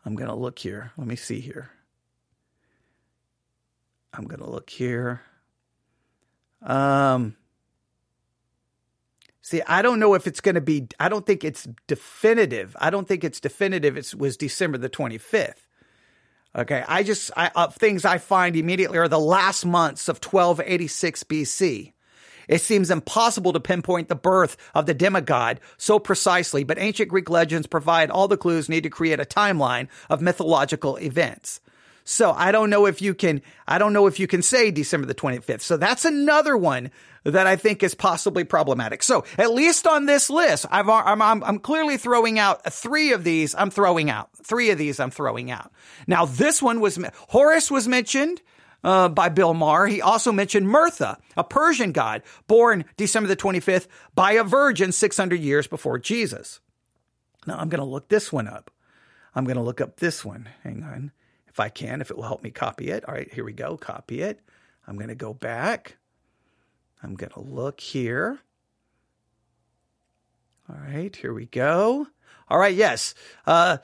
I'm 0.04 0.16
going 0.16 0.30
to 0.30 0.36
look 0.36 0.60
here. 0.60 0.92
Let 0.98 1.08
me 1.08 1.16
see 1.16 1.40
here. 1.40 1.70
I'm 4.18 4.26
going 4.26 4.42
to 4.42 4.50
look 4.50 4.70
here. 4.70 5.22
Um, 6.62 7.36
See, 9.46 9.62
I 9.68 9.84
don't 9.84 10.00
know 10.00 10.16
if 10.16 10.26
it's 10.26 10.42
going 10.42 10.56
to 10.56 10.62
be, 10.62 10.88
I 11.00 11.08
don't 11.08 11.24
think 11.24 11.44
it's 11.44 11.68
definitive. 11.86 12.76
I 12.80 12.90
don't 12.90 13.08
think 13.08 13.24
it's 13.24 13.40
definitive. 13.40 13.96
It 13.96 14.16
was 14.18 14.38
December 14.38 14.80
the 14.80 14.90
25th. 14.90 15.68
Okay. 16.56 16.84
I 16.88 17.04
just, 17.04 17.30
I, 17.38 17.52
uh, 17.56 17.68
things 17.68 18.06
I 18.06 18.18
find 18.18 18.56
immediately 18.56 18.98
are 18.98 19.08
the 19.08 19.20
last 19.20 19.64
months 19.64 20.10
of 20.10 20.16
1286 20.18 21.26
BC. 21.26 21.94
It 22.48 22.62
seems 22.62 22.90
impossible 22.90 23.54
to 23.54 23.60
pinpoint 23.60 24.08
the 24.08 24.16
birth 24.16 24.58
of 24.74 24.88
the 24.88 24.96
demigod 24.96 25.60
so 25.78 26.00
precisely, 26.00 26.64
but 26.64 26.80
ancient 26.80 27.10
Greek 27.10 27.30
legends 27.30 27.68
provide 27.68 28.10
all 28.10 28.28
the 28.28 28.38
clues 28.38 28.68
needed 28.68 28.90
to 28.90 28.90
create 28.90 29.20
a 29.20 29.26
timeline 29.26 29.90
of 30.10 30.22
mythological 30.22 30.96
events. 30.96 31.62
So 32.08 32.32
I 32.32 32.52
don't 32.52 32.70
know 32.70 32.86
if 32.86 33.02
you 33.02 33.16
can, 33.16 33.42
I 33.68 33.80
don't 33.80 33.92
know 33.92 34.06
if 34.06 34.20
you 34.20 34.28
can 34.28 34.44
say 34.44 34.70
December 34.70 35.08
the 35.08 35.16
25th. 35.16 35.62
So 35.62 35.76
that's 35.76 36.06
another 36.06 36.56
one 36.56 36.92
that 37.24 37.48
I 37.48 37.56
think 37.56 37.82
is 37.82 37.96
possibly 37.96 38.44
problematic. 38.44 39.02
So 39.02 39.26
at 39.40 39.52
least 39.52 39.88
on 39.88 40.06
this 40.06 40.30
list, 40.30 40.68
I've, 40.70 40.88
I'm, 40.88 41.20
I'm, 41.20 41.44
I'm 41.44 41.58
clearly 41.58 41.98
throwing 41.98 42.38
out 42.38 42.72
three 42.72 43.12
of 43.12 43.24
these. 43.24 43.56
I'm 43.56 43.72
throwing 43.72 44.12
out 44.12 44.30
three 44.44 44.70
of 44.70 44.78
these. 44.78 45.00
I'm 45.00 45.10
throwing 45.10 45.50
out. 45.50 45.72
Now 46.06 46.26
this 46.26 46.62
one 46.62 46.80
was, 46.80 47.00
Horus 47.30 47.70
was 47.70 47.88
mentioned. 47.88 48.42
Uh, 48.84 49.10
by 49.10 49.30
Bill 49.30 49.56
Maher. 49.56 49.88
He 49.88 50.00
also 50.00 50.32
mentioned 50.32 50.68
Murtha, 50.68 51.18
a 51.36 51.44
Persian 51.44 51.92
god 51.92 52.22
born 52.46 52.86
December 52.98 53.28
the 53.28 53.36
25th 53.36 53.88
by 54.14 54.34
a 54.34 54.44
virgin 54.44 54.92
600 54.92 55.40
years 55.40 55.66
before 55.66 55.98
Jesus. 55.98 56.60
Now 57.48 57.58
I'm 57.58 57.70
going 57.70 57.80
to 57.80 57.90
look 57.90 58.10
this 58.10 58.32
one 58.32 58.48
up. 58.48 58.70
I'm 59.34 59.46
going 59.46 59.58
to 59.58 59.64
look 59.64 59.82
up 59.82 59.96
this 59.96 60.24
one. 60.24 60.50
Hang 60.62 60.84
on 60.84 61.12
if 61.56 61.60
I 61.62 61.70
can, 61.70 62.02
if 62.02 62.12
it 62.12 62.18
will 62.18 62.26
help 62.26 62.44
me 62.44 62.52
copy 62.52 62.90
it. 62.90 63.08
All 63.08 63.14
right, 63.14 63.34
here 63.34 63.46
we 63.46 63.54
go. 63.54 63.78
Copy 63.78 64.22
it. 64.22 64.42
I'm 64.86 64.98
going 64.98 65.08
to 65.08 65.16
go 65.16 65.34
back. 65.34 65.96
I'm 67.02 67.16
going 67.16 67.32
to 67.32 67.40
look 67.40 67.80
here. 67.80 68.40
All 70.70 70.76
right, 70.76 71.16
here 71.16 71.34
we 71.34 71.46
go. 71.46 72.08
All 72.50 72.58
right, 72.58 72.76
yes. 72.76 73.16
Uh, 73.48 73.78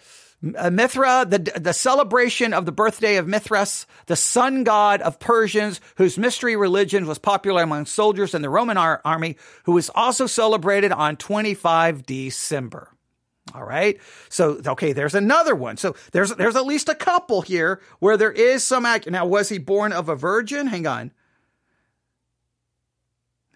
uh, 0.57 0.69
Mithra, 0.69 1.25
the, 1.25 1.39
the 1.39 1.71
celebration 1.71 2.53
of 2.53 2.65
the 2.65 2.73
birthday 2.73 3.15
of 3.15 3.25
Mithras, 3.25 3.87
the 4.07 4.17
sun 4.17 4.65
god 4.65 5.01
of 5.01 5.17
Persians, 5.19 5.79
whose 5.95 6.17
mystery 6.17 6.57
religion 6.57 7.07
was 7.07 7.19
popular 7.19 7.63
among 7.63 7.85
soldiers 7.85 8.33
in 8.33 8.41
the 8.41 8.49
Roman 8.49 8.75
ar- 8.75 8.99
army, 9.05 9.37
who 9.63 9.71
was 9.71 9.89
also 9.95 10.27
celebrated 10.27 10.91
on 10.91 11.15
25 11.15 12.05
December. 12.05 12.89
All 13.53 13.63
right. 13.63 13.99
So, 14.29 14.61
okay, 14.65 14.93
there's 14.93 15.15
another 15.15 15.55
one. 15.55 15.77
So 15.77 15.95
there's, 16.11 16.33
there's 16.35 16.55
at 16.55 16.65
least 16.65 16.87
a 16.89 16.95
couple 16.95 17.41
here 17.41 17.81
where 17.99 18.15
there 18.15 18.31
is 18.31 18.63
some 18.63 18.85
act. 18.85 19.09
Now, 19.09 19.25
was 19.25 19.49
he 19.49 19.57
born 19.57 19.91
of 19.91 20.09
a 20.09 20.15
virgin? 20.15 20.67
Hang 20.67 20.87
on. 20.87 21.11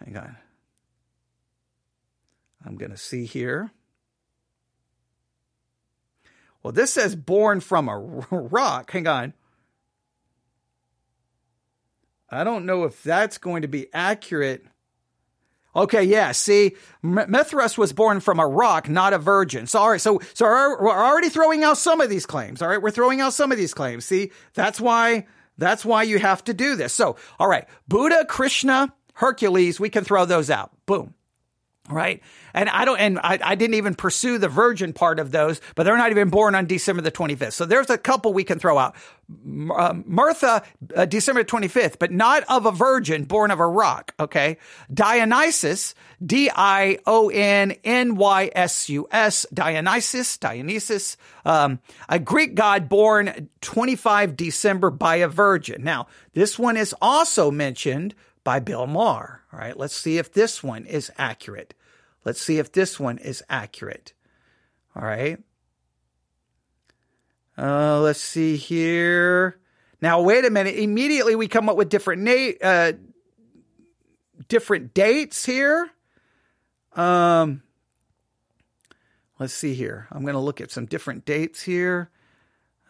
Hang 0.04 0.18
on. 0.18 0.36
I'm 2.66 2.76
going 2.76 2.92
to 2.92 2.98
see 2.98 3.26
here. 3.26 3.72
Well, 6.62 6.74
this 6.74 6.94
says 6.94 7.16
born 7.16 7.60
from 7.60 7.88
a 7.88 7.98
rock. 7.98 8.92
Hang 8.92 9.08
on. 9.08 9.34
I 12.30 12.44
don't 12.44 12.66
know 12.66 12.86
if 12.86 13.04
that's 13.04 13.38
going 13.38 13.62
to 13.62 13.68
be 13.68 13.88
accurate. 13.94 14.66
Okay, 15.76 16.04
yeah. 16.04 16.32
See, 16.32 16.76
Mithras 17.02 17.78
was 17.78 17.92
born 17.92 18.20
from 18.20 18.40
a 18.40 18.48
rock, 18.48 18.88
not 18.88 19.14
a 19.14 19.18
virgin. 19.18 19.68
So, 19.68 19.80
all 19.80 19.90
right, 19.92 20.02
so 20.02 20.22
so 20.34 20.46
we're 20.46 20.90
already 20.90 21.30
throwing 21.30 21.64
out 21.64 21.78
some 21.78 22.00
of 22.00 22.10
these 22.10 22.26
claims. 22.26 22.62
All 22.62 22.70
right, 22.70 22.82
we're 22.82 22.92
throwing 22.92 23.20
out 23.20 23.34
some 23.34 23.52
of 23.52 23.58
these 23.58 23.74
claims. 23.74 24.06
See, 24.06 24.32
that's 24.54 24.80
why 24.80 25.26
that's 25.58 25.84
why 25.84 26.04
you 26.04 26.20
have 26.20 26.44
to 26.46 26.54
do 26.54 26.76
this. 26.76 26.94
So, 26.94 27.16
all 27.40 27.48
right, 27.48 27.68
Buddha, 27.88 28.26
Krishna, 28.26 28.94
Hercules, 29.16 29.80
we 29.80 29.90
can 29.90 30.04
throw 30.04 30.26
those 30.26 30.50
out. 30.50 30.72
Boom. 30.86 31.15
Right. 31.88 32.22
And 32.56 32.68
I 32.68 32.84
don't, 32.84 33.00
and 33.00 33.20
I, 33.20 33.38
I, 33.44 33.54
didn't 33.54 33.76
even 33.76 33.94
pursue 33.94 34.40
the 34.40 34.50
virgin 34.50 34.92
part 34.92 35.20
of 35.20 35.30
those, 35.30 35.62
but 35.76 35.84
they're 35.84 35.98
not 35.98 36.10
even 36.10 36.30
born 36.30 36.56
on 36.56 36.66
December 36.66 37.04
the 37.04 37.12
25th. 37.12 37.54
So 37.54 37.66
there's 37.66 37.92
a 37.92 37.98
couple 37.98 38.34
we 38.34 38.44
can 38.44 38.58
throw 38.58 38.80
out. 38.80 38.96
Uh, 39.70 39.94
uh, 40.96 41.06
December 41.06 41.44
25th, 41.44 42.00
but 42.00 42.12
not 42.12 42.44
of 42.50 42.66
a 42.66 42.72
virgin 42.72 43.26
born 43.26 43.52
of 43.52 43.60
a 43.60 43.68
rock. 43.68 44.16
Okay. 44.20 44.58
Dionysus, 44.92 45.94
D-I-O-N-N-Y-S-U-S, 46.26 47.06
Dionysus, 49.54 50.38
Dionysus, 50.40 51.18
um, 51.46 51.80
a 52.10 52.18
Greek 52.18 52.56
god 52.56 52.90
born 52.90 53.50
25 53.62 54.36
December 54.36 54.90
by 54.90 55.18
a 55.18 55.28
virgin. 55.28 55.84
Now, 55.84 56.08
this 56.34 56.58
one 56.58 56.78
is 56.78 56.96
also 57.00 57.52
mentioned 57.52 58.16
by 58.44 58.60
Bill 58.60 58.88
Maher. 58.88 59.42
All 59.56 59.62
right, 59.62 59.80
let's 59.80 59.96
see 59.96 60.18
if 60.18 60.34
this 60.34 60.62
one 60.62 60.86
is 60.86 61.10
accurate. 61.18 61.76
Let's 62.26 62.42
see 62.42 62.60
if 62.60 62.74
this 62.74 63.00
one 63.00 63.18
is 63.20 63.42
accurate. 63.48 64.12
All 64.94 65.06
right. 65.06 65.42
Uh, 67.58 68.02
let's 68.02 68.20
see 68.20 68.58
here. 68.58 69.58
Now, 70.02 70.22
wait 70.22 70.44
a 70.44 70.50
minute. 70.50 70.76
Immediately, 70.76 71.38
we 71.38 71.48
come 71.48 71.70
up 71.70 71.78
with 71.78 71.88
different 71.88 72.24
na- 72.24 72.68
uh, 72.68 72.94
different 74.50 74.94
dates 74.94 75.46
here. 75.46 75.90
Um, 76.94 77.64
let's 79.40 79.54
see 79.54 79.74
here. 79.74 80.10
I'm 80.12 80.24
going 80.24 80.34
to 80.34 80.42
look 80.42 80.60
at 80.60 80.70
some 80.70 80.86
different 80.86 81.24
dates 81.24 81.62
here. 81.62 82.10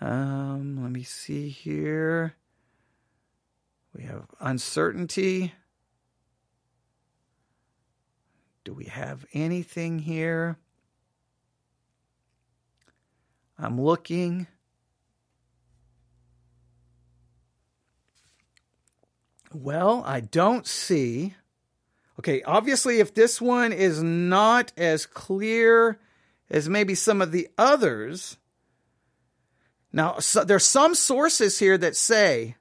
Um, 0.01 0.81
let 0.81 0.91
me 0.91 1.03
see 1.03 1.47
here. 1.47 2.33
We 3.93 4.05
have 4.05 4.25
uncertainty. 4.39 5.53
Do 8.65 8.73
we 8.73 8.85
have 8.85 9.25
anything 9.31 9.99
here? 9.99 10.57
I'm 13.59 13.79
looking. 13.79 14.47
Well, 19.53 20.03
I 20.05 20.19
don't 20.19 20.65
see. 20.65 21.35
Okay, 22.19 22.41
obviously, 22.41 22.99
if 22.99 23.13
this 23.13 23.39
one 23.39 23.71
is 23.71 24.01
not 24.01 24.73
as 24.75 25.05
clear 25.05 25.99
as 26.49 26.67
maybe 26.67 26.95
some 26.95 27.21
of 27.21 27.31
the 27.31 27.47
others. 27.59 28.37
Now, 29.93 30.17
so 30.17 30.43
there's 30.43 30.65
some 30.65 30.95
sources 30.95 31.59
here 31.59 31.77
that 31.77 31.95
say 31.95 32.55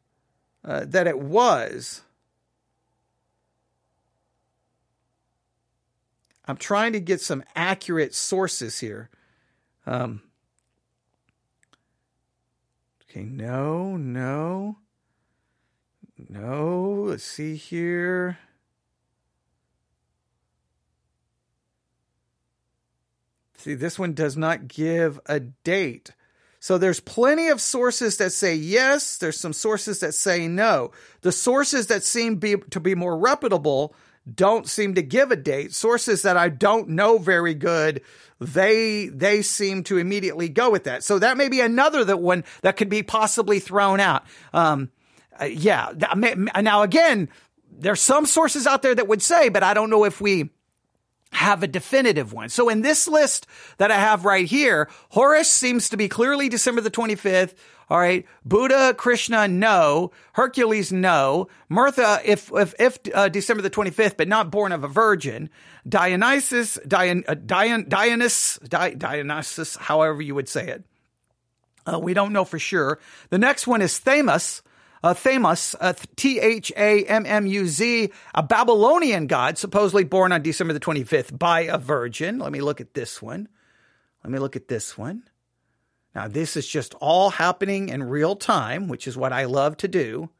uh, 0.62 0.84
that 0.86 1.06
it 1.06 1.18
was. 1.18 2.03
I'm 6.46 6.56
trying 6.56 6.92
to 6.92 7.00
get 7.00 7.20
some 7.20 7.42
accurate 7.54 8.14
sources 8.14 8.78
here. 8.80 9.08
Um, 9.86 10.22
okay, 13.02 13.22
no, 13.22 13.96
no, 13.96 14.78
no. 16.28 17.04
Let's 17.08 17.24
see 17.24 17.56
here. 17.56 18.38
See, 23.56 23.74
this 23.74 23.98
one 23.98 24.12
does 24.12 24.36
not 24.36 24.68
give 24.68 25.18
a 25.24 25.40
date. 25.40 26.10
So 26.60 26.76
there's 26.76 27.00
plenty 27.00 27.48
of 27.48 27.62
sources 27.62 28.18
that 28.18 28.32
say 28.32 28.54
yes. 28.54 29.16
There's 29.16 29.40
some 29.40 29.54
sources 29.54 30.00
that 30.00 30.12
say 30.12 30.48
no. 30.48 30.92
The 31.22 31.32
sources 31.32 31.86
that 31.86 32.04
seem 32.04 32.36
be, 32.36 32.56
to 32.56 32.80
be 32.80 32.94
more 32.94 33.18
reputable 33.18 33.94
don't 34.32 34.68
seem 34.68 34.94
to 34.94 35.02
give 35.02 35.30
a 35.30 35.36
date. 35.36 35.74
Sources 35.74 36.22
that 36.22 36.36
I 36.36 36.48
don't 36.48 36.90
know 36.90 37.18
very 37.18 37.54
good, 37.54 38.02
they 38.40 39.08
they 39.08 39.42
seem 39.42 39.84
to 39.84 39.98
immediately 39.98 40.48
go 40.48 40.70
with 40.70 40.84
that. 40.84 41.04
So 41.04 41.18
that 41.18 41.36
may 41.36 41.48
be 41.48 41.60
another 41.60 42.04
that 42.04 42.20
one 42.20 42.44
that 42.62 42.76
could 42.76 42.88
be 42.88 43.02
possibly 43.02 43.58
thrown 43.60 44.00
out. 44.00 44.24
Um, 44.52 44.90
uh, 45.40 45.46
yeah. 45.46 45.92
Now 46.16 46.82
again, 46.82 47.28
there's 47.70 48.00
some 48.00 48.26
sources 48.26 48.66
out 48.66 48.82
there 48.82 48.94
that 48.94 49.08
would 49.08 49.22
say, 49.22 49.48
but 49.48 49.62
I 49.62 49.74
don't 49.74 49.90
know 49.90 50.04
if 50.04 50.20
we 50.20 50.50
have 51.34 51.62
a 51.62 51.66
definitive 51.66 52.32
one. 52.32 52.48
So 52.48 52.68
in 52.68 52.82
this 52.82 53.08
list 53.08 53.46
that 53.78 53.90
I 53.90 53.96
have 53.96 54.24
right 54.24 54.46
here, 54.46 54.88
Horus 55.10 55.50
seems 55.50 55.88
to 55.90 55.96
be 55.96 56.08
clearly 56.08 56.48
December 56.48 56.80
the 56.80 56.90
25th. 56.90 57.54
All 57.90 57.98
right. 57.98 58.26
Buddha, 58.44 58.94
Krishna, 58.94 59.46
no. 59.46 60.12
Hercules, 60.32 60.90
no. 60.92 61.48
Mirtha, 61.70 62.22
if, 62.24 62.50
if, 62.54 62.74
if, 62.78 62.98
uh, 63.12 63.28
December 63.28 63.62
the 63.62 63.70
25th, 63.70 64.16
but 64.16 64.28
not 64.28 64.50
born 64.50 64.72
of 64.72 64.84
a 64.84 64.88
virgin. 64.88 65.50
Dionysus, 65.86 66.78
Dion, 66.86 67.24
uh, 67.28 67.34
Dion, 67.34 67.86
Dionysus, 67.88 68.58
Di, 68.66 68.94
Dionysus, 68.94 69.76
however 69.76 70.22
you 70.22 70.34
would 70.34 70.48
say 70.48 70.68
it. 70.68 70.84
Uh, 71.86 71.98
we 71.98 72.14
don't 72.14 72.32
know 72.32 72.44
for 72.44 72.58
sure. 72.58 72.98
The 73.28 73.38
next 73.38 73.66
one 73.66 73.82
is 73.82 73.98
Thamus, 74.00 74.62
uh, 75.04 75.12
Thamus, 75.12 75.74
uh, 75.80 75.92
T 76.16 76.40
H 76.40 76.72
A 76.78 77.04
M 77.04 77.26
M 77.26 77.46
U 77.46 77.66
Z, 77.66 78.10
a 78.34 78.42
Babylonian 78.42 79.26
god, 79.26 79.58
supposedly 79.58 80.02
born 80.02 80.32
on 80.32 80.40
December 80.40 80.72
the 80.72 80.80
25th 80.80 81.38
by 81.38 81.60
a 81.60 81.76
virgin. 81.76 82.38
Let 82.38 82.52
me 82.52 82.62
look 82.62 82.80
at 82.80 82.94
this 82.94 83.20
one. 83.20 83.46
Let 84.24 84.30
me 84.30 84.38
look 84.38 84.56
at 84.56 84.68
this 84.68 84.96
one. 84.96 85.24
Now, 86.14 86.26
this 86.26 86.56
is 86.56 86.66
just 86.66 86.94
all 87.02 87.28
happening 87.28 87.90
in 87.90 88.02
real 88.02 88.34
time, 88.34 88.88
which 88.88 89.06
is 89.06 89.14
what 89.14 89.34
I 89.34 89.44
love 89.44 89.76
to 89.78 89.88
do. 89.88 90.30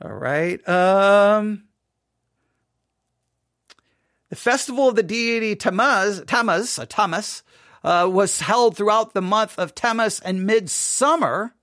All 0.00 0.12
right. 0.12 0.66
Um, 0.68 1.64
the 4.28 4.36
festival 4.36 4.88
of 4.88 4.94
the 4.94 5.02
deity 5.02 5.56
Tammuz, 5.56 6.22
Tammuz, 6.28 6.78
uh, 6.78 6.86
Tammuz, 6.86 7.42
uh, 7.82 8.08
was 8.08 8.38
held 8.38 8.76
throughout 8.76 9.14
the 9.14 9.22
month 9.22 9.58
of 9.58 9.74
Tammuz 9.74 10.20
and 10.20 10.46
midsummer 10.46 11.56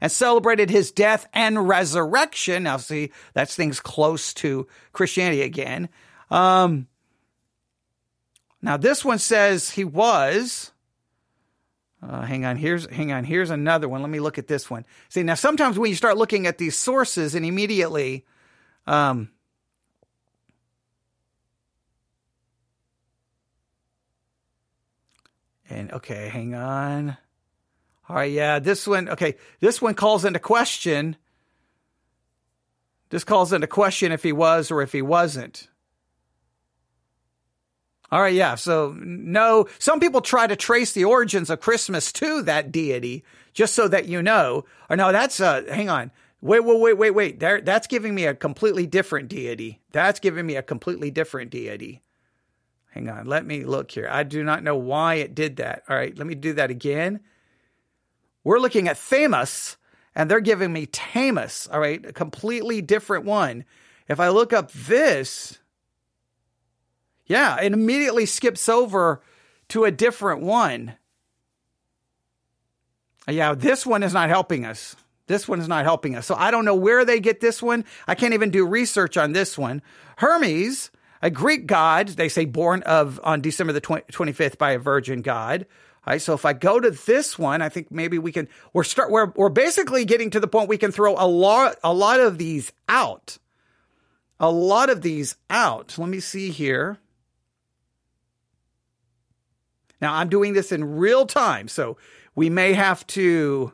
and 0.00 0.10
celebrated 0.10 0.70
his 0.70 0.92
death 0.92 1.26
and 1.32 1.68
resurrection. 1.68 2.64
Now, 2.64 2.76
see, 2.76 3.12
that's 3.34 3.56
things 3.56 3.80
close 3.80 4.34
to 4.34 4.66
Christianity 4.92 5.42
again. 5.42 5.88
Um, 6.30 6.88
now, 8.62 8.76
this 8.76 9.04
one 9.04 9.18
says 9.18 9.70
he 9.70 9.84
was. 9.84 10.72
Uh, 12.02 12.22
hang 12.22 12.44
on, 12.44 12.56
here's 12.56 12.88
hang 12.90 13.10
on, 13.10 13.24
here's 13.24 13.50
another 13.50 13.88
one. 13.88 14.00
Let 14.00 14.10
me 14.10 14.20
look 14.20 14.38
at 14.38 14.46
this 14.46 14.70
one. 14.70 14.84
See, 15.08 15.22
now 15.22 15.34
sometimes 15.34 15.78
when 15.78 15.88
you 15.88 15.96
start 15.96 16.16
looking 16.16 16.46
at 16.46 16.58
these 16.58 16.76
sources 16.76 17.34
and 17.34 17.44
immediately, 17.44 18.24
um, 18.86 19.30
and 25.68 25.90
okay, 25.92 26.28
hang 26.28 26.54
on. 26.54 27.16
All 28.08 28.16
right, 28.16 28.30
yeah, 28.30 28.58
this 28.58 28.86
one, 28.86 29.08
okay, 29.08 29.36
this 29.60 29.82
one 29.82 29.94
calls 29.94 30.24
into 30.24 30.38
question. 30.38 31.16
This 33.10 33.24
calls 33.24 33.52
into 33.52 33.66
question 33.66 34.12
if 34.12 34.22
he 34.22 34.32
was 34.32 34.70
or 34.70 34.82
if 34.82 34.92
he 34.92 35.02
wasn't. 35.02 35.68
All 38.12 38.20
right, 38.20 38.34
yeah. 38.34 38.54
So, 38.54 38.94
no, 38.98 39.66
some 39.78 39.98
people 39.98 40.20
try 40.20 40.46
to 40.46 40.54
trace 40.54 40.92
the 40.92 41.04
origins 41.04 41.50
of 41.50 41.60
Christmas 41.60 42.12
to 42.12 42.42
that 42.42 42.70
deity, 42.70 43.24
just 43.52 43.74
so 43.74 43.88
that 43.88 44.06
you 44.06 44.22
know. 44.22 44.64
Or 44.88 44.96
no, 44.96 45.10
that's, 45.10 45.40
uh, 45.40 45.64
hang 45.68 45.88
on. 45.88 46.12
Wait, 46.40 46.60
wait, 46.60 46.78
wait, 46.78 46.96
wait, 46.96 47.10
wait. 47.10 47.40
There, 47.40 47.60
that's 47.60 47.88
giving 47.88 48.14
me 48.14 48.26
a 48.26 48.34
completely 48.34 48.86
different 48.86 49.28
deity. 49.28 49.80
That's 49.90 50.20
giving 50.20 50.46
me 50.46 50.54
a 50.54 50.62
completely 50.62 51.10
different 51.10 51.50
deity. 51.50 52.02
Hang 52.90 53.08
on. 53.08 53.26
Let 53.26 53.44
me 53.44 53.64
look 53.64 53.90
here. 53.90 54.08
I 54.10 54.22
do 54.22 54.44
not 54.44 54.62
know 54.62 54.76
why 54.76 55.14
it 55.14 55.34
did 55.34 55.56
that. 55.56 55.82
All 55.88 55.96
right, 55.96 56.16
let 56.16 56.26
me 56.26 56.36
do 56.36 56.52
that 56.52 56.70
again. 56.70 57.20
We're 58.46 58.60
looking 58.60 58.86
at 58.86 58.96
Thamus, 58.96 59.76
and 60.14 60.30
they're 60.30 60.38
giving 60.38 60.72
me 60.72 60.86
Tamus, 60.86 61.66
all 61.68 61.80
right, 61.80 62.06
a 62.06 62.12
completely 62.12 62.80
different 62.80 63.24
one. 63.24 63.64
If 64.06 64.20
I 64.20 64.28
look 64.28 64.52
up 64.52 64.70
this, 64.70 65.58
yeah, 67.26 67.60
it 67.60 67.72
immediately 67.72 68.24
skips 68.24 68.68
over 68.68 69.20
to 69.70 69.82
a 69.82 69.90
different 69.90 70.42
one. 70.42 70.94
Yeah, 73.28 73.56
this 73.56 73.84
one 73.84 74.04
is 74.04 74.14
not 74.14 74.28
helping 74.28 74.64
us. 74.64 74.94
This 75.26 75.48
one 75.48 75.58
is 75.58 75.66
not 75.66 75.84
helping 75.84 76.14
us. 76.14 76.24
So 76.24 76.36
I 76.36 76.52
don't 76.52 76.64
know 76.64 76.76
where 76.76 77.04
they 77.04 77.18
get 77.18 77.40
this 77.40 77.60
one. 77.60 77.84
I 78.06 78.14
can't 78.14 78.32
even 78.32 78.50
do 78.50 78.64
research 78.64 79.16
on 79.16 79.32
this 79.32 79.58
one. 79.58 79.82
Hermes, 80.18 80.92
a 81.20 81.30
Greek 81.30 81.66
god, 81.66 82.10
they 82.10 82.28
say 82.28 82.44
born 82.44 82.84
of 82.84 83.18
on 83.24 83.40
December 83.40 83.72
the 83.72 83.80
20, 83.80 84.04
25th 84.04 84.56
by 84.56 84.70
a 84.70 84.78
virgin 84.78 85.22
god. 85.22 85.66
Right, 86.06 86.22
so 86.22 86.34
if 86.34 86.44
I 86.44 86.52
go 86.52 86.78
to 86.78 86.92
this 86.92 87.36
one, 87.36 87.60
I 87.60 87.68
think 87.68 87.90
maybe 87.90 88.16
we 88.18 88.30
can. 88.30 88.48
We're 88.72 88.84
start. 88.84 89.10
We're 89.10 89.32
we're 89.34 89.48
basically 89.48 90.04
getting 90.04 90.30
to 90.30 90.40
the 90.40 90.46
point 90.46 90.68
we 90.68 90.78
can 90.78 90.92
throw 90.92 91.14
a 91.18 91.26
lot 91.26 91.76
a 91.82 91.92
lot 91.92 92.20
of 92.20 92.38
these 92.38 92.72
out. 92.88 93.38
A 94.38 94.50
lot 94.50 94.88
of 94.88 95.02
these 95.02 95.34
out. 95.50 95.98
Let 95.98 96.08
me 96.08 96.20
see 96.20 96.50
here. 96.50 96.98
Now 100.00 100.14
I'm 100.14 100.28
doing 100.28 100.52
this 100.52 100.70
in 100.70 100.96
real 100.96 101.26
time, 101.26 101.66
so 101.66 101.96
we 102.36 102.50
may 102.50 102.74
have 102.74 103.04
to. 103.08 103.72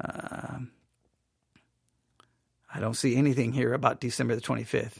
Uh, 0.00 0.58
I 2.72 2.78
don't 2.78 2.94
see 2.94 3.16
anything 3.16 3.52
here 3.52 3.72
about 3.72 4.00
December 4.00 4.36
the 4.36 4.42
25th. 4.42 4.98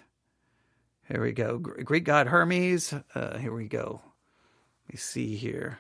Here 1.09 1.23
we 1.23 1.31
go. 1.31 1.59
Greek 1.59 2.03
god 2.03 2.27
Hermes. 2.27 2.95
Uh, 3.15 3.39
here 3.39 3.53
we 3.53 3.69
go. 3.69 4.01
Let 4.87 4.95
me 4.95 4.99
see 4.99 5.37
here. 5.37 5.79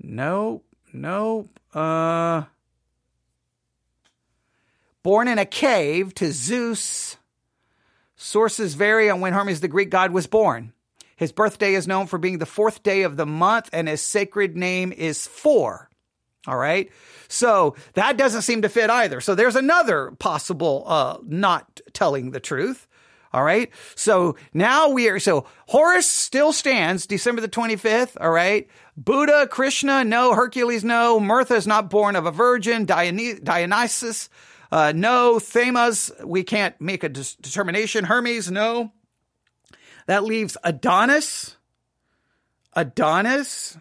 Nope. 0.00 0.64
Nope. 0.92 1.60
Uh. 1.74 2.44
Born 5.02 5.28
in 5.28 5.38
a 5.38 5.46
cave 5.46 6.14
to 6.16 6.32
Zeus. 6.32 7.16
Sources 8.16 8.74
vary 8.74 9.08
on 9.08 9.20
when 9.20 9.32
Hermes, 9.32 9.60
the 9.60 9.68
Greek 9.68 9.88
god, 9.90 10.12
was 10.12 10.26
born. 10.26 10.72
His 11.16 11.32
birthday 11.32 11.74
is 11.74 11.86
known 11.86 12.06
for 12.06 12.18
being 12.18 12.38
the 12.38 12.46
fourth 12.46 12.82
day 12.82 13.02
of 13.02 13.16
the 13.16 13.26
month, 13.26 13.70
and 13.72 13.88
his 13.88 14.02
sacred 14.02 14.56
name 14.56 14.92
is 14.92 15.26
Four. 15.26 15.88
All 16.46 16.56
right. 16.56 16.90
So 17.28 17.76
that 17.94 18.16
doesn't 18.16 18.42
seem 18.42 18.62
to 18.62 18.68
fit 18.68 18.90
either. 18.90 19.20
So 19.20 19.34
there's 19.34 19.56
another 19.56 20.12
possible 20.18 20.84
uh, 20.86 21.18
not 21.22 21.80
telling 21.92 22.30
the 22.30 22.40
truth. 22.40 22.86
All 23.32 23.44
right. 23.44 23.70
So 23.94 24.36
now 24.52 24.90
we 24.90 25.08
are, 25.08 25.20
so 25.20 25.46
Horus 25.68 26.06
still 26.06 26.52
stands 26.52 27.06
December 27.06 27.40
the 27.40 27.48
25th. 27.48 28.16
All 28.20 28.30
right. 28.30 28.68
Buddha, 28.96 29.46
Krishna, 29.46 30.04
no. 30.04 30.34
Hercules, 30.34 30.82
no. 30.82 31.20
Mirtha 31.20 31.56
is 31.56 31.66
not 31.66 31.90
born 31.90 32.16
of 32.16 32.26
a 32.26 32.32
virgin. 32.32 32.86
Dionysus, 32.86 34.28
uh, 34.72 34.92
no. 34.94 35.38
Thamus, 35.38 36.10
we 36.24 36.42
can't 36.42 36.78
make 36.80 37.04
a 37.04 37.08
determination. 37.08 38.04
Hermes, 38.04 38.50
no. 38.50 38.92
That 40.06 40.24
leaves 40.24 40.56
Adonis. 40.64 41.56
Adonis. 42.74 43.78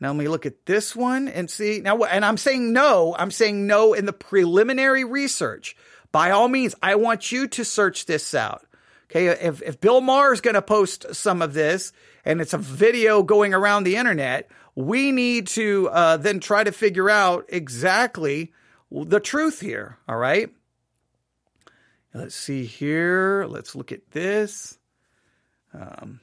Now 0.00 0.08
let 0.08 0.16
me 0.16 0.28
look 0.28 0.44
at 0.44 0.66
this 0.66 0.94
one 0.94 1.28
and 1.28 1.48
see. 1.48 1.80
Now, 1.80 2.02
and 2.02 2.26
I'm 2.26 2.36
saying 2.36 2.74
no. 2.74 3.16
I'm 3.18 3.30
saying 3.30 3.66
no 3.66 3.94
in 3.94 4.04
the 4.04 4.12
preliminary 4.12 5.04
research 5.04 5.76
by 6.14 6.30
all 6.30 6.46
means, 6.46 6.76
I 6.80 6.94
want 6.94 7.32
you 7.32 7.48
to 7.48 7.64
search 7.64 8.06
this 8.06 8.34
out. 8.34 8.64
Okay. 9.10 9.26
If, 9.26 9.60
if 9.62 9.80
Bill 9.80 10.00
Maher 10.00 10.32
is 10.32 10.40
going 10.40 10.54
to 10.54 10.62
post 10.62 11.12
some 11.12 11.42
of 11.42 11.54
this 11.54 11.92
and 12.24 12.40
it's 12.40 12.52
a 12.52 12.58
video 12.58 13.24
going 13.24 13.52
around 13.52 13.82
the 13.82 13.96
internet, 13.96 14.48
we 14.76 15.10
need 15.10 15.48
to 15.48 15.88
uh, 15.88 16.16
then 16.18 16.38
try 16.38 16.62
to 16.62 16.70
figure 16.70 17.10
out 17.10 17.46
exactly 17.48 18.52
the 18.92 19.18
truth 19.18 19.58
here. 19.58 19.98
All 20.08 20.16
right. 20.16 20.50
Let's 22.14 22.36
see 22.36 22.64
here. 22.64 23.44
Let's 23.48 23.74
look 23.74 23.90
at 23.90 24.12
this. 24.12 24.78
Um, 25.72 26.20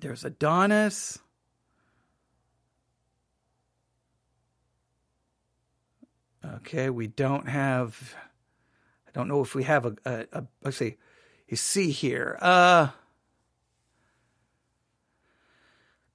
there's 0.00 0.24
Adonis. 0.24 1.20
Okay, 6.66 6.88
we 6.88 7.08
don't 7.08 7.46
have. 7.46 8.14
I 9.06 9.10
don't 9.12 9.28
know 9.28 9.42
if 9.42 9.54
we 9.54 9.64
have 9.64 9.84
a. 9.84 9.96
a, 10.06 10.26
a 10.32 10.44
let's 10.62 10.78
see. 10.78 10.96
You 11.46 11.58
see 11.58 11.90
here. 11.90 12.38
Uh, 12.40 12.88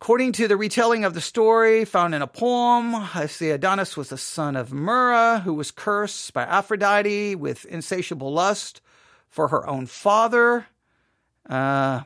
according 0.02 0.32
to 0.32 0.48
the 0.48 0.58
retelling 0.58 1.06
of 1.06 1.14
the 1.14 1.22
story 1.22 1.86
found 1.86 2.16
in 2.16 2.24
a 2.24 2.28
poem, 2.28 2.96
I 2.96 3.28
see 3.28 3.52
Adonis 3.52 3.96
was 3.96 4.10
the 4.10 4.18
son 4.18 4.56
of 4.56 4.74
Myrrha, 4.74 5.42
who 5.42 5.54
was 5.54 5.70
cursed 5.70 6.34
by 6.34 6.42
Aphrodite 6.42 7.36
with 7.36 7.66
insatiable 7.66 8.34
lust 8.34 8.82
for 9.28 9.50
her 9.50 9.68
own 9.68 9.86
father. 9.86 10.66
Uh, 11.48 12.02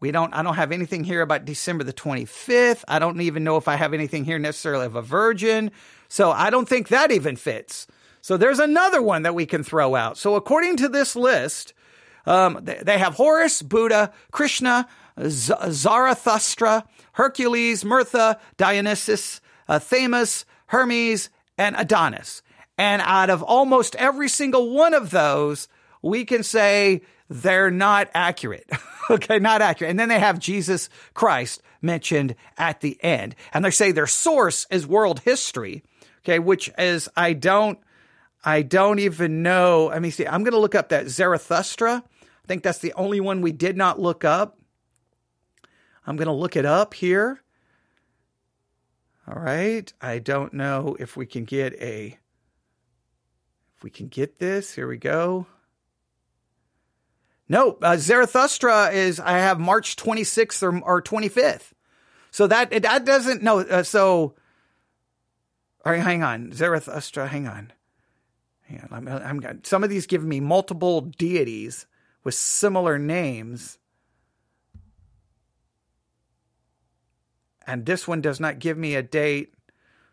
We 0.00 0.10
don't, 0.10 0.34
I 0.34 0.42
don't 0.42 0.56
have 0.56 0.72
anything 0.72 1.04
here 1.04 1.22
about 1.22 1.44
December 1.44 1.84
the 1.84 1.92
25th. 1.92 2.84
I 2.86 2.98
don't 2.98 3.20
even 3.20 3.44
know 3.44 3.56
if 3.56 3.66
I 3.66 3.76
have 3.76 3.94
anything 3.94 4.24
here 4.24 4.38
necessarily 4.38 4.86
of 4.86 4.94
a 4.94 5.02
virgin. 5.02 5.70
So 6.08 6.30
I 6.30 6.50
don't 6.50 6.68
think 6.68 6.88
that 6.88 7.10
even 7.10 7.36
fits. 7.36 7.86
So 8.20 8.36
there's 8.36 8.58
another 8.58 9.00
one 9.00 9.22
that 9.22 9.34
we 9.34 9.46
can 9.46 9.62
throw 9.62 9.94
out. 9.94 10.18
So 10.18 10.34
according 10.34 10.76
to 10.78 10.88
this 10.88 11.16
list, 11.16 11.72
um, 12.26 12.60
they, 12.62 12.98
have 12.98 13.14
Horus, 13.14 13.62
Buddha, 13.62 14.12
Krishna, 14.32 14.88
Z- 15.24 15.54
Zarathustra, 15.70 16.84
Hercules, 17.12 17.84
Mirtha, 17.84 18.38
Dionysus, 18.56 19.40
uh, 19.68 19.78
Themis, 19.78 20.44
Hermes, 20.66 21.30
and 21.56 21.76
Adonis. 21.78 22.42
And 22.76 23.00
out 23.02 23.30
of 23.30 23.42
almost 23.42 23.94
every 23.94 24.28
single 24.28 24.74
one 24.74 24.92
of 24.92 25.10
those, 25.10 25.68
we 26.02 26.24
can 26.24 26.42
say 26.42 27.02
they're 27.28 27.70
not 27.70 28.08
accurate. 28.14 28.68
okay, 29.10 29.38
not 29.38 29.62
accurate. 29.62 29.90
And 29.90 29.98
then 29.98 30.08
they 30.08 30.20
have 30.20 30.38
Jesus 30.38 30.88
Christ 31.14 31.62
mentioned 31.82 32.34
at 32.56 32.80
the 32.80 33.02
end. 33.02 33.34
And 33.52 33.64
they 33.64 33.70
say 33.70 33.92
their 33.92 34.06
source 34.06 34.66
is 34.70 34.86
world 34.86 35.20
history. 35.20 35.82
Okay, 36.20 36.38
which 36.38 36.70
is 36.78 37.08
I 37.16 37.32
don't 37.32 37.78
I 38.44 38.62
don't 38.62 39.00
even 39.00 39.42
know. 39.42 39.86
Let 39.86 40.02
me 40.02 40.10
see. 40.10 40.26
I'm 40.26 40.44
going 40.44 40.52
to 40.52 40.60
look 40.60 40.74
up 40.74 40.90
that 40.90 41.08
Zarathustra. 41.08 42.02
I 42.04 42.46
think 42.46 42.62
that's 42.62 42.78
the 42.78 42.92
only 42.92 43.20
one 43.20 43.40
we 43.40 43.52
did 43.52 43.76
not 43.76 44.00
look 44.00 44.24
up. 44.24 44.58
I'm 46.06 46.16
going 46.16 46.26
to 46.26 46.32
look 46.32 46.54
it 46.54 46.64
up 46.64 46.94
here. 46.94 47.42
All 49.26 49.40
right. 49.40 49.92
I 50.00 50.20
don't 50.20 50.54
know 50.54 50.96
if 51.00 51.16
we 51.16 51.26
can 51.26 51.44
get 51.44 51.74
a 51.74 52.16
if 53.76 53.82
we 53.82 53.90
can 53.90 54.06
get 54.06 54.38
this. 54.38 54.72
Here 54.72 54.86
we 54.86 54.96
go. 54.96 55.46
No, 57.48 57.78
uh, 57.80 57.96
Zarathustra 57.96 58.90
is 58.90 59.20
I 59.20 59.38
have 59.38 59.60
March 59.60 59.96
26th 59.96 60.62
or, 60.62 60.78
or 60.80 61.02
25th. 61.02 61.72
So 62.30 62.46
that 62.48 62.70
that 62.82 63.04
doesn't 63.04 63.42
no 63.42 63.60
uh, 63.60 63.82
so 63.82 64.34
all 65.84 65.92
right, 65.92 66.02
hang 66.02 66.24
on. 66.24 66.52
Zarathustra, 66.52 67.28
hang 67.28 67.46
on. 67.46 67.72
Hang 68.62 68.88
on. 68.90 69.08
I'm, 69.08 69.44
I'm 69.44 69.64
some 69.64 69.84
of 69.84 69.90
these 69.90 70.06
give 70.06 70.24
me 70.24 70.40
multiple 70.40 71.02
deities 71.02 71.86
with 72.24 72.34
similar 72.34 72.98
names. 72.98 73.78
And 77.68 77.86
this 77.86 78.08
one 78.08 78.20
does 78.20 78.40
not 78.40 78.58
give 78.58 78.76
me 78.76 78.96
a 78.96 79.02
date. 79.02 79.54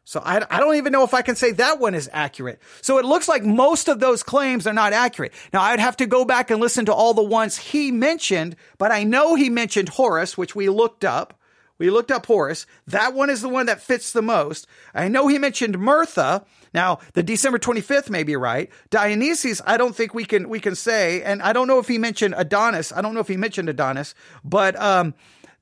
So 0.05 0.21
I, 0.23 0.45
I 0.49 0.59
don't 0.59 0.75
even 0.75 0.91
know 0.91 1.03
if 1.03 1.13
I 1.13 1.21
can 1.21 1.35
say 1.35 1.51
that 1.53 1.79
one 1.79 1.95
is 1.95 2.09
accurate. 2.11 2.61
So 2.81 2.97
it 2.97 3.05
looks 3.05 3.27
like 3.27 3.43
most 3.43 3.87
of 3.87 3.99
those 3.99 4.21
claims 4.21 4.67
are 4.67 4.73
not 4.73 4.91
accurate. 4.91 5.33
Now 5.53 5.61
I'd 5.61 5.79
have 5.79 5.97
to 5.97 6.05
go 6.05 6.25
back 6.25 6.51
and 6.51 6.59
listen 6.59 6.85
to 6.85 6.93
all 6.93 7.13
the 7.13 7.23
ones 7.23 7.57
he 7.57 7.91
mentioned, 7.91 8.55
but 8.77 8.91
I 8.91 9.03
know 9.03 9.35
he 9.35 9.49
mentioned 9.49 9.89
Horus, 9.89 10.37
which 10.37 10.55
we 10.55 10.69
looked 10.69 11.05
up. 11.05 11.39
We 11.77 11.89
looked 11.89 12.11
up 12.11 12.25
Horus. 12.25 12.65
That 12.87 13.13
one 13.13 13.29
is 13.29 13.41
the 13.41 13.49
one 13.49 13.65
that 13.65 13.81
fits 13.81 14.11
the 14.11 14.21
most. 14.21 14.67
I 14.93 15.07
know 15.07 15.27
he 15.27 15.37
mentioned 15.39 15.79
Mithra. 15.79 16.45
Now, 16.73 16.99
the 17.13 17.23
December 17.23 17.59
25th 17.59 18.09
may 18.09 18.23
be 18.23 18.35
right. 18.35 18.69
Dionysus, 18.89 19.61
I 19.65 19.77
don't 19.77 19.95
think 19.95 20.13
we 20.13 20.25
can 20.25 20.49
we 20.49 20.59
can 20.59 20.75
say, 20.75 21.21
and 21.23 21.41
I 21.41 21.53
don't 21.53 21.67
know 21.67 21.79
if 21.79 21.87
he 21.87 21.97
mentioned 21.97 22.35
Adonis. 22.37 22.91
I 22.91 23.01
don't 23.01 23.13
know 23.13 23.19
if 23.19 23.27
he 23.27 23.37
mentioned 23.37 23.69
Adonis, 23.69 24.15
but 24.43 24.79
um, 24.79 25.13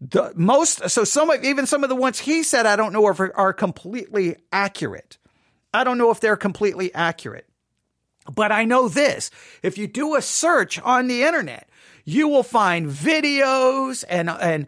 the 0.01 0.33
most 0.35 0.89
so 0.89 1.03
some 1.03 1.29
of 1.29 1.43
even 1.43 1.67
some 1.67 1.83
of 1.83 1.89
the 1.89 1.95
ones 1.95 2.19
he 2.19 2.41
said 2.41 2.65
I 2.65 2.75
don't 2.75 2.91
know 2.91 3.07
if 3.09 3.19
are, 3.19 3.35
are 3.37 3.53
completely 3.53 4.35
accurate. 4.51 5.17
I 5.73 5.83
don't 5.83 5.99
know 5.99 6.09
if 6.09 6.19
they're 6.19 6.37
completely 6.37 6.93
accurate. 6.93 7.47
But 8.31 8.51
I 8.51 8.65
know 8.65 8.87
this. 8.87 9.31
If 9.63 9.77
you 9.77 9.87
do 9.87 10.15
a 10.15 10.21
search 10.21 10.79
on 10.79 11.07
the 11.07 11.23
internet, 11.23 11.67
you 12.05 12.27
will 12.27 12.43
find 12.43 12.87
videos 12.87 14.03
and 14.09 14.29
and 14.29 14.67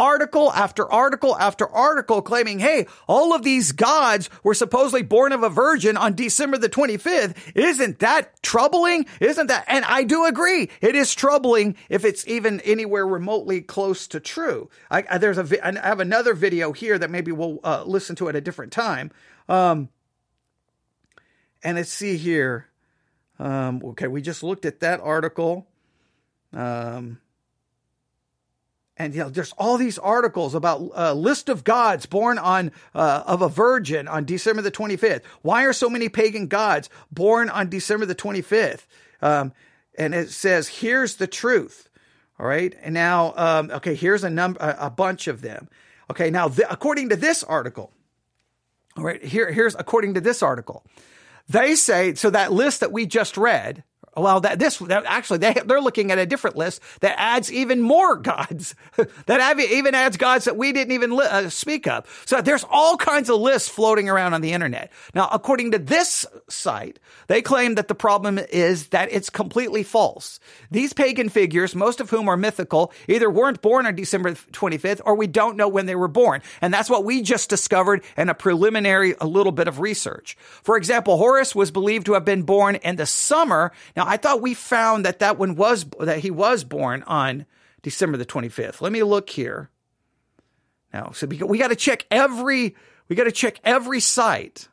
article 0.00 0.50
after 0.52 0.90
article 0.90 1.36
after 1.38 1.68
article 1.68 2.22
claiming, 2.22 2.58
hey, 2.58 2.86
all 3.06 3.34
of 3.34 3.42
these 3.42 3.72
gods 3.72 4.30
were 4.42 4.54
supposedly 4.54 5.02
born 5.02 5.32
of 5.32 5.42
a 5.42 5.50
virgin 5.50 5.96
on 5.96 6.14
December 6.14 6.56
the 6.56 6.70
25th. 6.70 7.36
Isn't 7.54 7.98
that 7.98 8.42
troubling? 8.42 9.04
Isn't 9.20 9.48
that? 9.48 9.66
And 9.68 9.84
I 9.84 10.04
do 10.04 10.24
agree. 10.24 10.70
It 10.80 10.96
is 10.96 11.14
troubling 11.14 11.76
if 11.90 12.04
it's 12.04 12.26
even 12.26 12.60
anywhere 12.60 13.06
remotely 13.06 13.60
close 13.60 14.08
to 14.08 14.20
true. 14.20 14.70
I, 14.90 15.04
I 15.08 15.18
there's 15.18 15.38
a, 15.38 15.66
I 15.66 15.86
have 15.86 16.00
another 16.00 16.32
video 16.32 16.72
here 16.72 16.98
that 16.98 17.10
maybe 17.10 17.30
we'll 17.30 17.60
uh, 17.62 17.84
listen 17.84 18.16
to 18.16 18.28
at 18.30 18.36
a 18.36 18.40
different 18.40 18.72
time. 18.72 19.12
Um, 19.48 19.90
and 21.62 21.76
let's 21.76 21.92
see 21.92 22.16
here. 22.16 22.68
Um, 23.38 23.82
okay, 23.84 24.06
we 24.06 24.22
just 24.22 24.42
looked 24.42 24.64
at 24.64 24.80
that 24.80 25.00
article. 25.00 25.66
Um, 26.54 27.18
and 29.00 29.14
you 29.14 29.20
know 29.20 29.30
there's 29.30 29.52
all 29.52 29.78
these 29.78 29.98
articles 29.98 30.54
about 30.54 30.82
a 30.82 31.10
uh, 31.10 31.14
list 31.14 31.48
of 31.48 31.64
gods 31.64 32.04
born 32.04 32.38
on 32.38 32.70
uh, 32.94 33.24
of 33.26 33.40
a 33.40 33.48
virgin 33.48 34.06
on 34.06 34.26
December 34.26 34.60
the 34.60 34.70
25th. 34.70 35.22
Why 35.40 35.64
are 35.64 35.72
so 35.72 35.88
many 35.88 36.10
pagan 36.10 36.48
gods 36.48 36.90
born 37.10 37.48
on 37.48 37.70
December 37.70 38.04
the 38.04 38.14
25th? 38.14 38.84
Um, 39.22 39.52
and 39.96 40.14
it 40.14 40.30
says 40.30 40.68
here's 40.68 41.16
the 41.16 41.26
truth. 41.26 41.88
All 42.38 42.46
right, 42.46 42.74
and 42.82 42.92
now 42.92 43.32
um, 43.36 43.70
okay, 43.70 43.94
here's 43.94 44.22
a 44.22 44.30
number 44.30 44.60
a, 44.60 44.86
a 44.86 44.90
bunch 44.90 45.28
of 45.28 45.40
them. 45.40 45.68
Okay, 46.10 46.30
now 46.30 46.48
th- 46.48 46.68
according 46.70 47.08
to 47.08 47.16
this 47.16 47.42
article, 47.42 47.92
all 48.98 49.04
right, 49.04 49.24
here 49.24 49.50
here's 49.50 49.74
according 49.74 50.14
to 50.14 50.20
this 50.20 50.42
article, 50.42 50.84
they 51.48 51.74
say 51.74 52.14
so 52.14 52.28
that 52.28 52.52
list 52.52 52.80
that 52.80 52.92
we 52.92 53.06
just 53.06 53.38
read 53.38 53.82
well, 54.16 54.40
that 54.40 54.58
this 54.58 54.78
that 54.78 55.04
actually 55.06 55.38
they 55.38 55.54
they're 55.64 55.80
looking 55.80 56.10
at 56.10 56.18
a 56.18 56.26
different 56.26 56.56
list 56.56 56.80
that 57.00 57.14
adds 57.18 57.52
even 57.52 57.80
more 57.80 58.16
gods, 58.16 58.74
that 59.26 59.58
even 59.58 59.94
adds 59.94 60.16
gods 60.16 60.44
that 60.46 60.56
we 60.56 60.72
didn't 60.72 60.92
even 60.92 61.12
li- 61.12 61.26
uh, 61.30 61.48
speak 61.48 61.86
of. 61.86 62.06
So 62.26 62.40
there's 62.40 62.64
all 62.68 62.96
kinds 62.96 63.30
of 63.30 63.40
lists 63.40 63.68
floating 63.68 64.08
around 64.08 64.34
on 64.34 64.40
the 64.40 64.52
internet. 64.52 64.90
Now, 65.14 65.28
according 65.30 65.70
to 65.72 65.78
this 65.78 66.26
site, 66.48 66.98
they 67.28 67.40
claim 67.40 67.76
that 67.76 67.88
the 67.88 67.94
problem 67.94 68.38
is 68.38 68.88
that 68.88 69.12
it's 69.12 69.30
completely 69.30 69.82
false. 69.82 70.40
These 70.70 70.92
pagan 70.92 71.28
figures, 71.28 71.74
most 71.74 72.00
of 72.00 72.10
whom 72.10 72.28
are 72.28 72.36
mythical, 72.36 72.92
either 73.08 73.30
weren't 73.30 73.62
born 73.62 73.86
on 73.86 73.94
December 73.94 74.32
25th 74.32 75.00
or 75.04 75.14
we 75.14 75.26
don't 75.28 75.56
know 75.56 75.68
when 75.68 75.86
they 75.86 75.94
were 75.94 76.08
born, 76.08 76.42
and 76.60 76.74
that's 76.74 76.90
what 76.90 77.04
we 77.04 77.22
just 77.22 77.48
discovered 77.48 78.02
in 78.16 78.28
a 78.28 78.34
preliminary 78.34 79.14
a 79.20 79.26
little 79.26 79.52
bit 79.52 79.68
of 79.68 79.80
research. 79.80 80.36
For 80.62 80.76
example, 80.76 81.16
Horus 81.16 81.54
was 81.54 81.70
believed 81.70 82.06
to 82.06 82.14
have 82.14 82.24
been 82.24 82.42
born 82.42 82.76
in 82.76 82.96
the 82.96 83.06
summer. 83.06 83.72
Now, 83.96 83.99
I 84.06 84.16
thought 84.16 84.42
we 84.42 84.54
found 84.54 85.04
that 85.04 85.18
that 85.20 85.38
one 85.38 85.56
was 85.56 85.86
that 85.98 86.20
he 86.20 86.30
was 86.30 86.64
born 86.64 87.02
on 87.06 87.46
December 87.82 88.16
the 88.16 88.26
25th. 88.26 88.80
Let 88.80 88.92
me 88.92 89.02
look 89.02 89.30
here. 89.30 89.70
Now, 90.92 91.12
so 91.12 91.26
we 91.26 91.58
got 91.58 91.68
to 91.68 91.76
check 91.76 92.06
every 92.10 92.74
we 93.08 93.16
got 93.16 93.24
to 93.24 93.32
check 93.32 93.60
every 93.64 94.00
site. 94.00 94.68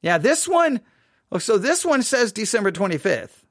Yeah, 0.00 0.18
this 0.18 0.46
one. 0.48 0.80
Oh, 1.32 1.38
so 1.38 1.58
this 1.58 1.84
one 1.84 2.02
says 2.02 2.32
December 2.32 2.70
25th. 2.70 3.44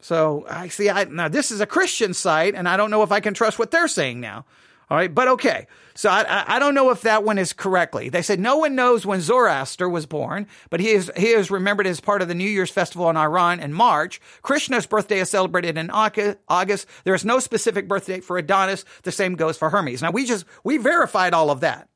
So 0.00 0.44
I 0.48 0.68
see. 0.68 0.90
I 0.90 1.04
now 1.04 1.28
this 1.28 1.50
is 1.50 1.60
a 1.60 1.66
Christian 1.66 2.12
site, 2.12 2.54
and 2.54 2.68
I 2.68 2.76
don't 2.76 2.90
know 2.90 3.02
if 3.02 3.12
I 3.12 3.20
can 3.20 3.34
trust 3.34 3.58
what 3.58 3.70
they're 3.70 3.88
saying 3.88 4.20
now. 4.20 4.44
All 4.92 4.98
right, 4.98 5.14
but 5.14 5.26
okay. 5.26 5.68
So 5.94 6.10
I, 6.10 6.44
I 6.46 6.58
don't 6.58 6.74
know 6.74 6.90
if 6.90 7.00
that 7.00 7.24
one 7.24 7.38
is 7.38 7.54
correctly. 7.54 8.10
They 8.10 8.20
said 8.20 8.38
no 8.38 8.58
one 8.58 8.74
knows 8.74 9.06
when 9.06 9.22
Zoroaster 9.22 9.88
was 9.88 10.04
born, 10.04 10.46
but 10.68 10.80
he 10.80 10.90
is 10.90 11.10
he 11.16 11.28
is 11.28 11.50
remembered 11.50 11.86
as 11.86 11.98
part 11.98 12.20
of 12.20 12.28
the 12.28 12.34
New 12.34 12.44
Year's 12.44 12.70
festival 12.70 13.08
in 13.08 13.16
Iran 13.16 13.58
in 13.58 13.72
March. 13.72 14.20
Krishna's 14.42 14.84
birthday 14.84 15.20
is 15.20 15.30
celebrated 15.30 15.78
in 15.78 15.88
August. 15.88 16.86
There 17.04 17.14
is 17.14 17.24
no 17.24 17.38
specific 17.38 17.88
birth 17.88 18.04
date 18.04 18.22
for 18.22 18.36
Adonis. 18.36 18.84
The 19.02 19.12
same 19.12 19.34
goes 19.34 19.56
for 19.56 19.70
Hermes. 19.70 20.02
Now 20.02 20.10
we 20.10 20.26
just 20.26 20.44
we 20.62 20.76
verified 20.76 21.32
all 21.32 21.48
of 21.48 21.60
that. 21.60 21.88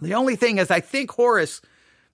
The 0.00 0.14
only 0.14 0.34
thing 0.34 0.56
is, 0.56 0.70
I 0.70 0.80
think 0.80 1.10
Horus 1.10 1.60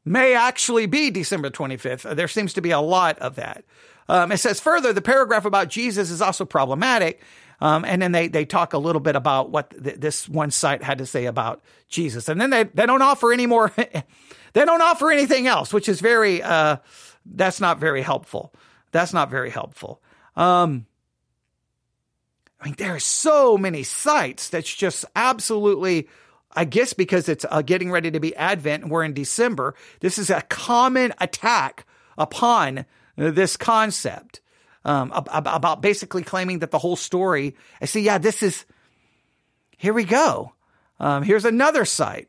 may 0.05 0.35
actually 0.35 0.87
be 0.87 1.13
December 1.13 1.51
25th. 1.51 2.17
There 2.17 2.27
seems 2.27 2.53
to 2.55 2.61
be 2.61 2.73
a 2.73 2.81
lot 2.81 3.17
of 3.21 3.37
that. 3.37 3.63
Um, 4.09 4.33
it 4.33 4.39
says 4.39 4.59
further, 4.59 4.93
the 4.93 5.01
paragraph 5.01 5.45
about 5.45 5.69
Jesus 5.69 6.11
is 6.11 6.21
also 6.21 6.45
problematic 6.45 7.23
um, 7.61 7.85
and 7.85 8.01
then 8.01 8.13
they, 8.13 8.29
they 8.29 8.45
talk 8.45 8.73
a 8.73 8.79
little 8.79 9.01
bit 9.01 9.17
about 9.17 9.51
what 9.51 9.71
th- 9.71 9.97
this 9.97 10.29
one 10.29 10.51
site 10.51 10.83
had 10.83 10.99
to 10.99 11.07
say 11.07 11.27
about 11.27 11.63
Jesus. 11.89 12.29
And 12.29 12.41
then 12.41 12.51
they, 12.51 12.65
they 12.65 12.87
don't 12.87 13.03
offer 13.03 13.33
any 13.33 13.47
more, 13.47 13.73
they 13.77 14.65
don't 14.65 14.83
offer 14.83 15.11
anything 15.11 15.47
else, 15.47 15.73
which 15.73 15.89
is 15.89 16.01
very, 16.01 16.43
uh, 16.43 16.77
that's 17.27 17.61
not 17.61 17.79
very 17.79 18.03
helpful. 18.03 18.55
That's 18.93 19.13
not 19.13 19.31
very 19.31 19.51
helpful. 19.51 20.03
Um, 20.37 20.87
I 22.61 22.67
mean, 22.67 22.75
there 22.79 22.95
are 22.95 23.01
so 23.01 23.59
many 23.59 23.83
sites 23.83 24.49
that's 24.49 24.75
just 24.75 25.05
absolutely, 25.15 26.09
I 26.53 26.65
guess 26.65 26.93
because 26.93 27.29
it's 27.29 27.45
uh, 27.51 27.63
getting 27.63 27.91
ready 27.91 28.11
to 28.11 28.21
be 28.21 28.35
Advent 28.37 28.85
and 28.85 28.93
we're 28.93 29.05
in 29.05 29.15
December, 29.15 29.75
this 30.01 30.19
is 30.19 30.31
a 30.31 30.43
common 30.43 31.13
attack 31.19 31.87
upon 32.17 32.87
this 33.17 33.57
concept 33.57 34.41
um, 34.85 35.13
about 35.15 35.83
basically 35.83 36.23
claiming 36.23 36.61
that 36.61 36.71
the 36.71 36.79
whole 36.79 36.97
story. 36.97 37.57
I 37.81 37.85
see, 37.87 38.01
yeah, 38.01 38.19
this 38.19 38.43
is. 38.43 38.65
Here 39.77 39.95
we 39.95 40.05
go. 40.05 40.53
Um, 40.99 41.23
here's 41.23 41.47
another 41.47 41.85
site. 41.85 42.29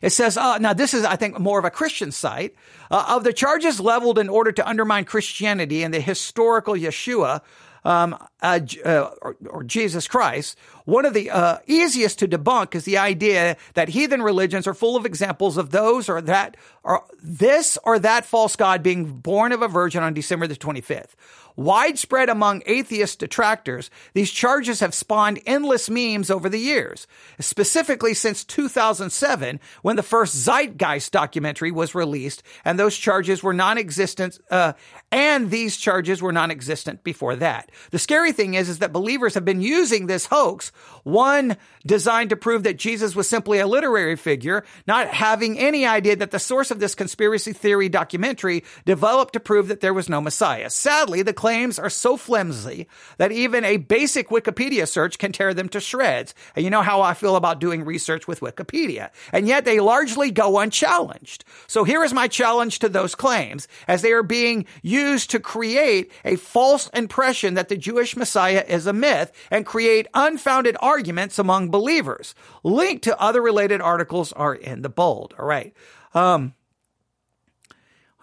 It 0.00 0.10
says, 0.10 0.36
uh, 0.36 0.58
now 0.58 0.72
this 0.72 0.94
is, 0.94 1.04
I 1.04 1.16
think, 1.16 1.38
more 1.38 1.58
of 1.58 1.64
a 1.64 1.70
Christian 1.70 2.10
site. 2.12 2.54
Uh, 2.90 3.04
of 3.08 3.24
the 3.24 3.32
charges 3.32 3.80
leveled 3.80 4.18
in 4.18 4.28
order 4.28 4.52
to 4.52 4.66
undermine 4.66 5.04
Christianity 5.04 5.82
and 5.82 5.92
the 5.92 6.00
historical 6.00 6.74
Yeshua, 6.74 7.42
um, 7.86 8.18
uh, 8.42 8.58
uh, 8.84 9.10
or, 9.22 9.36
or, 9.48 9.62
Jesus 9.62 10.08
Christ, 10.08 10.58
one 10.86 11.06
of 11.06 11.14
the 11.14 11.30
uh, 11.30 11.58
easiest 11.66 12.18
to 12.18 12.26
debunk 12.26 12.74
is 12.74 12.84
the 12.84 12.98
idea 12.98 13.56
that 13.74 13.88
heathen 13.90 14.22
religions 14.22 14.66
are 14.66 14.74
full 14.74 14.96
of 14.96 15.06
examples 15.06 15.56
of 15.56 15.70
those 15.70 16.08
or 16.08 16.20
that 16.22 16.56
or 16.82 17.04
this 17.22 17.78
or 17.84 18.00
that 18.00 18.24
false 18.24 18.56
god 18.56 18.82
being 18.82 19.20
born 19.20 19.52
of 19.52 19.62
a 19.62 19.68
virgin 19.68 20.02
on 20.02 20.14
December 20.14 20.48
the 20.48 20.56
25th. 20.56 21.14
Widespread 21.56 22.28
among 22.28 22.62
atheist 22.66 23.18
detractors, 23.18 23.90
these 24.12 24.30
charges 24.30 24.80
have 24.80 24.92
spawned 24.92 25.40
endless 25.46 25.88
memes 25.88 26.30
over 26.30 26.50
the 26.50 26.58
years, 26.58 27.06
specifically 27.40 28.12
since 28.12 28.44
2007 28.44 29.58
when 29.80 29.96
the 29.96 30.02
first 30.02 30.34
Zeitgeist 30.34 31.12
documentary 31.12 31.70
was 31.70 31.94
released 31.94 32.42
and 32.64 32.78
those 32.78 32.96
charges 32.96 33.42
were 33.42 33.54
non-existent, 33.54 34.38
uh, 34.50 34.74
and 35.12 35.50
these 35.50 35.76
charges 35.76 36.20
were 36.20 36.32
non-existent 36.32 37.04
before 37.04 37.36
that. 37.36 37.70
The 37.92 37.98
scary 37.98 38.32
thing 38.32 38.54
is, 38.54 38.68
is 38.68 38.80
that 38.80 38.92
believers 38.92 39.34
have 39.34 39.44
been 39.44 39.60
using 39.60 40.06
this 40.06 40.26
hoax, 40.26 40.72
one 41.04 41.56
designed 41.86 42.30
to 42.30 42.36
prove 42.36 42.64
that 42.64 42.76
Jesus 42.76 43.14
was 43.14 43.28
simply 43.28 43.60
a 43.60 43.68
literary 43.68 44.16
figure, 44.16 44.64
not 44.86 45.06
having 45.06 45.58
any 45.58 45.86
idea 45.86 46.16
that 46.16 46.32
the 46.32 46.40
source 46.40 46.72
of 46.72 46.80
this 46.80 46.96
conspiracy 46.96 47.52
theory 47.52 47.88
documentary 47.88 48.64
developed 48.84 49.32
to 49.34 49.40
prove 49.40 49.68
that 49.68 49.80
there 49.80 49.94
was 49.94 50.08
no 50.08 50.20
Messiah. 50.20 50.70
Sadly, 50.70 51.22
the 51.22 51.32
claims 51.32 51.78
are 51.78 51.90
so 51.90 52.16
flimsy 52.16 52.88
that 53.18 53.30
even 53.30 53.64
a 53.64 53.76
basic 53.76 54.28
Wikipedia 54.30 54.88
search 54.88 55.18
can 55.18 55.30
tear 55.30 55.54
them 55.54 55.68
to 55.68 55.80
shreds. 55.80 56.34
And 56.56 56.64
you 56.64 56.70
know 56.70 56.82
how 56.82 57.00
I 57.00 57.14
feel 57.14 57.36
about 57.36 57.60
doing 57.60 57.84
research 57.84 58.26
with 58.26 58.40
Wikipedia. 58.40 59.10
And 59.32 59.46
yet 59.46 59.64
they 59.64 59.78
largely 59.78 60.32
go 60.32 60.58
unchallenged. 60.58 61.44
So 61.68 61.84
here 61.84 62.02
is 62.02 62.12
my 62.12 62.26
challenge 62.26 62.80
to 62.80 62.88
those 62.88 63.14
claims 63.14 63.68
as 63.86 64.02
they 64.02 64.10
are 64.10 64.24
being 64.24 64.66
used 64.82 64.95
to 65.28 65.40
create 65.40 66.10
a 66.24 66.36
false 66.36 66.88
impression 66.88 67.54
that 67.54 67.68
the 67.68 67.76
Jewish 67.76 68.16
Messiah 68.16 68.64
is 68.66 68.86
a 68.86 68.92
myth 68.92 69.32
and 69.50 69.66
create 69.66 70.06
unfounded 70.14 70.76
arguments 70.80 71.38
among 71.38 71.70
believers. 71.70 72.34
Link 72.62 73.02
to 73.02 73.20
other 73.20 73.42
related 73.42 73.80
articles 73.80 74.32
are 74.32 74.54
in 74.54 74.82
the 74.82 74.88
bold. 74.88 75.34
All 75.38 75.46
right. 75.46 75.74
Um, 76.14 76.54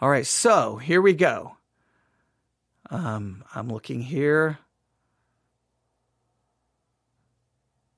all 0.02 0.10
right. 0.10 0.26
So 0.26 0.78
here 0.78 1.02
we 1.02 1.14
go. 1.14 1.58
Um, 2.90 3.44
I'm 3.56 3.70
looking 3.70 4.02
here. 4.02 4.60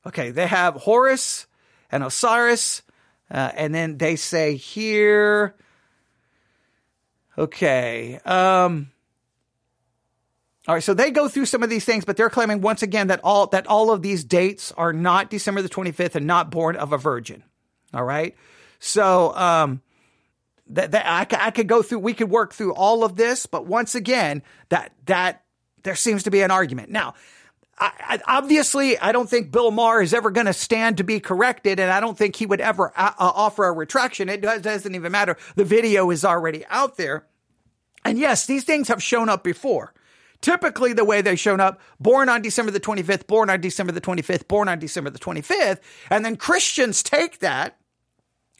Okay, 0.07 0.29
they 0.29 0.47
have 0.47 0.75
Horus 0.75 1.47
and 1.91 2.03
Osiris, 2.03 2.83
uh, 3.31 3.51
and 3.55 3.73
then 3.73 3.97
they 3.97 4.15
say 4.15 4.55
here. 4.55 5.55
Okay. 7.37 8.19
Um, 8.25 8.91
all 10.67 10.73
right, 10.75 10.83
so 10.83 10.93
they 10.93 11.11
go 11.11 11.27
through 11.27 11.45
some 11.45 11.61
of 11.61 11.69
these 11.69 11.85
things, 11.85 12.05
but 12.05 12.17
they're 12.17 12.29
claiming 12.29 12.61
once 12.61 12.81
again 12.81 13.07
that 13.07 13.19
all 13.23 13.47
that 13.47 13.67
all 13.67 13.91
of 13.91 14.01
these 14.01 14.23
dates 14.23 14.71
are 14.71 14.93
not 14.93 15.29
December 15.29 15.61
the 15.61 15.69
25th 15.69 16.15
and 16.15 16.25
not 16.25 16.49
born 16.49 16.75
of 16.75 16.91
a 16.91 16.97
virgin. 16.97 17.43
All 17.93 18.03
right, 18.03 18.35
so 18.79 19.35
um, 19.35 19.81
that, 20.67 20.91
that 20.91 21.05
I, 21.05 21.47
I 21.47 21.51
could 21.51 21.67
go 21.67 21.81
through, 21.81 21.99
we 21.99 22.13
could 22.13 22.29
work 22.29 22.53
through 22.53 22.73
all 22.73 23.03
of 23.03 23.15
this, 23.15 23.45
but 23.45 23.65
once 23.65 23.95
again, 23.95 24.41
that, 24.69 24.91
that 25.05 25.43
there 25.83 25.95
seems 25.95 26.23
to 26.23 26.31
be 26.31 26.41
an 26.41 26.51
argument. 26.51 26.89
Now, 26.89 27.13
I, 27.77 27.91
I, 27.99 28.37
obviously, 28.37 28.97
I 28.97 29.11
don't 29.11 29.29
think 29.29 29.51
Bill 29.51 29.71
Maher 29.71 30.01
is 30.01 30.13
ever 30.13 30.31
going 30.31 30.45
to 30.45 30.53
stand 30.53 30.97
to 30.97 31.03
be 31.03 31.19
corrected, 31.19 31.79
and 31.79 31.91
I 31.91 31.99
don't 31.99 32.17
think 32.17 32.35
he 32.37 32.45
would 32.45 32.61
ever 32.61 32.93
uh, 32.95 33.11
uh, 33.17 33.31
offer 33.35 33.65
a 33.65 33.71
retraction. 33.73 34.29
It 34.29 34.41
does, 34.41 34.61
doesn't 34.61 34.95
even 34.95 35.11
matter. 35.11 35.35
The 35.55 35.65
video 35.65 36.09
is 36.11 36.23
already 36.23 36.65
out 36.69 36.97
there. 36.97 37.25
And 38.05 38.17
yes, 38.17 38.45
these 38.45 38.63
things 38.63 38.87
have 38.87 39.03
shown 39.03 39.29
up 39.29 39.43
before. 39.43 39.93
Typically, 40.41 40.93
the 40.93 41.03
way 41.03 41.21
they've 41.21 41.39
shown 41.39 41.59
up, 41.59 41.81
born 41.99 42.29
on 42.29 42.41
December 42.41 42.71
the 42.71 42.79
25th, 42.79 43.27
born 43.27 43.49
on 43.49 43.59
December 43.59 43.91
the 43.91 44.01
25th, 44.01 44.47
born 44.47 44.69
on 44.69 44.79
December 44.79 45.09
the 45.09 45.19
25th. 45.19 45.79
And 46.09 46.23
then 46.23 46.35
Christians 46.35 47.01
take 47.01 47.39
that 47.39 47.77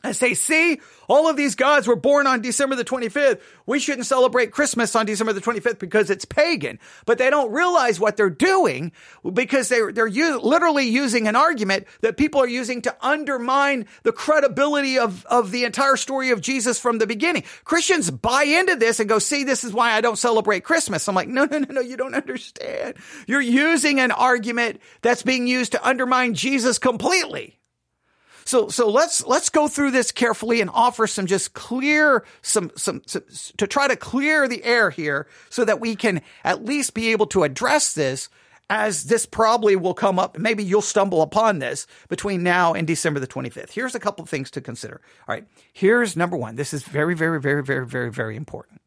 I 0.06 0.12
say, 0.12 0.34
see, 0.34 0.80
all 1.08 1.28
of 1.30 1.36
these 1.36 1.56
gods 1.56 1.88
were 1.88 1.96
born 1.96 2.28
on 2.28 2.42
December 2.42 2.76
the 2.76 2.86
25th. 2.86 3.42
We 3.66 3.80
shouldn't 3.80 4.06
celebrate 4.06 4.52
Christmas 4.52 4.96
on 4.96 5.06
December 5.06 5.34
the 5.34 5.42
25th 5.42 5.80
because 5.80 6.10
it's 6.10 6.26
pagan. 6.26 6.80
But 7.06 7.18
they 7.18 7.30
don't 7.30 7.52
realize 7.52 8.00
what 8.00 8.18
they're 8.18 8.30
doing 8.30 8.92
because 9.34 9.70
they're, 9.70 9.92
they're 9.92 10.08
u- 10.08 10.40
literally 10.40 10.88
using 10.88 11.28
an 11.28 11.36
argument 11.36 11.88
that 12.02 12.18
people 12.18 12.42
are 12.42 12.48
using 12.48 12.82
to 12.84 12.96
undermine 13.02 13.86
the 14.04 14.12
credibility 14.12 15.00
of, 15.00 15.26
of 15.26 15.52
the 15.52 15.66
entire 15.66 15.96
story 15.96 16.32
of 16.32 16.42
Jesus 16.42 16.80
from 16.80 16.98
the 16.98 17.08
beginning. 17.08 17.44
Christians 17.64 18.12
buy 18.12 18.44
into 18.44 18.76
this 18.76 19.00
and 19.00 19.10
go, 19.10 19.20
see, 19.20 19.44
this 19.44 19.64
is 19.64 19.74
why 19.74 19.92
I 19.92 20.02
don't 20.02 20.18
celebrate 20.18 20.64
Christmas. 20.64 21.08
I'm 21.08 21.16
like, 21.16 21.28
no, 21.28 21.46
no, 21.46 21.60
no, 21.60 21.74
no, 21.74 21.82
you 21.82 21.98
don't 21.98 22.16
understand. 22.16 22.96
You're 23.28 23.42
using 23.42 24.00
an 24.00 24.12
argument 24.12 24.82
that's 25.02 25.24
being 25.24 25.48
used 25.48 25.72
to 25.74 25.88
undermine 25.88 26.34
Jesus 26.34 26.80
completely. 26.80 27.60
So, 28.46 28.70
so 28.70 28.90
let's, 28.90 29.26
let's 29.26 29.50
go 29.50 29.68
through 29.68 29.92
this 29.92 30.12
carefully 30.12 30.62
and 30.62 30.70
offer 30.72 31.08
some 31.08 31.26
just 31.26 31.54
clear, 31.54 32.24
some, 32.44 32.72
some, 32.76 33.02
some, 33.08 33.24
to 33.58 33.66
try 33.66 33.88
to 33.88 33.96
clear 33.96 34.48
the 34.48 34.64
air 34.64 34.92
here 34.92 35.28
so 35.50 35.66
that 35.66 35.80
we 35.80 35.96
can 35.96 36.22
at 36.44 36.64
least 36.64 36.94
be 36.94 37.12
able 37.12 37.26
to 37.28 37.44
address 37.44 37.94
this 37.94 38.30
as 38.70 39.06
this 39.06 39.26
probably 39.26 39.76
will 39.76 39.96
come 39.96 40.20
up. 40.20 40.38
Maybe 40.38 40.64
you'll 40.64 40.82
stumble 40.82 41.24
upon 41.24 41.58
this 41.58 41.88
between 42.08 42.44
now 42.44 42.74
and 42.74 42.86
December 42.86 43.20
the 43.20 43.28
25th. 43.28 43.72
Here's 43.72 43.96
a 43.96 44.00
couple 44.00 44.24
of 44.24 44.30
things 44.30 44.52
to 44.52 44.62
consider. 44.62 45.02
All 45.28 45.36
right. 45.36 45.48
Here's 45.74 46.16
number 46.16 46.38
one. 46.38 46.56
This 46.56 46.74
is 46.74 46.84
very, 46.84 47.16
very, 47.16 47.42
very, 47.42 47.64
very, 47.64 47.86
very, 47.86 48.12
very 48.12 48.36
important. 48.36 48.82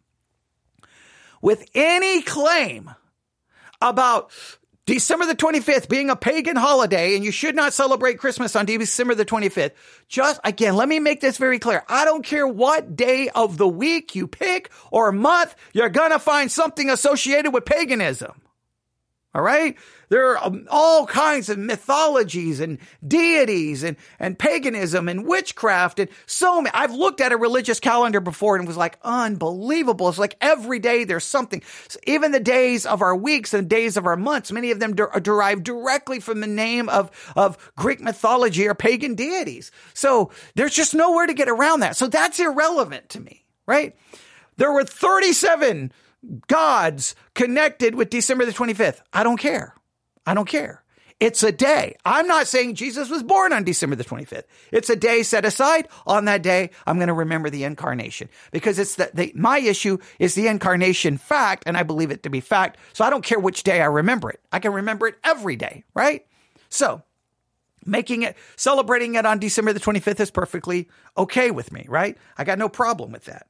With 1.42 1.68
any 1.74 2.22
claim 2.22 2.90
about 3.80 4.30
December 4.88 5.26
the 5.26 5.36
25th 5.36 5.86
being 5.90 6.08
a 6.08 6.16
pagan 6.16 6.56
holiday 6.56 7.14
and 7.14 7.22
you 7.22 7.30
should 7.30 7.54
not 7.54 7.74
celebrate 7.74 8.18
Christmas 8.18 8.56
on 8.56 8.64
December 8.64 9.14
the 9.14 9.26
25th. 9.26 9.72
Just 10.08 10.40
again, 10.44 10.76
let 10.76 10.88
me 10.88 10.98
make 10.98 11.20
this 11.20 11.36
very 11.36 11.58
clear. 11.58 11.84
I 11.90 12.06
don't 12.06 12.24
care 12.24 12.48
what 12.48 12.96
day 12.96 13.28
of 13.28 13.58
the 13.58 13.68
week 13.68 14.14
you 14.14 14.26
pick 14.26 14.70
or 14.90 15.12
month, 15.12 15.54
you're 15.74 15.90
going 15.90 16.12
to 16.12 16.18
find 16.18 16.50
something 16.50 16.88
associated 16.88 17.52
with 17.52 17.66
paganism. 17.66 18.32
All 19.34 19.42
right. 19.42 19.76
There 20.08 20.30
are 20.30 20.46
um, 20.46 20.66
all 20.70 21.06
kinds 21.06 21.50
of 21.50 21.58
mythologies 21.58 22.60
and 22.60 22.78
deities 23.06 23.82
and, 23.82 23.98
and 24.18 24.38
paganism 24.38 25.06
and 25.06 25.26
witchcraft 25.26 25.98
and 25.98 26.08
so 26.24 26.62
many. 26.62 26.74
I've 26.74 26.94
looked 26.94 27.20
at 27.20 27.32
a 27.32 27.36
religious 27.36 27.78
calendar 27.78 28.20
before 28.20 28.56
and 28.56 28.66
was 28.66 28.78
like 28.78 28.98
unbelievable. 29.02 30.08
It's 30.08 30.18
like 30.18 30.36
every 30.40 30.78
day 30.78 31.04
there's 31.04 31.24
something. 31.24 31.62
Even 32.04 32.32
the 32.32 32.40
days 32.40 32.86
of 32.86 33.02
our 33.02 33.14
weeks 33.14 33.52
and 33.52 33.68
days 33.68 33.98
of 33.98 34.06
our 34.06 34.16
months, 34.16 34.50
many 34.50 34.70
of 34.70 34.80
them 34.80 34.94
are 34.98 35.20
derived 35.20 35.62
directly 35.62 36.20
from 36.20 36.40
the 36.40 36.46
name 36.46 36.88
of, 36.88 37.10
of 37.36 37.72
Greek 37.76 38.00
mythology 38.00 38.66
or 38.66 38.74
pagan 38.74 39.14
deities. 39.14 39.70
So 39.92 40.30
there's 40.54 40.74
just 40.74 40.94
nowhere 40.94 41.26
to 41.26 41.34
get 41.34 41.50
around 41.50 41.80
that. 41.80 41.96
So 41.96 42.06
that's 42.06 42.40
irrelevant 42.40 43.10
to 43.10 43.20
me, 43.20 43.44
right? 43.66 43.94
There 44.56 44.72
were 44.72 44.84
37 44.84 45.92
gods 46.46 47.14
connected 47.34 47.94
with 47.94 48.10
December 48.10 48.44
the 48.44 48.52
25th. 48.52 49.00
I 49.12 49.22
don't 49.22 49.38
care. 49.38 49.74
I 50.26 50.34
don't 50.34 50.48
care. 50.48 50.82
It's 51.20 51.42
a 51.42 51.50
day. 51.50 51.96
I'm 52.04 52.28
not 52.28 52.46
saying 52.46 52.76
Jesus 52.76 53.10
was 53.10 53.24
born 53.24 53.52
on 53.52 53.64
December 53.64 53.96
the 53.96 54.04
25th. 54.04 54.44
It's 54.70 54.88
a 54.88 54.94
day 54.94 55.24
set 55.24 55.44
aside. 55.44 55.88
On 56.06 56.26
that 56.26 56.42
day, 56.42 56.70
I'm 56.86 56.96
going 56.98 57.08
to 57.08 57.14
remember 57.14 57.50
the 57.50 57.64
incarnation 57.64 58.28
because 58.52 58.78
it's 58.78 58.94
that 58.96 59.16
the, 59.16 59.32
my 59.34 59.58
issue 59.58 59.98
is 60.20 60.36
the 60.36 60.46
incarnation 60.46 61.16
fact, 61.16 61.64
and 61.66 61.76
I 61.76 61.82
believe 61.82 62.12
it 62.12 62.22
to 62.22 62.30
be 62.30 62.40
fact. 62.40 62.78
So 62.92 63.04
I 63.04 63.10
don't 63.10 63.24
care 63.24 63.40
which 63.40 63.64
day 63.64 63.80
I 63.80 63.86
remember 63.86 64.30
it. 64.30 64.40
I 64.52 64.60
can 64.60 64.72
remember 64.72 65.08
it 65.08 65.16
every 65.24 65.56
day, 65.56 65.82
right? 65.92 66.24
So 66.68 67.02
making 67.84 68.22
it, 68.22 68.36
celebrating 68.54 69.16
it 69.16 69.26
on 69.26 69.40
December 69.40 69.72
the 69.72 69.80
25th 69.80 70.20
is 70.20 70.30
perfectly 70.30 70.88
okay 71.16 71.50
with 71.50 71.72
me, 71.72 71.84
right? 71.88 72.16
I 72.36 72.44
got 72.44 72.58
no 72.58 72.68
problem 72.68 73.10
with 73.10 73.24
that. 73.24 73.48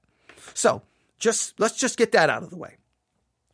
So 0.54 0.80
just, 1.18 1.58
let's 1.58 1.76
just 1.76 1.96
get 1.96 2.12
that 2.12 2.30
out 2.30 2.42
of 2.42 2.50
the 2.50 2.56
way. 2.56 2.76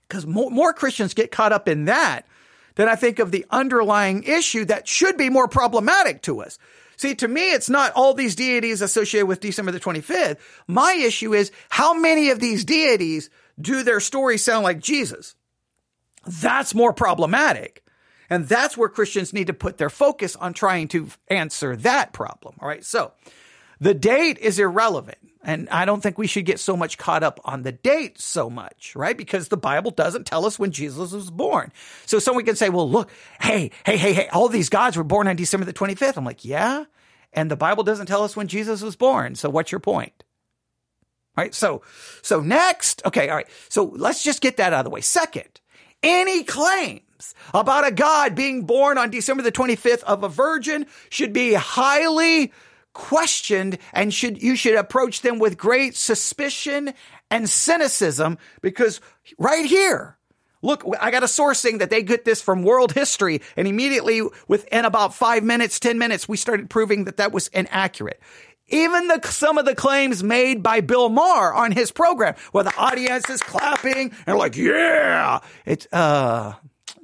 Because 0.09 0.27
more, 0.27 0.51
more 0.51 0.73
Christians 0.73 1.15
get 1.15 1.31
caught 1.31 1.53
up 1.53 1.69
in 1.69 1.87
that 1.87 2.27
than 2.75 2.89
I 2.89 2.97
think 2.97 3.19
of 3.19 3.31
the 3.31 3.47
underlying 3.51 4.25
issue 4.25 4.65
that 4.67 4.89
should 4.89 5.17
be 5.17 5.31
more 5.31 5.49
problematic 5.49 6.23
to 6.23 6.41
us. 6.41 6.59
See, 6.97 7.15
to 7.17 7.29
me, 7.29 7.53
it's 7.53 7.71
not 7.71 7.93
all 7.93 8.15
these 8.15 8.37
deities 8.37 8.83
associated 8.83 9.27
with 9.27 9.41
December 9.41 9.73
the 9.73 9.81
25th. 9.81 10.37
My 10.67 10.93
issue 10.93 11.35
is 11.35 11.51
how 11.69 11.95
many 11.95 12.31
of 12.31 12.41
these 12.41 12.65
deities 12.65 13.31
do 13.61 13.83
their 13.83 14.01
stories 14.01 14.45
sound 14.45 14.65
like 14.65 14.81
Jesus? 14.81 15.35
That's 16.27 16.75
more 16.75 16.93
problematic. 16.93 17.83
And 18.31 18.49
that's 18.49 18.77
where 18.77 18.89
Christians 18.89 19.33
need 19.33 19.49
to 19.49 19.55
put 19.55 19.77
their 19.79 19.91
focus 19.91 20.35
on 20.37 20.55
trying 20.55 20.89
to 20.89 21.09
answer 21.29 21.77
that 21.77 22.13
problem. 22.13 22.57
All 22.61 22.69
right. 22.69 22.85
So 22.85 23.13
the 23.81 23.95
date 23.95 24.39
is 24.39 24.59
irrelevant. 24.59 25.19
And 25.45 25.69
I 25.69 25.85
don't 25.85 26.03
think 26.03 26.17
we 26.17 26.27
should 26.27 26.47
get 26.47 26.59
so 26.59 26.77
much 26.77 26.99
caught 26.99 27.23
up 27.23 27.39
on 27.45 27.63
the 27.63 27.73
date 27.73 28.21
so 28.21 28.49
much, 28.49 28.97
right? 28.97 29.17
Because 29.17 29.49
the 29.49 29.57
Bible 29.57 29.91
doesn't 29.91 30.25
tell 30.25 30.47
us 30.47 30.59
when 30.59 30.71
Jesus 30.71 31.13
was 31.13 31.31
born. 31.31 31.73
So 32.07 32.19
someone 32.19 32.45
can 32.45 32.57
say, 32.57 32.71
well, 32.71 32.91
look, 32.91 33.11
hey, 33.41 33.71
hey, 33.85 33.97
hey, 33.97 34.15
hey, 34.15 34.29
all 34.29 34.49
these 34.49 34.69
gods 34.69 34.97
were 34.97 35.05
born 35.05 35.29
on 35.29 35.37
December 35.37 35.67
the 35.67 35.73
25th. 35.73 36.17
I'm 36.17 36.25
like, 36.25 36.45
yeah. 36.45 36.85
And 37.33 37.51
the 37.51 37.57
Bible 37.57 37.85
doesn't 37.85 38.07
tell 38.07 38.25
us 38.25 38.37
when 38.37 38.49
Jesus 38.49 38.81
was 38.81 38.97
born. 38.97 39.35
So 39.35 39.51
what's 39.51 39.71
your 39.71 39.81
point? 39.81 40.25
Right. 41.37 41.55
So, 41.55 41.83
so 42.23 42.41
next, 42.41 43.05
okay. 43.05 43.29
All 43.29 43.37
right. 43.37 43.49
So 43.69 43.93
let's 43.97 44.23
just 44.23 44.41
get 44.41 44.57
that 44.57 44.73
out 44.73 44.81
of 44.81 44.85
the 44.85 44.91
way. 44.91 45.01
Second, 45.01 45.61
any 46.03 46.45
claim 46.45 47.01
claims 47.25 47.35
about 47.53 47.87
a 47.87 47.93
God 47.93 48.35
being 48.35 48.65
born 48.65 48.99
on 48.99 49.11
December 49.11 49.43
the 49.43 49.53
25th 49.53 50.03
of 50.05 50.23
a 50.23 50.29
virgin 50.29 50.87
should 51.11 51.33
be 51.33 51.55
highly 51.55 52.53
questioned 52.95 53.79
and 53.93 54.15
should, 54.15 54.43
you 54.43 54.57
should 54.57 54.77
approach 54.77 55.21
them 55.21 55.39
with 55.39 55.59
great 55.59 55.97
suspicion 55.97 56.95
and 57.31 57.49
cynicism 57.49 58.39
because 58.63 59.01
right 59.39 59.67
here, 59.67 60.17
Look, 60.65 60.83
I 60.99 61.11
got 61.11 61.23
a 61.23 61.29
source 61.29 61.61
saying 61.61 61.79
that 61.79 61.91
they 61.91 62.03
get 62.03 62.25
this 62.25 62.41
from 62.41 62.63
world 62.63 62.93
history. 62.93 63.43
And 63.55 63.69
immediately 63.69 64.23
within 64.49 64.87
about 64.87 65.15
five 65.15 65.45
minutes, 65.45 65.79
10 65.79 65.99
minutes, 65.99 66.27
we 66.27 66.39
started 66.39 66.71
proving 66.71 67.05
that 67.05 67.19
that 67.19 67.33
was 67.33 67.49
inaccurate. 67.49 68.19
Even 68.69 69.09
the, 69.09 69.21
some 69.25 69.59
of 69.59 69.67
the 69.67 69.75
claims 69.75 70.25
made 70.25 70.63
by 70.63 70.81
Bill 70.81 71.11
Maher 71.11 71.53
on 71.53 71.71
his 71.71 71.93
program, 71.93 72.35
where 72.53 72.65
the 72.65 72.75
audience 72.79 73.29
is 73.29 73.43
clapping 73.43 74.13
and 74.27 74.39
like, 74.39 74.57
yeah, 74.57 75.41
it's, 75.67 75.87
uh, 75.93 76.55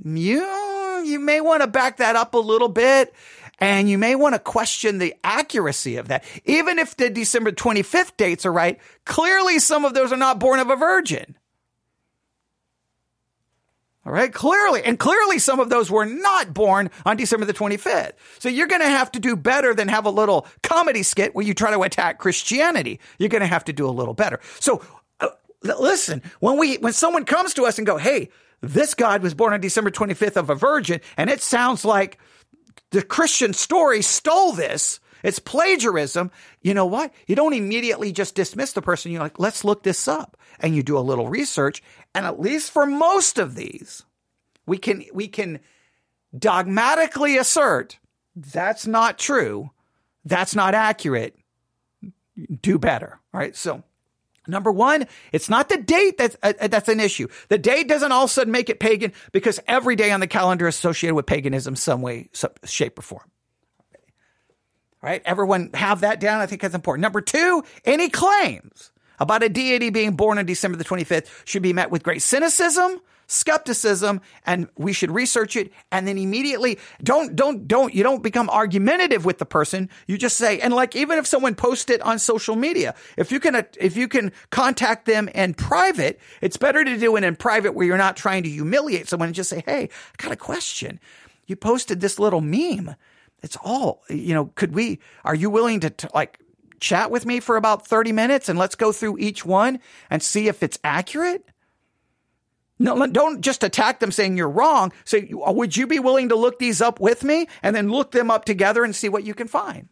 you, 0.02 1.02
you 1.04 1.20
may 1.20 1.42
want 1.42 1.60
to 1.62 1.66
back 1.66 1.98
that 1.98 2.16
up 2.16 2.32
a 2.32 2.38
little 2.38 2.68
bit. 2.70 3.12
And 3.60 3.90
you 3.90 3.98
may 3.98 4.14
want 4.14 4.34
to 4.34 4.38
question 4.38 4.98
the 4.98 5.14
accuracy 5.22 5.96
of 5.96 6.08
that. 6.08 6.24
Even 6.46 6.78
if 6.78 6.96
the 6.96 7.10
December 7.10 7.52
25th 7.52 8.16
dates 8.16 8.46
are 8.46 8.52
right, 8.52 8.80
clearly 9.04 9.58
some 9.58 9.84
of 9.84 9.92
those 9.92 10.12
are 10.12 10.16
not 10.16 10.40
born 10.40 10.60
of 10.60 10.70
a 10.70 10.76
virgin. 10.76 11.36
All 14.06 14.12
right. 14.12 14.32
Clearly, 14.32 14.82
and 14.82 14.98
clearly 14.98 15.38
some 15.38 15.60
of 15.60 15.68
those 15.68 15.90
were 15.90 16.06
not 16.06 16.54
born 16.54 16.90
on 17.04 17.18
December 17.18 17.44
the 17.44 17.52
25th. 17.52 18.12
So 18.38 18.48
you're 18.48 18.66
going 18.66 18.80
to 18.80 18.88
have 18.88 19.12
to 19.12 19.20
do 19.20 19.36
better 19.36 19.74
than 19.74 19.88
have 19.88 20.06
a 20.06 20.10
little 20.10 20.46
comedy 20.62 21.02
skit 21.02 21.34
where 21.34 21.44
you 21.44 21.52
try 21.52 21.70
to 21.70 21.82
attack 21.82 22.18
Christianity. 22.18 22.98
You're 23.18 23.28
going 23.28 23.42
to 23.42 23.46
have 23.46 23.64
to 23.66 23.74
do 23.74 23.86
a 23.86 23.92
little 23.92 24.14
better. 24.14 24.40
So 24.58 24.82
uh, 25.20 25.28
listen, 25.62 26.22
when 26.40 26.56
we, 26.56 26.78
when 26.78 26.94
someone 26.94 27.26
comes 27.26 27.52
to 27.54 27.66
us 27.66 27.76
and 27.76 27.86
go, 27.86 27.98
Hey, 27.98 28.30
this 28.62 28.94
God 28.94 29.22
was 29.22 29.34
born 29.34 29.52
on 29.52 29.60
December 29.60 29.90
25th 29.90 30.36
of 30.36 30.50
a 30.50 30.54
virgin, 30.54 31.00
and 31.16 31.28
it 31.28 31.42
sounds 31.42 31.84
like 31.84 32.18
the 32.90 33.02
Christian 33.02 33.52
story 33.52 34.02
stole 34.02 34.52
this. 34.52 35.00
It's 35.22 35.38
plagiarism. 35.38 36.30
You 36.62 36.74
know 36.74 36.86
what? 36.86 37.12
You 37.26 37.36
don't 37.36 37.52
immediately 37.52 38.12
just 38.12 38.34
dismiss 38.34 38.72
the 38.72 38.82
person. 38.82 39.12
You're 39.12 39.20
like, 39.20 39.38
let's 39.38 39.64
look 39.64 39.82
this 39.82 40.08
up. 40.08 40.36
And 40.60 40.74
you 40.74 40.82
do 40.82 40.98
a 40.98 41.00
little 41.00 41.28
research. 41.28 41.82
And 42.14 42.26
at 42.26 42.40
least 42.40 42.70
for 42.70 42.86
most 42.86 43.38
of 43.38 43.54
these, 43.54 44.04
we 44.66 44.78
can, 44.78 45.04
we 45.12 45.28
can 45.28 45.60
dogmatically 46.36 47.36
assert 47.36 47.98
that's 48.36 48.86
not 48.86 49.18
true. 49.18 49.70
That's 50.24 50.54
not 50.54 50.74
accurate. 50.74 51.36
Do 52.62 52.78
better. 52.78 53.18
All 53.34 53.40
right. 53.40 53.56
So 53.56 53.82
Number 54.50 54.72
one, 54.72 55.06
it's 55.32 55.48
not 55.48 55.68
the 55.68 55.78
date 55.78 56.18
that's, 56.18 56.36
uh, 56.42 56.68
that's 56.68 56.88
an 56.88 57.00
issue. 57.00 57.28
The 57.48 57.58
date 57.58 57.88
doesn't 57.88 58.12
all 58.12 58.24
of 58.24 58.30
a 58.30 58.32
sudden 58.32 58.52
make 58.52 58.68
it 58.68 58.80
pagan 58.80 59.12
because 59.32 59.60
every 59.66 59.96
day 59.96 60.10
on 60.10 60.20
the 60.20 60.26
calendar 60.26 60.68
is 60.68 60.74
associated 60.74 61.14
with 61.14 61.26
paganism 61.26 61.76
some 61.76 62.02
way, 62.02 62.28
some 62.32 62.50
shape 62.64 62.98
or 62.98 63.02
form. 63.02 63.30
Right. 65.02 65.22
Everyone 65.24 65.70
have 65.72 66.02
that 66.02 66.20
down. 66.20 66.40
I 66.40 66.46
think 66.46 66.60
that's 66.60 66.74
important. 66.74 67.00
Number 67.00 67.22
two, 67.22 67.64
any 67.86 68.10
claims 68.10 68.92
about 69.18 69.42
a 69.42 69.48
deity 69.48 69.90
being 69.90 70.12
born 70.12 70.38
on 70.38 70.44
December 70.44 70.76
the 70.76 70.84
25th 70.84 71.28
should 71.46 71.62
be 71.62 71.72
met 71.72 71.90
with 71.90 72.02
great 72.02 72.20
cynicism, 72.22 73.00
skepticism, 73.30 74.20
and 74.44 74.68
we 74.76 74.92
should 74.92 75.10
research 75.10 75.56
it. 75.56 75.72
And 75.92 76.06
then 76.06 76.18
immediately 76.18 76.78
don't, 77.02 77.36
don't, 77.36 77.68
don't, 77.68 77.94
you 77.94 78.02
don't 78.02 78.22
become 78.22 78.50
argumentative 78.50 79.24
with 79.24 79.38
the 79.38 79.46
person. 79.46 79.88
You 80.06 80.18
just 80.18 80.36
say, 80.36 80.60
and 80.60 80.74
like, 80.74 80.96
even 80.96 81.18
if 81.18 81.26
someone 81.26 81.54
posts 81.54 81.90
it 81.90 82.02
on 82.02 82.18
social 82.18 82.56
media, 82.56 82.94
if 83.16 83.30
you 83.30 83.38
can, 83.38 83.64
if 83.78 83.96
you 83.96 84.08
can 84.08 84.32
contact 84.50 85.06
them 85.06 85.28
in 85.28 85.54
private, 85.54 86.20
it's 86.40 86.56
better 86.56 86.84
to 86.84 86.98
do 86.98 87.16
it 87.16 87.24
in 87.24 87.36
private 87.36 87.74
where 87.74 87.86
you're 87.86 87.96
not 87.96 88.16
trying 88.16 88.42
to 88.42 88.48
humiliate 88.48 89.08
someone 89.08 89.28
and 89.28 89.34
just 89.34 89.50
say, 89.50 89.62
Hey, 89.64 89.84
I 89.84 90.22
got 90.22 90.32
a 90.32 90.36
question. 90.36 90.98
You 91.46 91.56
posted 91.56 92.00
this 92.00 92.18
little 92.18 92.40
meme. 92.40 92.96
It's 93.42 93.56
all, 93.62 94.02
you 94.08 94.34
know, 94.34 94.46
could 94.54 94.74
we, 94.74 94.98
are 95.24 95.34
you 95.34 95.50
willing 95.50 95.80
to, 95.80 95.90
to 95.90 96.10
like 96.14 96.40
chat 96.80 97.10
with 97.10 97.24
me 97.24 97.40
for 97.40 97.56
about 97.56 97.86
30 97.86 98.12
minutes 98.12 98.48
and 98.48 98.58
let's 98.58 98.74
go 98.74 98.92
through 98.92 99.18
each 99.18 99.44
one 99.44 99.78
and 100.10 100.22
see 100.22 100.48
if 100.48 100.62
it's 100.62 100.78
accurate? 100.82 101.46
No, 102.80 103.06
don't 103.06 103.42
just 103.42 103.62
attack 103.62 104.00
them 104.00 104.10
saying 104.10 104.38
you're 104.38 104.48
wrong. 104.48 104.90
Say, 105.04 105.30
uh, 105.46 105.52
would 105.52 105.76
you 105.76 105.86
be 105.86 105.98
willing 105.98 106.30
to 106.30 106.34
look 106.34 106.58
these 106.58 106.80
up 106.80 106.98
with 106.98 107.22
me 107.22 107.46
and 107.62 107.76
then 107.76 107.90
look 107.90 108.10
them 108.10 108.30
up 108.30 108.46
together 108.46 108.82
and 108.82 108.96
see 108.96 109.10
what 109.10 109.22
you 109.22 109.34
can 109.34 109.48
find? 109.48 109.90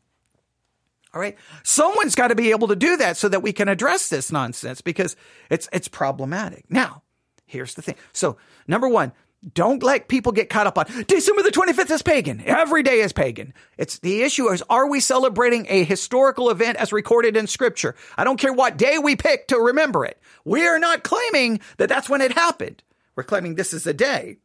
All 1.12 1.20
right. 1.20 1.36
Someone's 1.62 2.14
got 2.14 2.28
to 2.28 2.34
be 2.34 2.50
able 2.50 2.68
to 2.68 2.76
do 2.76 2.96
that 2.96 3.18
so 3.18 3.28
that 3.28 3.42
we 3.42 3.52
can 3.52 3.68
address 3.68 4.08
this 4.08 4.32
nonsense 4.32 4.80
because 4.80 5.16
it's, 5.50 5.68
it's 5.70 5.86
problematic. 5.86 6.64
Now, 6.70 7.02
here's 7.44 7.74
the 7.74 7.82
thing. 7.82 7.96
So 8.14 8.38
number 8.66 8.88
one, 8.88 9.12
don't 9.54 9.82
let 9.82 10.08
people 10.08 10.32
get 10.32 10.50
caught 10.50 10.66
up 10.66 10.78
on 10.78 10.86
December 11.06 11.42
the 11.42 11.50
25th 11.50 11.90
is 11.90 12.02
pagan. 12.02 12.42
Every 12.44 12.82
day 12.82 13.00
is 13.00 13.12
pagan. 13.12 13.52
It's 13.76 13.98
the 14.00 14.22
issue 14.22 14.48
is, 14.48 14.62
are 14.68 14.88
we 14.88 15.00
celebrating 15.00 15.66
a 15.68 15.84
historical 15.84 16.50
event 16.50 16.78
as 16.78 16.92
recorded 16.92 17.36
in 17.36 17.46
scripture? 17.46 17.94
I 18.16 18.24
don't 18.24 18.40
care 18.40 18.52
what 18.52 18.76
day 18.76 18.98
we 18.98 19.14
pick 19.14 19.48
to 19.48 19.58
remember 19.58 20.04
it. 20.04 20.17
We 20.48 20.66
are 20.66 20.78
not 20.78 21.04
claiming 21.04 21.60
that 21.76 21.88
that's 21.88 22.08
when 22.08 22.20
it 22.20 22.32
happened. 22.32 22.82
We're 23.14 23.24
claiming 23.24 23.54
this 23.54 23.72
is 23.72 23.86
a 23.86 23.94
day 23.94 24.38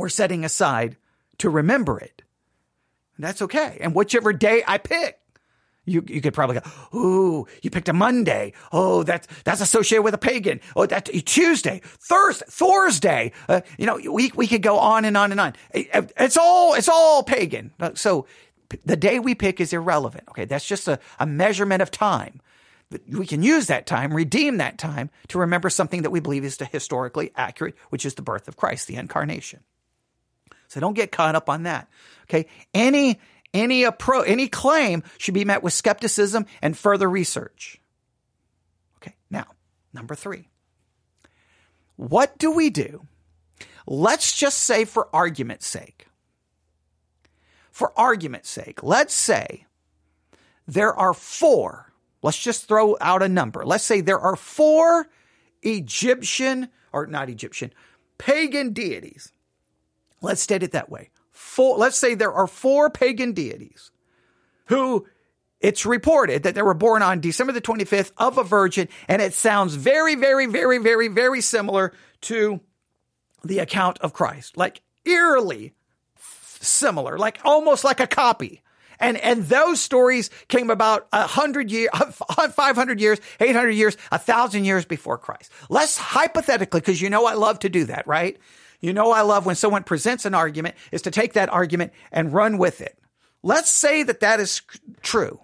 we're 0.00 0.08
setting 0.08 0.44
aside 0.44 0.96
to 1.38 1.50
remember 1.50 1.98
it. 1.98 2.22
And 3.16 3.24
that's 3.24 3.42
okay. 3.42 3.78
And 3.80 3.94
whichever 3.94 4.32
day 4.32 4.64
I 4.66 4.78
pick, 4.78 5.18
you, 5.84 6.02
you 6.06 6.20
could 6.20 6.34
probably 6.34 6.60
go, 6.60 6.98
ooh, 6.98 7.46
you 7.62 7.70
picked 7.70 7.88
a 7.88 7.92
Monday. 7.92 8.54
Oh, 8.72 9.02
that's, 9.02 9.26
that's 9.44 9.60
associated 9.60 10.02
with 10.02 10.14
a 10.14 10.18
pagan. 10.18 10.60
Oh, 10.74 10.86
that's 10.86 11.10
Tuesday, 11.24 11.80
Thursday, 11.84 12.46
Thursday. 12.48 13.32
Uh, 13.48 13.60
you 13.78 13.86
know, 13.86 13.98
we, 14.10 14.32
we 14.34 14.46
could 14.46 14.62
go 14.62 14.78
on 14.78 15.04
and 15.04 15.16
on 15.16 15.32
and 15.32 15.40
on. 15.40 15.54
It's 15.72 16.36
all, 16.36 16.74
it's 16.74 16.88
all 16.88 17.22
pagan. 17.22 17.72
So 17.94 18.26
the 18.84 18.96
day 18.96 19.18
we 19.18 19.34
pick 19.34 19.60
is 19.60 19.72
irrelevant. 19.72 20.24
Okay. 20.30 20.44
That's 20.44 20.66
just 20.66 20.88
a, 20.88 20.98
a 21.18 21.26
measurement 21.26 21.82
of 21.82 21.90
time. 21.90 22.40
We 23.08 23.26
can 23.26 23.42
use 23.42 23.68
that 23.68 23.86
time, 23.86 24.12
redeem 24.12 24.56
that 24.56 24.78
time 24.78 25.10
to 25.28 25.38
remember 25.38 25.70
something 25.70 26.02
that 26.02 26.10
we 26.10 26.20
believe 26.20 26.44
is 26.44 26.58
historically 26.58 27.30
accurate, 27.36 27.76
which 27.90 28.04
is 28.04 28.14
the 28.14 28.22
birth 28.22 28.48
of 28.48 28.56
Christ, 28.56 28.88
the 28.88 28.96
incarnation. 28.96 29.60
So 30.66 30.80
don't 30.80 30.94
get 30.94 31.12
caught 31.12 31.36
up 31.36 31.48
on 31.48 31.64
that. 31.64 31.88
Okay. 32.24 32.46
Any, 32.74 33.20
any 33.54 33.84
approach, 33.84 34.28
any 34.28 34.48
claim 34.48 35.02
should 35.18 35.34
be 35.34 35.44
met 35.44 35.62
with 35.62 35.72
skepticism 35.72 36.46
and 36.62 36.76
further 36.76 37.08
research. 37.08 37.80
Okay, 38.96 39.14
now, 39.30 39.46
number 39.92 40.14
three. 40.14 40.48
What 41.96 42.38
do 42.38 42.50
we 42.50 42.70
do? 42.70 43.06
Let's 43.86 44.36
just 44.36 44.58
say, 44.58 44.84
for 44.84 45.08
argument's 45.12 45.66
sake, 45.66 46.06
for 47.70 47.92
argument's 47.98 48.48
sake, 48.48 48.82
let's 48.82 49.14
say 49.14 49.66
there 50.66 50.94
are 50.94 51.12
four, 51.12 51.89
let's 52.22 52.38
just 52.38 52.66
throw 52.66 52.96
out 53.00 53.22
a 53.22 53.28
number. 53.28 53.64
Let's 53.64 53.84
say 53.84 54.00
there 54.00 54.20
are 54.20 54.36
four 54.36 55.08
Egyptian, 55.62 56.68
or 56.92 57.06
not 57.06 57.28
Egyptian, 57.28 57.72
pagan 58.18 58.72
deities. 58.72 59.32
Let's 60.22 60.42
state 60.42 60.62
it 60.62 60.72
that 60.72 60.90
way 60.90 61.10
four, 61.40 61.78
let's 61.78 61.96
say 61.96 62.14
there 62.14 62.32
are 62.32 62.46
four 62.46 62.90
pagan 62.90 63.32
deities 63.32 63.90
who 64.66 65.06
it's 65.58 65.84
reported 65.84 66.42
that 66.42 66.54
they 66.54 66.62
were 66.62 66.74
born 66.74 67.02
on 67.02 67.20
December 67.20 67.52
the 67.52 67.60
25th 67.60 68.12
of 68.16 68.38
a 68.38 68.44
virgin, 68.44 68.88
and 69.08 69.20
it 69.20 69.34
sounds 69.34 69.74
very, 69.74 70.14
very, 70.14 70.46
very, 70.46 70.78
very, 70.78 71.08
very 71.08 71.40
similar 71.40 71.92
to 72.22 72.60
the 73.42 73.58
account 73.58 73.98
of 73.98 74.12
Christ, 74.12 74.56
like 74.56 74.80
eerily 75.04 75.74
similar, 76.60 77.18
like 77.18 77.40
almost 77.44 77.84
like 77.84 78.00
a 78.00 78.06
copy. 78.06 78.62
And, 79.00 79.16
and 79.16 79.44
those 79.44 79.80
stories 79.80 80.30
came 80.48 80.70
about 80.70 81.08
a 81.12 81.26
hundred 81.26 81.70
years, 81.72 81.90
500 81.92 83.00
years, 83.00 83.20
800 83.40 83.70
years, 83.70 83.96
a 84.12 84.18
thousand 84.18 84.64
years 84.64 84.84
before 84.84 85.18
Christ. 85.18 85.50
Let's 85.68 85.96
hypothetically, 85.96 86.80
because 86.80 87.00
you 87.00 87.10
know 87.10 87.26
I 87.26 87.34
love 87.34 87.60
to 87.60 87.68
do 87.68 87.84
that, 87.86 88.06
right? 88.06 88.38
You 88.80 88.92
know, 88.92 89.10
I 89.10 89.22
love 89.22 89.46
when 89.46 89.56
someone 89.56 89.82
presents 89.82 90.24
an 90.24 90.34
argument 90.34 90.74
is 90.90 91.02
to 91.02 91.10
take 91.10 91.34
that 91.34 91.50
argument 91.50 91.92
and 92.12 92.32
run 92.32 92.58
with 92.58 92.80
it. 92.80 92.98
Let's 93.42 93.70
say 93.70 94.02
that 94.02 94.20
that 94.20 94.40
is 94.40 94.62
true. 95.02 95.40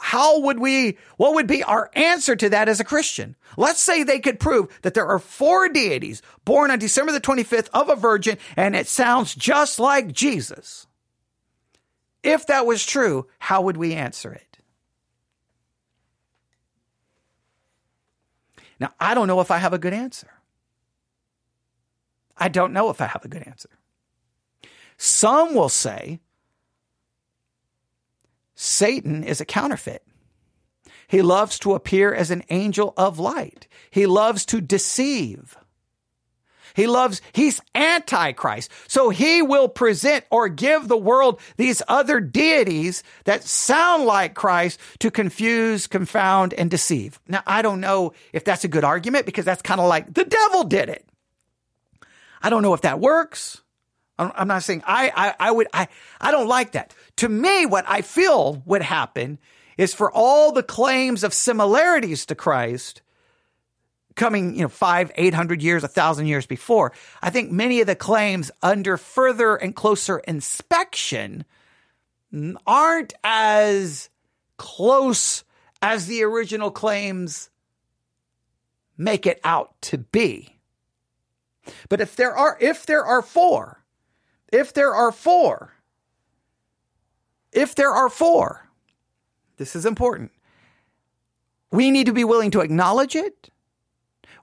How 0.00 0.40
would 0.40 0.60
we, 0.60 0.98
what 1.16 1.34
would 1.34 1.48
be 1.48 1.64
our 1.64 1.90
answer 1.94 2.36
to 2.36 2.48
that 2.50 2.68
as 2.68 2.78
a 2.78 2.84
Christian? 2.84 3.34
Let's 3.56 3.80
say 3.80 4.04
they 4.04 4.20
could 4.20 4.38
prove 4.38 4.68
that 4.82 4.94
there 4.94 5.06
are 5.06 5.18
four 5.18 5.68
deities 5.68 6.22
born 6.44 6.70
on 6.70 6.78
December 6.78 7.10
the 7.10 7.20
25th 7.20 7.68
of 7.74 7.88
a 7.88 7.96
virgin 7.96 8.38
and 8.56 8.76
it 8.76 8.86
sounds 8.86 9.34
just 9.34 9.80
like 9.80 10.12
Jesus. 10.12 10.86
If 12.22 12.46
that 12.46 12.66
was 12.66 12.84
true, 12.84 13.26
how 13.38 13.62
would 13.62 13.76
we 13.76 13.94
answer 13.94 14.32
it? 14.32 14.58
Now, 18.78 18.92
I 18.98 19.14
don't 19.14 19.28
know 19.28 19.40
if 19.40 19.50
I 19.50 19.58
have 19.58 19.72
a 19.72 19.78
good 19.78 19.92
answer. 19.92 20.28
I 22.36 22.48
don't 22.48 22.72
know 22.72 22.90
if 22.90 23.00
I 23.00 23.06
have 23.06 23.24
a 23.24 23.28
good 23.28 23.42
answer. 23.46 23.68
Some 24.96 25.54
will 25.54 25.68
say 25.68 26.20
Satan 28.54 29.24
is 29.24 29.40
a 29.40 29.44
counterfeit. 29.44 30.04
He 31.06 31.22
loves 31.22 31.58
to 31.60 31.74
appear 31.74 32.14
as 32.14 32.30
an 32.30 32.42
angel 32.48 32.94
of 32.96 33.18
light. 33.18 33.68
He 33.90 34.06
loves 34.06 34.46
to 34.46 34.60
deceive. 34.60 35.56
He 36.74 36.86
loves, 36.86 37.20
he's 37.32 37.60
antichrist. 37.74 38.70
So 38.88 39.10
he 39.10 39.42
will 39.42 39.68
present 39.68 40.24
or 40.30 40.48
give 40.48 40.88
the 40.88 40.96
world 40.96 41.40
these 41.56 41.82
other 41.88 42.20
deities 42.20 43.02
that 43.24 43.44
sound 43.44 44.04
like 44.04 44.34
Christ 44.34 44.80
to 45.00 45.10
confuse, 45.10 45.86
confound, 45.86 46.54
and 46.54 46.70
deceive. 46.70 47.20
Now, 47.28 47.42
I 47.46 47.62
don't 47.62 47.80
know 47.80 48.12
if 48.32 48.44
that's 48.44 48.64
a 48.64 48.68
good 48.68 48.84
argument 48.84 49.26
because 49.26 49.44
that's 49.44 49.62
kind 49.62 49.80
of 49.80 49.88
like 49.88 50.12
the 50.12 50.24
devil 50.24 50.64
did 50.64 50.88
it. 50.88 51.06
I 52.42 52.50
don't 52.50 52.62
know 52.62 52.74
if 52.74 52.82
that 52.82 53.00
works. 53.00 53.62
I'm 54.18 54.48
not 54.48 54.62
saying 54.62 54.82
I, 54.86 55.10
I, 55.14 55.48
I 55.48 55.50
would, 55.50 55.68
I, 55.72 55.88
I 56.20 56.30
don't 56.30 56.48
like 56.48 56.72
that. 56.72 56.94
To 57.16 57.28
me, 57.28 57.66
what 57.66 57.84
I 57.88 58.02
feel 58.02 58.62
would 58.66 58.82
happen 58.82 59.38
is 59.76 59.94
for 59.94 60.12
all 60.12 60.52
the 60.52 60.62
claims 60.62 61.24
of 61.24 61.34
similarities 61.34 62.26
to 62.26 62.34
Christ 62.34 63.01
coming, 64.16 64.54
you 64.54 64.62
know, 64.62 64.68
five, 64.68 65.10
eight 65.16 65.34
hundred 65.34 65.62
years, 65.62 65.84
a 65.84 65.88
thousand 65.88 66.26
years 66.26 66.46
before, 66.46 66.92
I 67.20 67.30
think 67.30 67.50
many 67.50 67.80
of 67.80 67.86
the 67.86 67.96
claims 67.96 68.50
under 68.62 68.96
further 68.96 69.56
and 69.56 69.74
closer 69.74 70.18
inspection 70.18 71.44
aren't 72.66 73.12
as 73.22 74.08
close 74.56 75.44
as 75.80 76.06
the 76.06 76.22
original 76.22 76.70
claims 76.70 77.50
make 78.96 79.26
it 79.26 79.40
out 79.44 79.74
to 79.82 79.98
be. 79.98 80.58
But 81.88 82.00
if 82.00 82.16
there 82.16 82.34
are, 82.34 82.56
if 82.60 82.86
there 82.86 83.04
are 83.04 83.22
four, 83.22 83.84
if 84.52 84.72
there 84.72 84.94
are 84.94 85.12
four, 85.12 85.74
if 87.52 87.74
there 87.74 87.90
are 87.90 88.08
four, 88.08 88.68
this 89.56 89.76
is 89.76 89.86
important. 89.86 90.32
We 91.70 91.90
need 91.90 92.06
to 92.06 92.12
be 92.12 92.24
willing 92.24 92.50
to 92.52 92.60
acknowledge 92.60 93.16
it. 93.16 93.50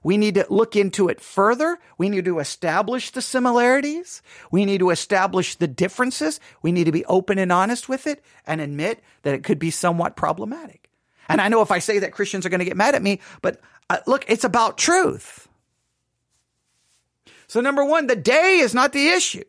We 0.02 0.16
need 0.16 0.34
to 0.36 0.46
look 0.48 0.76
into 0.76 1.08
it 1.08 1.20
further. 1.20 1.78
We 1.98 2.08
need 2.08 2.24
to 2.24 2.38
establish 2.38 3.10
the 3.10 3.22
similarities. 3.22 4.22
We 4.50 4.64
need 4.64 4.78
to 4.78 4.90
establish 4.90 5.56
the 5.56 5.68
differences. 5.68 6.40
We 6.62 6.72
need 6.72 6.84
to 6.84 6.92
be 6.92 7.04
open 7.04 7.38
and 7.38 7.52
honest 7.52 7.88
with 7.88 8.06
it 8.06 8.24
and 8.46 8.60
admit 8.60 9.02
that 9.22 9.34
it 9.34 9.44
could 9.44 9.58
be 9.58 9.70
somewhat 9.70 10.16
problematic. 10.16 10.90
And 11.28 11.40
I 11.40 11.48
know 11.48 11.62
if 11.62 11.70
I 11.70 11.78
say 11.78 12.00
that 12.00 12.12
Christians 12.12 12.44
are 12.44 12.48
going 12.48 12.60
to 12.60 12.64
get 12.64 12.76
mad 12.76 12.94
at 12.94 13.02
me, 13.02 13.20
but 13.42 13.60
uh, 13.88 13.98
look, 14.06 14.24
it's 14.28 14.44
about 14.44 14.78
truth. 14.78 15.48
So 17.46 17.60
number 17.60 17.84
one, 17.84 18.06
the 18.06 18.16
day 18.16 18.58
is 18.60 18.74
not 18.74 18.92
the 18.92 19.08
issue. 19.08 19.44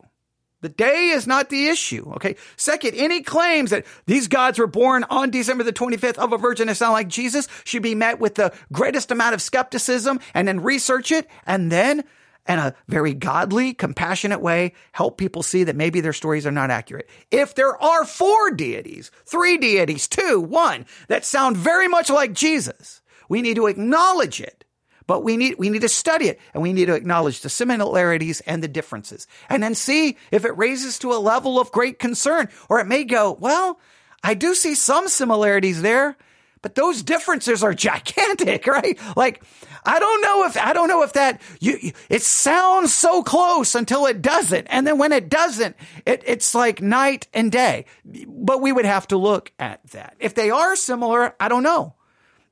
The 0.62 0.70
day 0.70 1.10
is 1.10 1.28
not 1.28 1.50
the 1.50 1.68
issue. 1.68 2.12
Okay. 2.16 2.36
Second, 2.56 2.96
any 2.96 3.22
claims 3.22 3.72
that 3.72 3.86
these 4.06 4.28
gods 4.28 4.60
were 4.60 4.68
born 4.68 5.04
on 5.10 5.32
December 5.32 5.64
the 5.64 5.74
25th 5.74 6.18
of 6.18 6.34
a 6.34 6.38
virgin 6.38 6.68
that 6.68 6.76
sound 6.76 6.94
like 6.94 7.08
Jesus 7.08 7.48
should 7.64 7.84
be 7.84 7.96
met 7.96 8.20
with 8.20 8.36
the 8.36 8.54
greatest 8.72 9.12
amount 9.12 9.34
of 9.34 9.42
skepticism 9.42 10.20
and 10.34 10.48
then 10.48 10.62
research 10.62 11.12
it 11.12 11.28
and 11.46 11.72
then 11.72 12.04
in 12.48 12.60
a 12.60 12.76
very 12.88 13.14
godly, 13.14 13.74
compassionate 13.74 14.42
way, 14.42 14.74
help 14.94 15.18
people 15.18 15.44
see 15.44 15.64
that 15.64 15.76
maybe 15.76 16.02
their 16.02 16.14
stories 16.14 16.46
are 16.48 16.52
not 16.52 16.72
accurate. 16.72 17.08
If 17.30 17.56
there 17.56 17.82
are 17.82 18.06
four 18.06 18.52
deities, 18.52 19.12
three 19.26 19.58
deities, 19.58 20.08
two, 20.08 20.42
one, 20.42 20.86
that 21.08 21.24
sound 21.24 21.56
very 21.56 21.88
much 21.88 22.10
like 22.10 22.34
Jesus, 22.34 23.02
we 23.30 23.42
need 23.42 23.56
to 23.56 23.68
acknowledge 23.68 24.42
it 24.42 24.66
but 25.08 25.24
we 25.24 25.38
need, 25.38 25.56
we 25.58 25.70
need 25.70 25.82
to 25.82 25.90
study 25.90 26.28
it 26.28 26.40
and 26.54 26.62
we 26.64 26.74
need 26.74 26.86
to 26.86 26.96
acknowledge 26.96 27.42
the 27.42 27.50
similarities 27.50 28.42
and 28.42 28.64
the 28.64 28.68
differences 28.68 29.28
and 29.50 29.62
then 29.62 29.76
see 29.76 30.18
if 30.32 30.46
it 30.46 30.58
raises 30.58 31.00
to 31.00 31.14
a 31.14 31.16
level 31.16 31.60
of 31.60 31.72
great 31.72 32.00
concern 32.00 32.50
or 32.70 32.80
it 32.80 32.88
may 32.88 33.04
go, 33.04 33.34
well, 33.40 33.80
I 34.24 34.34
do 34.34 34.54
see 34.54 34.76
some 34.76 35.08
similarities 35.08 35.82
there, 35.82 36.16
but 36.62 36.76
those 36.76 37.02
differences 37.02 37.64
are 37.64 37.74
gigantic, 37.74 38.68
right? 38.68 38.98
Like, 39.16 39.44
I 39.84 40.00
don't 40.00 40.22
know 40.22 40.46
if, 40.46 40.58
I 40.58 40.74
don't 40.74 40.88
know 40.88 41.02
if 41.02 41.14
that, 41.14 41.42
you, 41.60 41.92
it 42.10 42.22
sounds 42.22 42.94
so 42.94 43.24
close 43.24 43.74
until 43.74 44.06
it 44.06 44.22
doesn't. 44.22 44.68
And 44.70 44.86
then 44.86 45.00
when 45.00 45.12
it 45.12 45.28
doesn't, 45.30 45.76
it, 46.06 46.24
it's 46.26 46.54
like 46.54 46.82
night 46.82 47.28
and 47.34 47.52
day. 47.52 47.86
But 48.06 48.62
we 48.62 48.72
would 48.72 48.86
have 48.86 49.08
to 49.08 49.18
look 49.18 49.52
at 49.58 49.86
that. 49.92 50.16
If 50.20 50.36
they 50.36 50.52
are 50.52 50.76
similar, 50.76 51.36
I 51.40 51.48
don't 51.48 51.64
know. 51.64 51.96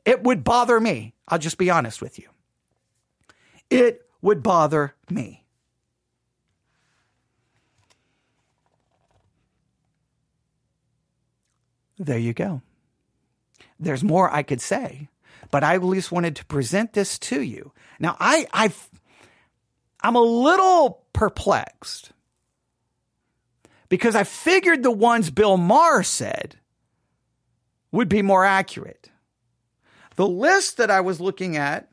It 0.05 0.23
would 0.23 0.43
bother 0.43 0.79
me. 0.79 1.13
I'll 1.27 1.37
just 1.37 1.59
be 1.59 1.69
honest 1.69 2.01
with 2.01 2.17
you 2.17 2.29
it 3.70 4.05
would 4.22 4.43
bother 4.43 4.95
me. 5.09 5.45
There 11.97 12.17
you 12.17 12.34
go. 12.34 12.61
There's 13.80 14.03
more 14.03 14.34
I 14.34 14.43
could 14.43 14.61
say, 14.61 15.09
but 15.51 15.63
I 15.63 15.76
at 15.76 15.84
least 15.84 16.11
wanted 16.11 16.36
to 16.38 16.45
present 16.45 16.93
this 16.93 17.20
to 17.20 17.41
you. 17.41 17.74
Now, 17.99 18.15
I, 18.20 18.47
I've, 18.53 18.89
I'm 20.01 20.15
a 20.15 20.22
little 20.22 21.03
perplexed 21.11 22.11
because 23.89 24.15
I 24.15 24.24
figured 24.24 24.84
the 24.84 24.91
ones 24.91 25.30
Bill 25.30 25.57
Maher 25.57 26.03
said 26.03 26.55
would 27.91 28.07
be 28.07 28.22
more 28.22 28.45
accurate. 28.45 29.09
The 30.15 30.28
list 30.28 30.78
that 30.78 30.91
I 30.91 31.01
was 31.01 31.20
looking 31.20 31.57
at 31.57 31.88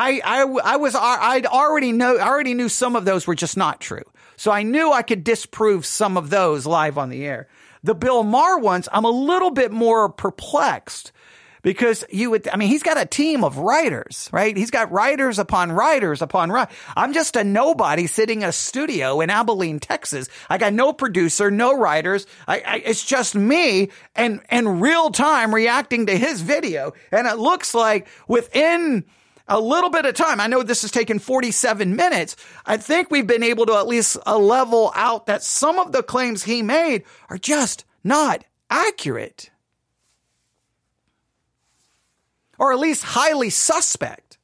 I, 0.00 0.20
I, 0.24 0.42
I 0.64 0.76
was, 0.76 0.94
I'd 0.94 1.44
already 1.44 1.92
know, 1.92 2.16
I 2.16 2.26
already 2.26 2.54
knew 2.54 2.70
some 2.70 2.96
of 2.96 3.04
those 3.04 3.26
were 3.26 3.34
just 3.34 3.58
not 3.58 3.80
true. 3.80 4.04
So 4.36 4.50
I 4.50 4.62
knew 4.62 4.90
I 4.90 5.02
could 5.02 5.24
disprove 5.24 5.84
some 5.84 6.16
of 6.16 6.30
those 6.30 6.64
live 6.64 6.96
on 6.96 7.10
the 7.10 7.26
air. 7.26 7.48
The 7.82 7.94
Bill 7.94 8.22
Maher 8.22 8.58
ones, 8.58 8.88
I'm 8.90 9.04
a 9.04 9.10
little 9.10 9.50
bit 9.50 9.72
more 9.72 10.08
perplexed 10.08 11.12
because 11.62 12.02
you 12.08 12.30
would, 12.30 12.48
I 12.48 12.56
mean, 12.56 12.68
he's 12.68 12.82
got 12.82 12.98
a 12.98 13.04
team 13.04 13.44
of 13.44 13.58
writers, 13.58 14.30
right? 14.32 14.56
He's 14.56 14.70
got 14.70 14.90
writers 14.90 15.38
upon 15.38 15.70
writers 15.70 16.22
upon 16.22 16.50
writers. 16.50 16.74
I'm 16.96 17.12
just 17.12 17.36
a 17.36 17.44
nobody 17.44 18.06
sitting 18.06 18.40
in 18.40 18.48
a 18.48 18.52
studio 18.52 19.20
in 19.20 19.28
Abilene, 19.28 19.80
Texas. 19.80 20.30
I 20.48 20.56
got 20.56 20.72
no 20.72 20.94
producer, 20.94 21.50
no 21.50 21.76
writers. 21.76 22.26
I, 22.48 22.62
I, 22.66 22.76
it's 22.86 23.04
just 23.04 23.34
me 23.34 23.90
and, 24.16 24.40
and 24.48 24.80
real 24.80 25.10
time 25.10 25.54
reacting 25.54 26.06
to 26.06 26.16
his 26.16 26.40
video. 26.40 26.94
And 27.12 27.26
it 27.26 27.36
looks 27.36 27.74
like 27.74 28.08
within, 28.26 29.04
a 29.50 29.60
little 29.60 29.90
bit 29.90 30.06
of 30.06 30.14
time. 30.14 30.40
I 30.40 30.46
know 30.46 30.62
this 30.62 30.82
has 30.82 30.92
taken 30.92 31.18
47 31.18 31.96
minutes. 31.96 32.36
I 32.64 32.76
think 32.76 33.10
we've 33.10 33.26
been 33.26 33.42
able 33.42 33.66
to 33.66 33.74
at 33.74 33.88
least 33.88 34.16
uh, 34.24 34.38
level 34.38 34.92
out 34.94 35.26
that 35.26 35.42
some 35.42 35.78
of 35.78 35.90
the 35.90 36.04
claims 36.04 36.44
he 36.44 36.62
made 36.62 37.02
are 37.28 37.36
just 37.36 37.84
not 38.04 38.44
accurate. 38.70 39.50
Or 42.58 42.72
at 42.72 42.78
least 42.78 43.02
highly 43.02 43.50
suspect. 43.50 44.38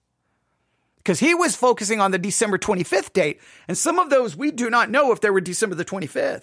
Because 0.96 1.20
he 1.20 1.34
was 1.34 1.54
focusing 1.54 2.00
on 2.00 2.10
the 2.10 2.18
December 2.18 2.58
25th 2.58 3.12
date, 3.12 3.40
and 3.68 3.78
some 3.78 4.00
of 4.00 4.10
those 4.10 4.36
we 4.36 4.50
do 4.50 4.68
not 4.68 4.90
know 4.90 5.12
if 5.12 5.20
they 5.20 5.30
were 5.30 5.40
December 5.40 5.76
the 5.76 5.84
25th. 5.84 6.42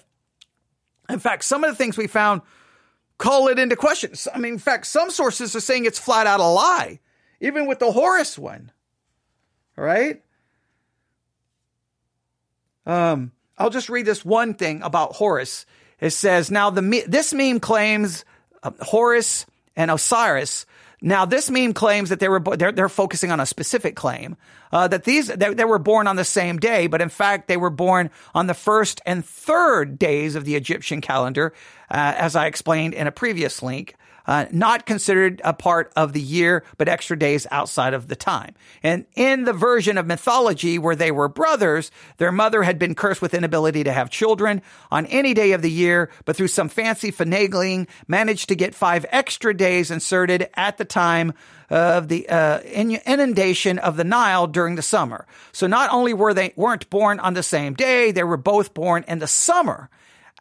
In 1.09 1.19
fact, 1.19 1.43
some 1.43 1.65
of 1.65 1.71
the 1.71 1.75
things 1.75 1.97
we 1.97 2.07
found 2.07 2.41
call 3.17 3.49
it 3.49 3.59
into 3.59 3.75
question. 3.75 4.13
I 4.33 4.39
mean, 4.39 4.53
in 4.53 4.59
fact, 4.59 4.87
some 4.87 5.09
sources 5.09 5.53
are 5.53 5.59
saying 5.59 5.83
it's 5.83 5.99
flat 5.99 6.27
out 6.27 6.39
a 6.39 6.45
lie 6.45 7.01
even 7.43 7.67
with 7.67 7.79
the 7.79 7.91
Horus 7.91 8.39
one. 8.39 8.71
All 9.77 9.83
right? 9.83 10.23
Um, 12.85 13.33
I'll 13.57 13.69
just 13.69 13.89
read 13.89 14.05
this 14.05 14.23
one 14.23 14.53
thing 14.53 14.81
about 14.81 15.13
Horus. 15.13 15.65
It 15.99 16.11
says, 16.11 16.49
now 16.49 16.69
the, 16.69 17.03
this 17.05 17.33
meme 17.33 17.59
claims 17.59 18.23
uh, 18.63 18.71
Horus 18.79 19.45
and 19.75 19.91
Osiris. 19.91 20.65
Now 21.01 21.25
this 21.25 21.49
meme 21.49 21.73
claims 21.73 22.09
that 22.09 22.21
they 22.21 22.29
were, 22.29 22.39
they're, 22.39 22.71
they're 22.71 22.87
focusing 22.87 23.29
on 23.29 23.41
a 23.41 23.45
specific 23.45 23.97
claim, 23.97 24.37
uh, 24.71 24.87
that 24.87 25.03
these, 25.03 25.27
they, 25.27 25.53
they 25.53 25.65
were 25.65 25.79
born 25.79 26.07
on 26.07 26.15
the 26.15 26.23
same 26.23 26.59
day, 26.59 26.87
but 26.87 27.01
in 27.01 27.09
fact 27.09 27.49
they 27.49 27.57
were 27.57 27.69
born 27.69 28.09
on 28.33 28.47
the 28.47 28.53
first 28.53 29.01
and 29.05 29.25
third 29.25 29.99
days 29.99 30.35
of 30.35 30.45
the 30.45 30.55
Egyptian 30.55 31.01
calendar, 31.01 31.53
uh, 31.91 32.13
as 32.17 32.37
I 32.37 32.45
explained 32.45 32.93
in 32.93 33.05
a 33.05 33.11
previous 33.11 33.61
link 33.61 33.95
uh, 34.25 34.45
not 34.51 34.85
considered 34.85 35.41
a 35.43 35.53
part 35.53 35.91
of 35.95 36.13
the 36.13 36.21
year, 36.21 36.63
but 36.77 36.87
extra 36.87 37.17
days 37.17 37.45
outside 37.51 37.93
of 37.93 38.07
the 38.07 38.15
time. 38.15 38.55
And 38.81 39.05
in 39.15 39.43
the 39.43 39.53
version 39.53 39.97
of 39.97 40.05
mythology 40.05 40.77
where 40.77 40.95
they 40.95 41.11
were 41.11 41.27
brothers, 41.27 41.91
their 42.17 42.31
mother 42.31 42.63
had 42.63 42.79
been 42.79 42.95
cursed 42.95 43.21
with 43.21 43.33
inability 43.33 43.83
to 43.83 43.91
have 43.91 44.09
children 44.09 44.61
on 44.91 45.05
any 45.07 45.33
day 45.33 45.51
of 45.51 45.61
the 45.61 45.71
year, 45.71 46.09
but 46.25 46.35
through 46.35 46.47
some 46.47 46.69
fancy 46.69 47.11
finagling, 47.11 47.87
managed 48.07 48.49
to 48.49 48.55
get 48.55 48.75
five 48.75 49.05
extra 49.09 49.55
days 49.55 49.91
inserted 49.91 50.49
at 50.55 50.77
the 50.77 50.85
time 50.85 51.33
of 51.69 52.07
the 52.07 52.29
uh, 52.29 52.59
inundation 52.59 53.79
of 53.79 53.97
the 53.97 54.03
Nile 54.03 54.47
during 54.47 54.75
the 54.75 54.81
summer. 54.81 55.25
So 55.51 55.67
not 55.67 55.91
only 55.91 56.13
were 56.13 56.33
they 56.33 56.53
weren't 56.55 56.89
born 56.89 57.19
on 57.19 57.33
the 57.33 57.43
same 57.43 57.73
day, 57.73 58.11
they 58.11 58.23
were 58.23 58.37
both 58.37 58.73
born 58.73 59.03
in 59.07 59.19
the 59.19 59.27
summer 59.27 59.89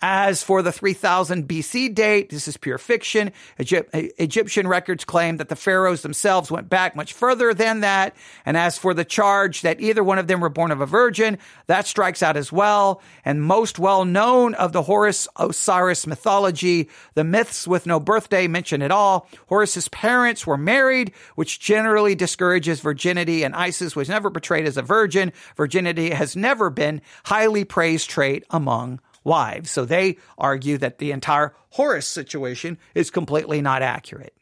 As 0.04 0.42
for 0.42 0.62
the 0.62 0.72
3000 0.72 1.46
BC 1.46 1.94
date, 1.94 2.30
this 2.30 2.48
is 2.48 2.56
pure 2.56 2.76
fiction. 2.78 3.30
Egypt, 3.60 3.88
Egyptian 3.94 4.66
records 4.66 5.04
claim 5.04 5.36
that 5.36 5.48
the 5.48 5.54
pharaohs 5.54 6.02
themselves 6.02 6.50
went 6.50 6.68
back 6.68 6.96
much 6.96 7.12
further 7.12 7.54
than 7.54 7.80
that. 7.80 8.16
And 8.44 8.56
as 8.56 8.76
for 8.76 8.94
the 8.94 9.04
charge 9.04 9.60
that 9.62 9.80
either 9.80 10.02
one 10.02 10.18
of 10.18 10.26
them 10.26 10.40
were 10.40 10.48
born 10.48 10.72
of 10.72 10.80
a 10.80 10.86
virgin, 10.86 11.38
that 11.68 11.86
strikes 11.86 12.20
out 12.20 12.36
as 12.36 12.50
well. 12.50 13.00
And 13.24 13.44
most 13.44 13.78
well 13.78 14.04
known 14.04 14.54
of 14.54 14.72
the 14.72 14.82
Horus 14.82 15.28
Osiris 15.36 16.04
mythology, 16.04 16.88
the 17.14 17.22
myths 17.22 17.68
with 17.68 17.86
no 17.86 18.00
birthday 18.00 18.48
mention 18.48 18.82
at 18.82 18.90
all. 18.90 19.28
Horus's 19.46 19.86
parents 19.86 20.44
were 20.44 20.58
married, 20.58 21.12
which 21.36 21.60
generally 21.60 22.16
discourages 22.16 22.80
virginity, 22.80 23.44
and 23.44 23.54
Isis 23.54 23.94
was 23.94 24.08
never 24.08 24.32
portrayed 24.32 24.66
as 24.66 24.76
a 24.76 24.82
virgin. 24.82 25.32
Virginity 25.56 26.10
has 26.10 26.34
never 26.34 26.70
been 26.70 27.02
highly 27.26 27.62
praised 27.62 28.10
trait 28.10 28.42
among 28.50 28.98
wives. 29.24 29.70
So 29.70 29.84
they 29.84 30.18
argue 30.38 30.78
that 30.78 30.98
the 30.98 31.12
entire 31.12 31.54
Horus 31.70 32.06
situation 32.06 32.78
is 32.94 33.10
completely 33.10 33.62
not 33.62 33.82
accurate. 33.82 34.34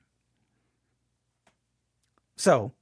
So 2.36 2.72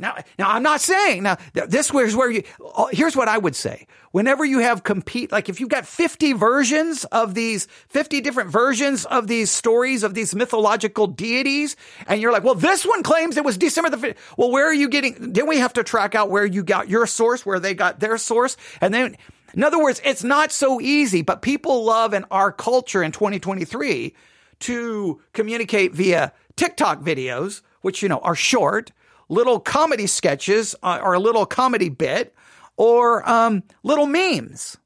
now, 0.00 0.16
now 0.38 0.50
I'm 0.50 0.62
not 0.62 0.80
saying 0.80 1.24
now 1.24 1.38
this 1.52 1.92
is 1.92 2.14
where 2.14 2.30
you. 2.30 2.44
Oh, 2.60 2.88
here's 2.92 3.16
what 3.16 3.26
I 3.26 3.36
would 3.36 3.56
say: 3.56 3.88
whenever 4.12 4.44
you 4.44 4.60
have 4.60 4.84
compete, 4.84 5.32
like 5.32 5.48
if 5.48 5.58
you've 5.58 5.68
got 5.68 5.86
50 5.86 6.34
versions 6.34 7.04
of 7.06 7.34
these, 7.34 7.66
50 7.88 8.20
different 8.20 8.50
versions 8.50 9.04
of 9.06 9.26
these 9.26 9.50
stories 9.50 10.04
of 10.04 10.14
these 10.14 10.36
mythological 10.36 11.08
deities, 11.08 11.74
and 12.06 12.20
you're 12.20 12.32
like, 12.32 12.44
well, 12.44 12.54
this 12.54 12.86
one 12.86 13.02
claims 13.02 13.36
it 13.36 13.44
was 13.44 13.58
December 13.58 13.90
the 13.90 13.96
5th. 13.96 14.16
Well, 14.36 14.52
where 14.52 14.66
are 14.66 14.74
you 14.74 14.88
getting? 14.88 15.32
Then 15.32 15.48
we 15.48 15.58
have 15.58 15.72
to 15.72 15.82
track 15.82 16.14
out 16.14 16.30
where 16.30 16.46
you 16.46 16.62
got 16.62 16.88
your 16.88 17.06
source, 17.06 17.44
where 17.44 17.58
they 17.58 17.74
got 17.74 17.98
their 17.98 18.18
source, 18.18 18.56
and 18.80 18.94
then 18.94 19.16
in 19.54 19.62
other 19.62 19.82
words, 19.82 20.00
it's 20.04 20.24
not 20.24 20.52
so 20.52 20.80
easy, 20.80 21.22
but 21.22 21.42
people 21.42 21.84
love 21.84 22.12
in 22.14 22.24
our 22.30 22.52
culture 22.52 23.02
in 23.02 23.12
2023 23.12 24.14
to 24.60 25.20
communicate 25.32 25.94
via 25.94 26.32
TikTok 26.56 27.00
videos, 27.00 27.62
which, 27.80 28.02
you 28.02 28.08
know, 28.08 28.18
are 28.18 28.34
short, 28.34 28.92
little 29.28 29.60
comedy 29.60 30.06
sketches 30.06 30.74
uh, 30.82 31.00
or 31.02 31.14
a 31.14 31.18
little 31.18 31.46
comedy 31.46 31.88
bit 31.88 32.34
or 32.76 33.28
um, 33.28 33.62
little 33.82 34.06
memes. 34.06 34.76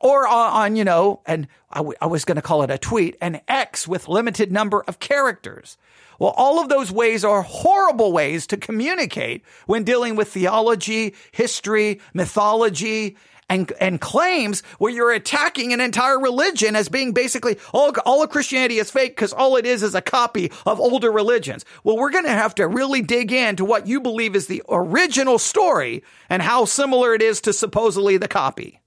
Or 0.00 0.26
on, 0.26 0.52
on, 0.52 0.76
you 0.76 0.84
know, 0.84 1.20
and 1.26 1.46
I, 1.70 1.78
w- 1.78 1.96
I 2.00 2.06
was 2.06 2.24
going 2.24 2.36
to 2.36 2.42
call 2.42 2.62
it 2.62 2.70
a 2.70 2.78
tweet, 2.78 3.16
an 3.20 3.42
X 3.46 3.86
with 3.86 4.08
limited 4.08 4.50
number 4.50 4.82
of 4.86 4.98
characters. 4.98 5.76
Well, 6.20 6.34
all 6.36 6.60
of 6.60 6.68
those 6.68 6.92
ways 6.92 7.24
are 7.24 7.40
horrible 7.40 8.12
ways 8.12 8.46
to 8.48 8.58
communicate 8.58 9.42
when 9.66 9.84
dealing 9.84 10.16
with 10.16 10.28
theology, 10.28 11.14
history, 11.32 11.98
mythology, 12.12 13.16
and, 13.48 13.72
and 13.80 14.00
claims 14.00 14.60
where 14.78 14.92
you're 14.92 15.12
attacking 15.12 15.72
an 15.72 15.80
entire 15.80 16.20
religion 16.20 16.76
as 16.76 16.90
being 16.90 17.12
basically 17.12 17.56
all, 17.72 17.92
all 18.04 18.22
of 18.22 18.28
Christianity 18.28 18.76
is 18.76 18.90
fake 18.90 19.16
because 19.16 19.32
all 19.32 19.56
it 19.56 19.64
is 19.64 19.82
is 19.82 19.94
a 19.94 20.02
copy 20.02 20.52
of 20.66 20.78
older 20.78 21.10
religions. 21.10 21.64
Well, 21.84 21.96
we're 21.96 22.10
going 22.10 22.26
to 22.26 22.30
have 22.30 22.54
to 22.56 22.68
really 22.68 23.00
dig 23.00 23.32
into 23.32 23.64
what 23.64 23.86
you 23.86 24.00
believe 24.02 24.36
is 24.36 24.46
the 24.46 24.62
original 24.68 25.38
story 25.38 26.04
and 26.28 26.42
how 26.42 26.66
similar 26.66 27.14
it 27.14 27.22
is 27.22 27.40
to 27.40 27.54
supposedly 27.54 28.18
the 28.18 28.28
copy. 28.28 28.78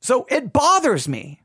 So 0.00 0.26
it 0.28 0.52
bothers 0.52 1.06
me 1.06 1.40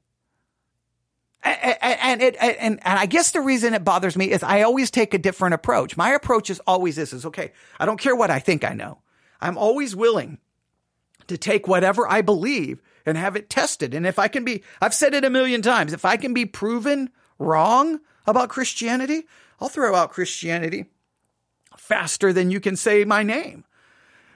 and 1.43 2.21
it 2.21 2.35
and, 2.39 2.79
and 2.83 2.99
I 2.99 3.05
guess 3.05 3.31
the 3.31 3.41
reason 3.41 3.73
it 3.73 3.83
bothers 3.83 4.15
me 4.15 4.31
is 4.31 4.43
I 4.43 4.61
always 4.61 4.89
take 4.89 5.13
a 5.13 5.17
different 5.17 5.53
approach. 5.53 5.97
My 5.97 6.11
approach 6.11 6.49
is 6.49 6.59
always 6.65 6.95
this 6.95 7.13
is 7.13 7.25
okay. 7.25 7.51
I 7.79 7.85
don't 7.85 7.99
care 7.99 8.15
what 8.15 8.31
I 8.31 8.39
think 8.39 8.63
I 8.63 8.73
know. 8.73 8.99
I'm 9.41 9.57
always 9.57 9.95
willing 9.95 10.37
to 11.27 11.37
take 11.37 11.67
whatever 11.67 12.07
I 12.07 12.21
believe 12.21 12.81
and 13.05 13.17
have 13.17 13.35
it 13.35 13.49
tested. 13.49 13.93
And 13.93 14.07
if 14.07 14.19
I 14.19 14.27
can 14.27 14.45
be, 14.45 14.63
I've 14.81 14.93
said 14.93 15.13
it 15.13 15.25
a 15.25 15.29
million 15.29 15.61
times, 15.61 15.93
if 15.93 16.05
I 16.05 16.17
can 16.17 16.33
be 16.33 16.45
proven 16.45 17.09
wrong 17.39 17.99
about 18.25 18.49
Christianity, 18.49 19.23
I'll 19.59 19.69
throw 19.69 19.95
out 19.95 20.11
Christianity 20.11 20.85
faster 21.77 22.31
than 22.31 22.51
you 22.51 22.59
can 22.59 22.75
say 22.75 23.03
my 23.03 23.23
name 23.23 23.65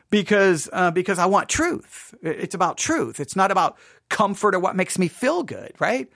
because 0.09 0.69
uh, 0.73 0.91
because 0.91 1.19
I 1.19 1.25
want 1.25 1.49
truth. 1.49 2.13
It's 2.21 2.55
about 2.55 2.77
truth. 2.77 3.19
It's 3.19 3.35
not 3.35 3.51
about 3.51 3.77
comfort 4.09 4.55
or 4.55 4.59
what 4.59 4.75
makes 4.75 4.97
me 4.97 5.07
feel 5.07 5.43
good, 5.43 5.73
right? 5.79 6.09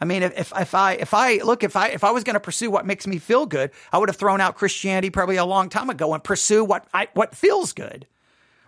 I 0.00 0.04
mean, 0.04 0.22
if, 0.22 0.52
if 0.56 0.74
I, 0.74 0.92
if 0.92 1.12
I, 1.12 1.38
look, 1.38 1.64
if 1.64 1.74
I, 1.74 1.88
if 1.88 2.04
I 2.04 2.12
was 2.12 2.22
going 2.22 2.34
to 2.34 2.40
pursue 2.40 2.70
what 2.70 2.86
makes 2.86 3.06
me 3.06 3.18
feel 3.18 3.46
good, 3.46 3.70
I 3.92 3.98
would 3.98 4.08
have 4.08 4.16
thrown 4.16 4.40
out 4.40 4.54
Christianity 4.54 5.10
probably 5.10 5.36
a 5.36 5.44
long 5.44 5.68
time 5.68 5.90
ago 5.90 6.14
and 6.14 6.22
pursue 6.22 6.64
what 6.64 6.86
I, 6.94 7.08
what 7.14 7.34
feels 7.34 7.72
good. 7.72 8.06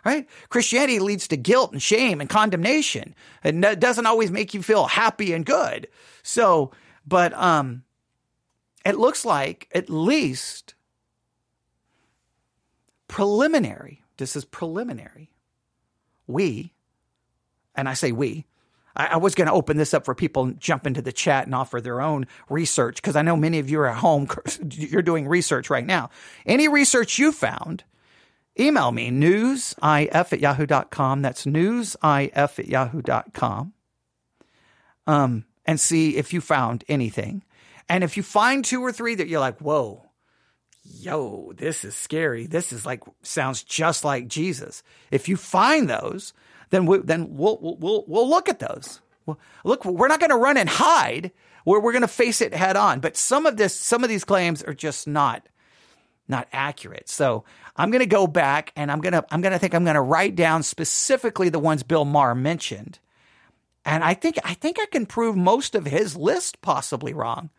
Right? 0.04 0.26
Christianity 0.48 0.98
leads 0.98 1.28
to 1.28 1.36
guilt 1.36 1.72
and 1.72 1.80
shame 1.82 2.20
and 2.20 2.28
condemnation. 2.28 3.14
and 3.44 3.64
It 3.64 3.80
doesn't 3.80 4.06
always 4.06 4.30
make 4.30 4.54
you 4.54 4.62
feel 4.62 4.86
happy 4.86 5.32
and 5.34 5.44
good. 5.44 5.88
So, 6.22 6.72
but, 7.06 7.32
um, 7.34 7.84
it 8.84 8.96
looks 8.96 9.26
like 9.26 9.68
at 9.74 9.90
least 9.90 10.74
preliminary. 13.08 14.02
This 14.16 14.36
is 14.36 14.44
preliminary. 14.46 15.30
We, 16.26 16.72
and 17.74 17.88
I 17.88 17.94
say 17.94 18.10
we, 18.10 18.46
I, 18.96 19.06
I 19.06 19.16
was 19.16 19.34
going 19.34 19.46
to 19.46 19.52
open 19.52 19.76
this 19.76 19.94
up 19.94 20.04
for 20.04 20.14
people 20.14 20.44
and 20.44 20.60
jump 20.60 20.86
into 20.86 21.02
the 21.02 21.12
chat 21.12 21.46
and 21.46 21.54
offer 21.54 21.80
their 21.80 22.00
own 22.00 22.26
research 22.48 22.96
because 22.96 23.16
I 23.16 23.22
know 23.22 23.36
many 23.36 23.58
of 23.58 23.70
you 23.70 23.80
are 23.80 23.88
at 23.88 23.98
home. 23.98 24.28
You're 24.70 25.02
doing 25.02 25.28
research 25.28 25.70
right 25.70 25.86
now. 25.86 26.10
Any 26.46 26.68
research 26.68 27.18
you 27.18 27.32
found, 27.32 27.84
email 28.58 28.92
me 28.92 29.10
newsif 29.10 30.32
at 30.32 30.40
yahoo.com. 30.40 31.22
That's 31.22 31.44
newsif 31.46 32.58
at 32.58 32.68
yahoo.com. 32.68 33.72
Um, 35.06 35.44
and 35.66 35.80
see 35.80 36.16
if 36.16 36.32
you 36.32 36.40
found 36.40 36.84
anything. 36.88 37.44
And 37.88 38.04
if 38.04 38.16
you 38.16 38.22
find 38.22 38.64
two 38.64 38.82
or 38.82 38.92
three 38.92 39.16
that 39.16 39.26
you're 39.26 39.40
like, 39.40 39.58
whoa, 39.58 40.10
yo, 40.84 41.52
this 41.56 41.84
is 41.84 41.96
scary. 41.96 42.46
This 42.46 42.72
is 42.72 42.86
like, 42.86 43.02
sounds 43.22 43.62
just 43.62 44.04
like 44.04 44.28
Jesus. 44.28 44.82
If 45.10 45.28
you 45.28 45.36
find 45.36 45.90
those, 45.90 46.32
then 46.70 46.86
we, 46.86 46.98
then 46.98 47.36
we'll, 47.36 47.58
we'll, 47.60 48.04
we'll 48.06 48.28
look 48.28 48.48
at 48.48 48.60
those. 48.60 49.00
look, 49.64 49.84
we're 49.84 50.08
not 50.08 50.20
going 50.20 50.30
to 50.30 50.36
run 50.36 50.56
and 50.56 50.68
hide. 50.68 51.32
We're, 51.64 51.80
we're 51.80 51.92
going 51.92 52.02
to 52.02 52.08
face 52.08 52.40
it 52.40 52.54
head 52.54 52.76
on. 52.76 53.00
But 53.00 53.16
some 53.16 53.46
of 53.46 53.56
this, 53.56 53.74
some 53.74 54.02
of 54.02 54.10
these 54.10 54.24
claims 54.24 54.62
are 54.62 54.74
just 54.74 55.06
not, 55.06 55.46
not 56.28 56.48
accurate. 56.52 57.08
So 57.08 57.44
I'm 57.76 57.90
going 57.90 58.00
to 58.00 58.06
go 58.06 58.26
back 58.26 58.72
and 58.76 58.90
I'm 58.90 59.00
going 59.00 59.12
to, 59.12 59.24
I'm 59.30 59.40
going 59.40 59.52
to 59.52 59.58
think 59.58 59.74
I'm 59.74 59.84
going 59.84 59.94
to 59.94 60.00
write 60.00 60.36
down 60.36 60.62
specifically 60.62 61.48
the 61.48 61.58
ones 61.58 61.82
Bill 61.82 62.04
Maher 62.04 62.34
mentioned. 62.34 62.98
And 63.84 64.04
I 64.04 64.14
think, 64.14 64.38
I 64.44 64.54
think 64.54 64.78
I 64.80 64.86
can 64.86 65.06
prove 65.06 65.36
most 65.36 65.74
of 65.74 65.86
his 65.86 66.16
list 66.16 66.60
possibly 66.60 67.14
wrong. 67.14 67.50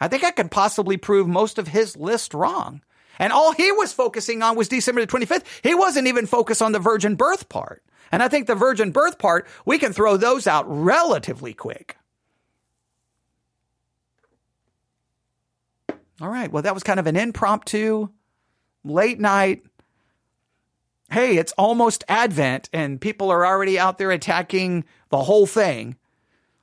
I 0.00 0.08
think 0.08 0.24
I 0.24 0.32
can 0.32 0.48
possibly 0.48 0.96
prove 0.96 1.28
most 1.28 1.58
of 1.58 1.68
his 1.68 1.96
list 1.96 2.34
wrong. 2.34 2.82
And 3.18 3.32
all 3.32 3.52
he 3.52 3.70
was 3.70 3.92
focusing 3.92 4.42
on 4.42 4.56
was 4.56 4.68
December 4.68 5.00
the 5.00 5.06
25th. 5.06 5.44
He 5.62 5.74
wasn't 5.74 6.08
even 6.08 6.26
focused 6.26 6.60
on 6.60 6.72
the 6.72 6.80
virgin 6.80 7.14
birth 7.14 7.48
part. 7.48 7.82
And 8.12 8.22
I 8.22 8.28
think 8.28 8.46
the 8.46 8.54
virgin 8.54 8.90
birth 8.90 9.18
part, 9.18 9.48
we 9.64 9.78
can 9.78 9.94
throw 9.94 10.18
those 10.18 10.46
out 10.46 10.66
relatively 10.68 11.54
quick. 11.54 11.96
All 16.20 16.28
right. 16.28 16.52
Well, 16.52 16.62
that 16.62 16.74
was 16.74 16.82
kind 16.82 17.00
of 17.00 17.06
an 17.06 17.16
impromptu, 17.16 18.08
late 18.84 19.18
night. 19.18 19.64
Hey, 21.10 21.38
it's 21.38 21.52
almost 21.58 22.04
Advent 22.08 22.68
and 22.72 23.00
people 23.00 23.30
are 23.30 23.44
already 23.44 23.78
out 23.78 23.98
there 23.98 24.10
attacking 24.10 24.84
the 25.08 25.22
whole 25.24 25.46
thing. 25.46 25.96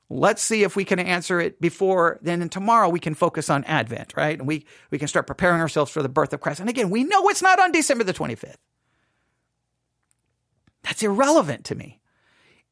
Let's 0.08 0.42
see 0.42 0.62
if 0.62 0.74
we 0.76 0.84
can 0.84 0.98
answer 0.98 1.40
it 1.40 1.60
before 1.60 2.18
then. 2.22 2.42
And 2.42 2.50
tomorrow 2.50 2.88
we 2.88 2.98
can 2.98 3.14
focus 3.14 3.50
on 3.50 3.64
Advent, 3.64 4.14
right? 4.16 4.38
And 4.38 4.48
we, 4.48 4.64
we 4.90 4.98
can 4.98 5.08
start 5.08 5.26
preparing 5.26 5.60
ourselves 5.60 5.90
for 5.90 6.02
the 6.02 6.08
birth 6.08 6.32
of 6.32 6.40
Christ. 6.40 6.60
And 6.60 6.68
again, 6.68 6.90
we 6.90 7.04
know 7.04 7.28
it's 7.28 7.42
not 7.42 7.60
on 7.60 7.70
December 7.70 8.02
the 8.02 8.14
25th. 8.14 8.56
That's 10.82 11.02
irrelevant 11.02 11.64
to 11.66 11.74
me. 11.74 12.00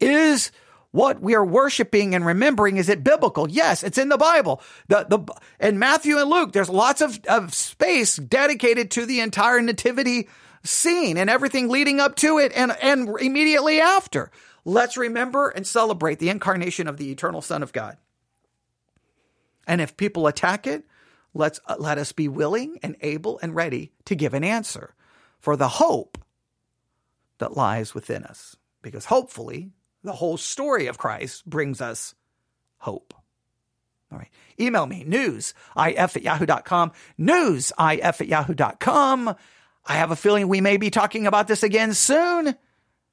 Is 0.00 0.52
what 0.90 1.20
we 1.20 1.34
are 1.34 1.44
worshiping 1.44 2.14
and 2.14 2.24
remembering 2.24 2.76
is 2.76 2.88
it 2.88 3.04
biblical? 3.04 3.48
Yes, 3.48 3.82
it's 3.82 3.98
in 3.98 4.08
the 4.08 4.16
Bible. 4.16 4.62
The 4.88 5.06
the 5.08 5.34
in 5.60 5.78
Matthew 5.78 6.18
and 6.18 6.30
Luke, 6.30 6.52
there's 6.52 6.70
lots 6.70 7.00
of, 7.00 7.20
of 7.28 7.54
space 7.54 8.16
dedicated 8.16 8.90
to 8.92 9.06
the 9.06 9.20
entire 9.20 9.60
nativity 9.60 10.28
scene 10.64 11.16
and 11.16 11.30
everything 11.30 11.68
leading 11.68 12.00
up 12.00 12.16
to 12.16 12.38
it 12.38 12.52
and, 12.54 12.76
and 12.82 13.08
immediately 13.20 13.80
after. 13.80 14.30
Let's 14.64 14.96
remember 14.96 15.48
and 15.48 15.66
celebrate 15.66 16.18
the 16.18 16.30
incarnation 16.30 16.88
of 16.88 16.96
the 16.96 17.10
eternal 17.10 17.42
Son 17.42 17.62
of 17.62 17.72
God. 17.72 17.96
And 19.66 19.80
if 19.80 19.96
people 19.96 20.26
attack 20.26 20.66
it, 20.66 20.84
let's 21.34 21.60
uh, 21.66 21.76
let 21.78 21.98
us 21.98 22.12
be 22.12 22.28
willing 22.28 22.78
and 22.82 22.96
able 23.00 23.38
and 23.40 23.54
ready 23.54 23.92
to 24.06 24.14
give 24.14 24.34
an 24.34 24.44
answer 24.44 24.94
for 25.38 25.56
the 25.56 25.68
hope 25.68 26.18
that 27.38 27.56
lies 27.56 27.94
within 27.94 28.24
us. 28.24 28.56
Because 28.82 29.06
hopefully, 29.06 29.72
the 30.02 30.12
whole 30.12 30.36
story 30.36 30.86
of 30.86 30.98
Christ 30.98 31.48
brings 31.48 31.80
us 31.80 32.14
hope. 32.78 33.14
All 34.10 34.18
right. 34.18 34.30
Email 34.58 34.86
me, 34.86 35.04
newsif 35.04 35.54
at 35.76 36.22
yahoo.com, 36.22 36.92
newsif 37.18 38.20
at 38.20 38.26
yahoo.com. 38.26 39.34
I 39.86 39.94
have 39.94 40.10
a 40.10 40.16
feeling 40.16 40.48
we 40.48 40.60
may 40.60 40.76
be 40.76 40.90
talking 40.90 41.26
about 41.26 41.48
this 41.48 41.62
again 41.62 41.94
soon. 41.94 42.54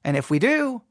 And 0.04 0.16
if 0.16 0.30
we 0.30 0.38
do, 0.38 0.82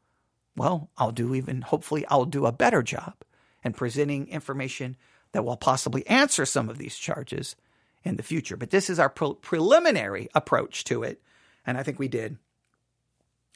well, 0.55 0.89
I'll 0.97 1.11
do 1.11 1.33
even, 1.36 1.61
hopefully, 1.61 2.05
I'll 2.07 2.25
do 2.25 2.45
a 2.45 2.51
better 2.51 2.83
job 2.83 3.15
in 3.63 3.73
presenting 3.73 4.27
information 4.27 4.95
that 5.31 5.43
will 5.43 5.57
possibly 5.57 6.05
answer 6.07 6.45
some 6.45 6.69
of 6.69 6.77
these 6.77 6.97
charges 6.97 7.55
in 8.03 8.15
the 8.15 8.23
future. 8.23 8.55
But 8.55 8.69
this 8.69 8.89
is 8.89 8.99
our 8.99 9.09
pre- 9.09 9.36
preliminary 9.41 10.29
approach 10.36 10.83
to 10.86 11.03
it. 11.03 11.21
And 11.65 11.77
I 11.77 11.83
think 11.83 11.99
we 11.99 12.07
did 12.07 12.38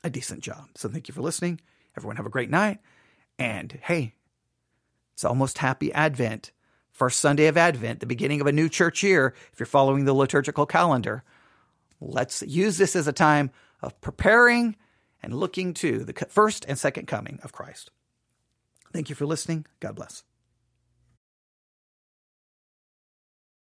a 0.04 0.10
decent 0.10 0.42
job. 0.42 0.66
So 0.76 0.90
thank 0.90 1.08
you 1.08 1.14
for 1.14 1.22
listening. 1.22 1.60
Everyone 1.98 2.18
have 2.18 2.26
a 2.26 2.30
great 2.30 2.50
night. 2.50 2.80
And 3.38 3.80
hey, 3.84 4.16
it's 5.14 5.26
almost 5.26 5.58
happy 5.60 5.92
Advent. 5.94 6.52
First 6.92 7.22
Sunday 7.22 7.48
of 7.48 7.56
Advent, 7.56 8.02
the 8.02 8.06
beginning 8.06 8.42
of 8.42 8.48
a 8.48 8.52
new 8.52 8.68
church 8.68 9.04
year, 9.04 9.34
if 9.54 9.60
you're 9.60 9.66
following 9.68 10.04
the 10.04 10.14
liturgical 10.14 10.66
calendar. 10.66 11.24
Let's 12.02 12.42
use 12.42 12.78
this 12.78 12.94
as 12.96 13.08
a 13.08 13.14
time 13.14 13.52
of 13.82 14.00
preparing 14.02 14.76
and 15.24 15.34
looking 15.34 15.74
to 15.76 16.04
the 16.04 16.14
first 16.30 16.66
and 16.68 16.78
second 16.78 17.08
coming 17.08 17.40
of 17.44 17.54
Christ. 17.54 17.92
Thank 18.92 19.10
you 19.10 19.16
for 19.16 19.26
listening. 19.26 19.66
God 19.80 19.96
bless. 19.96 20.24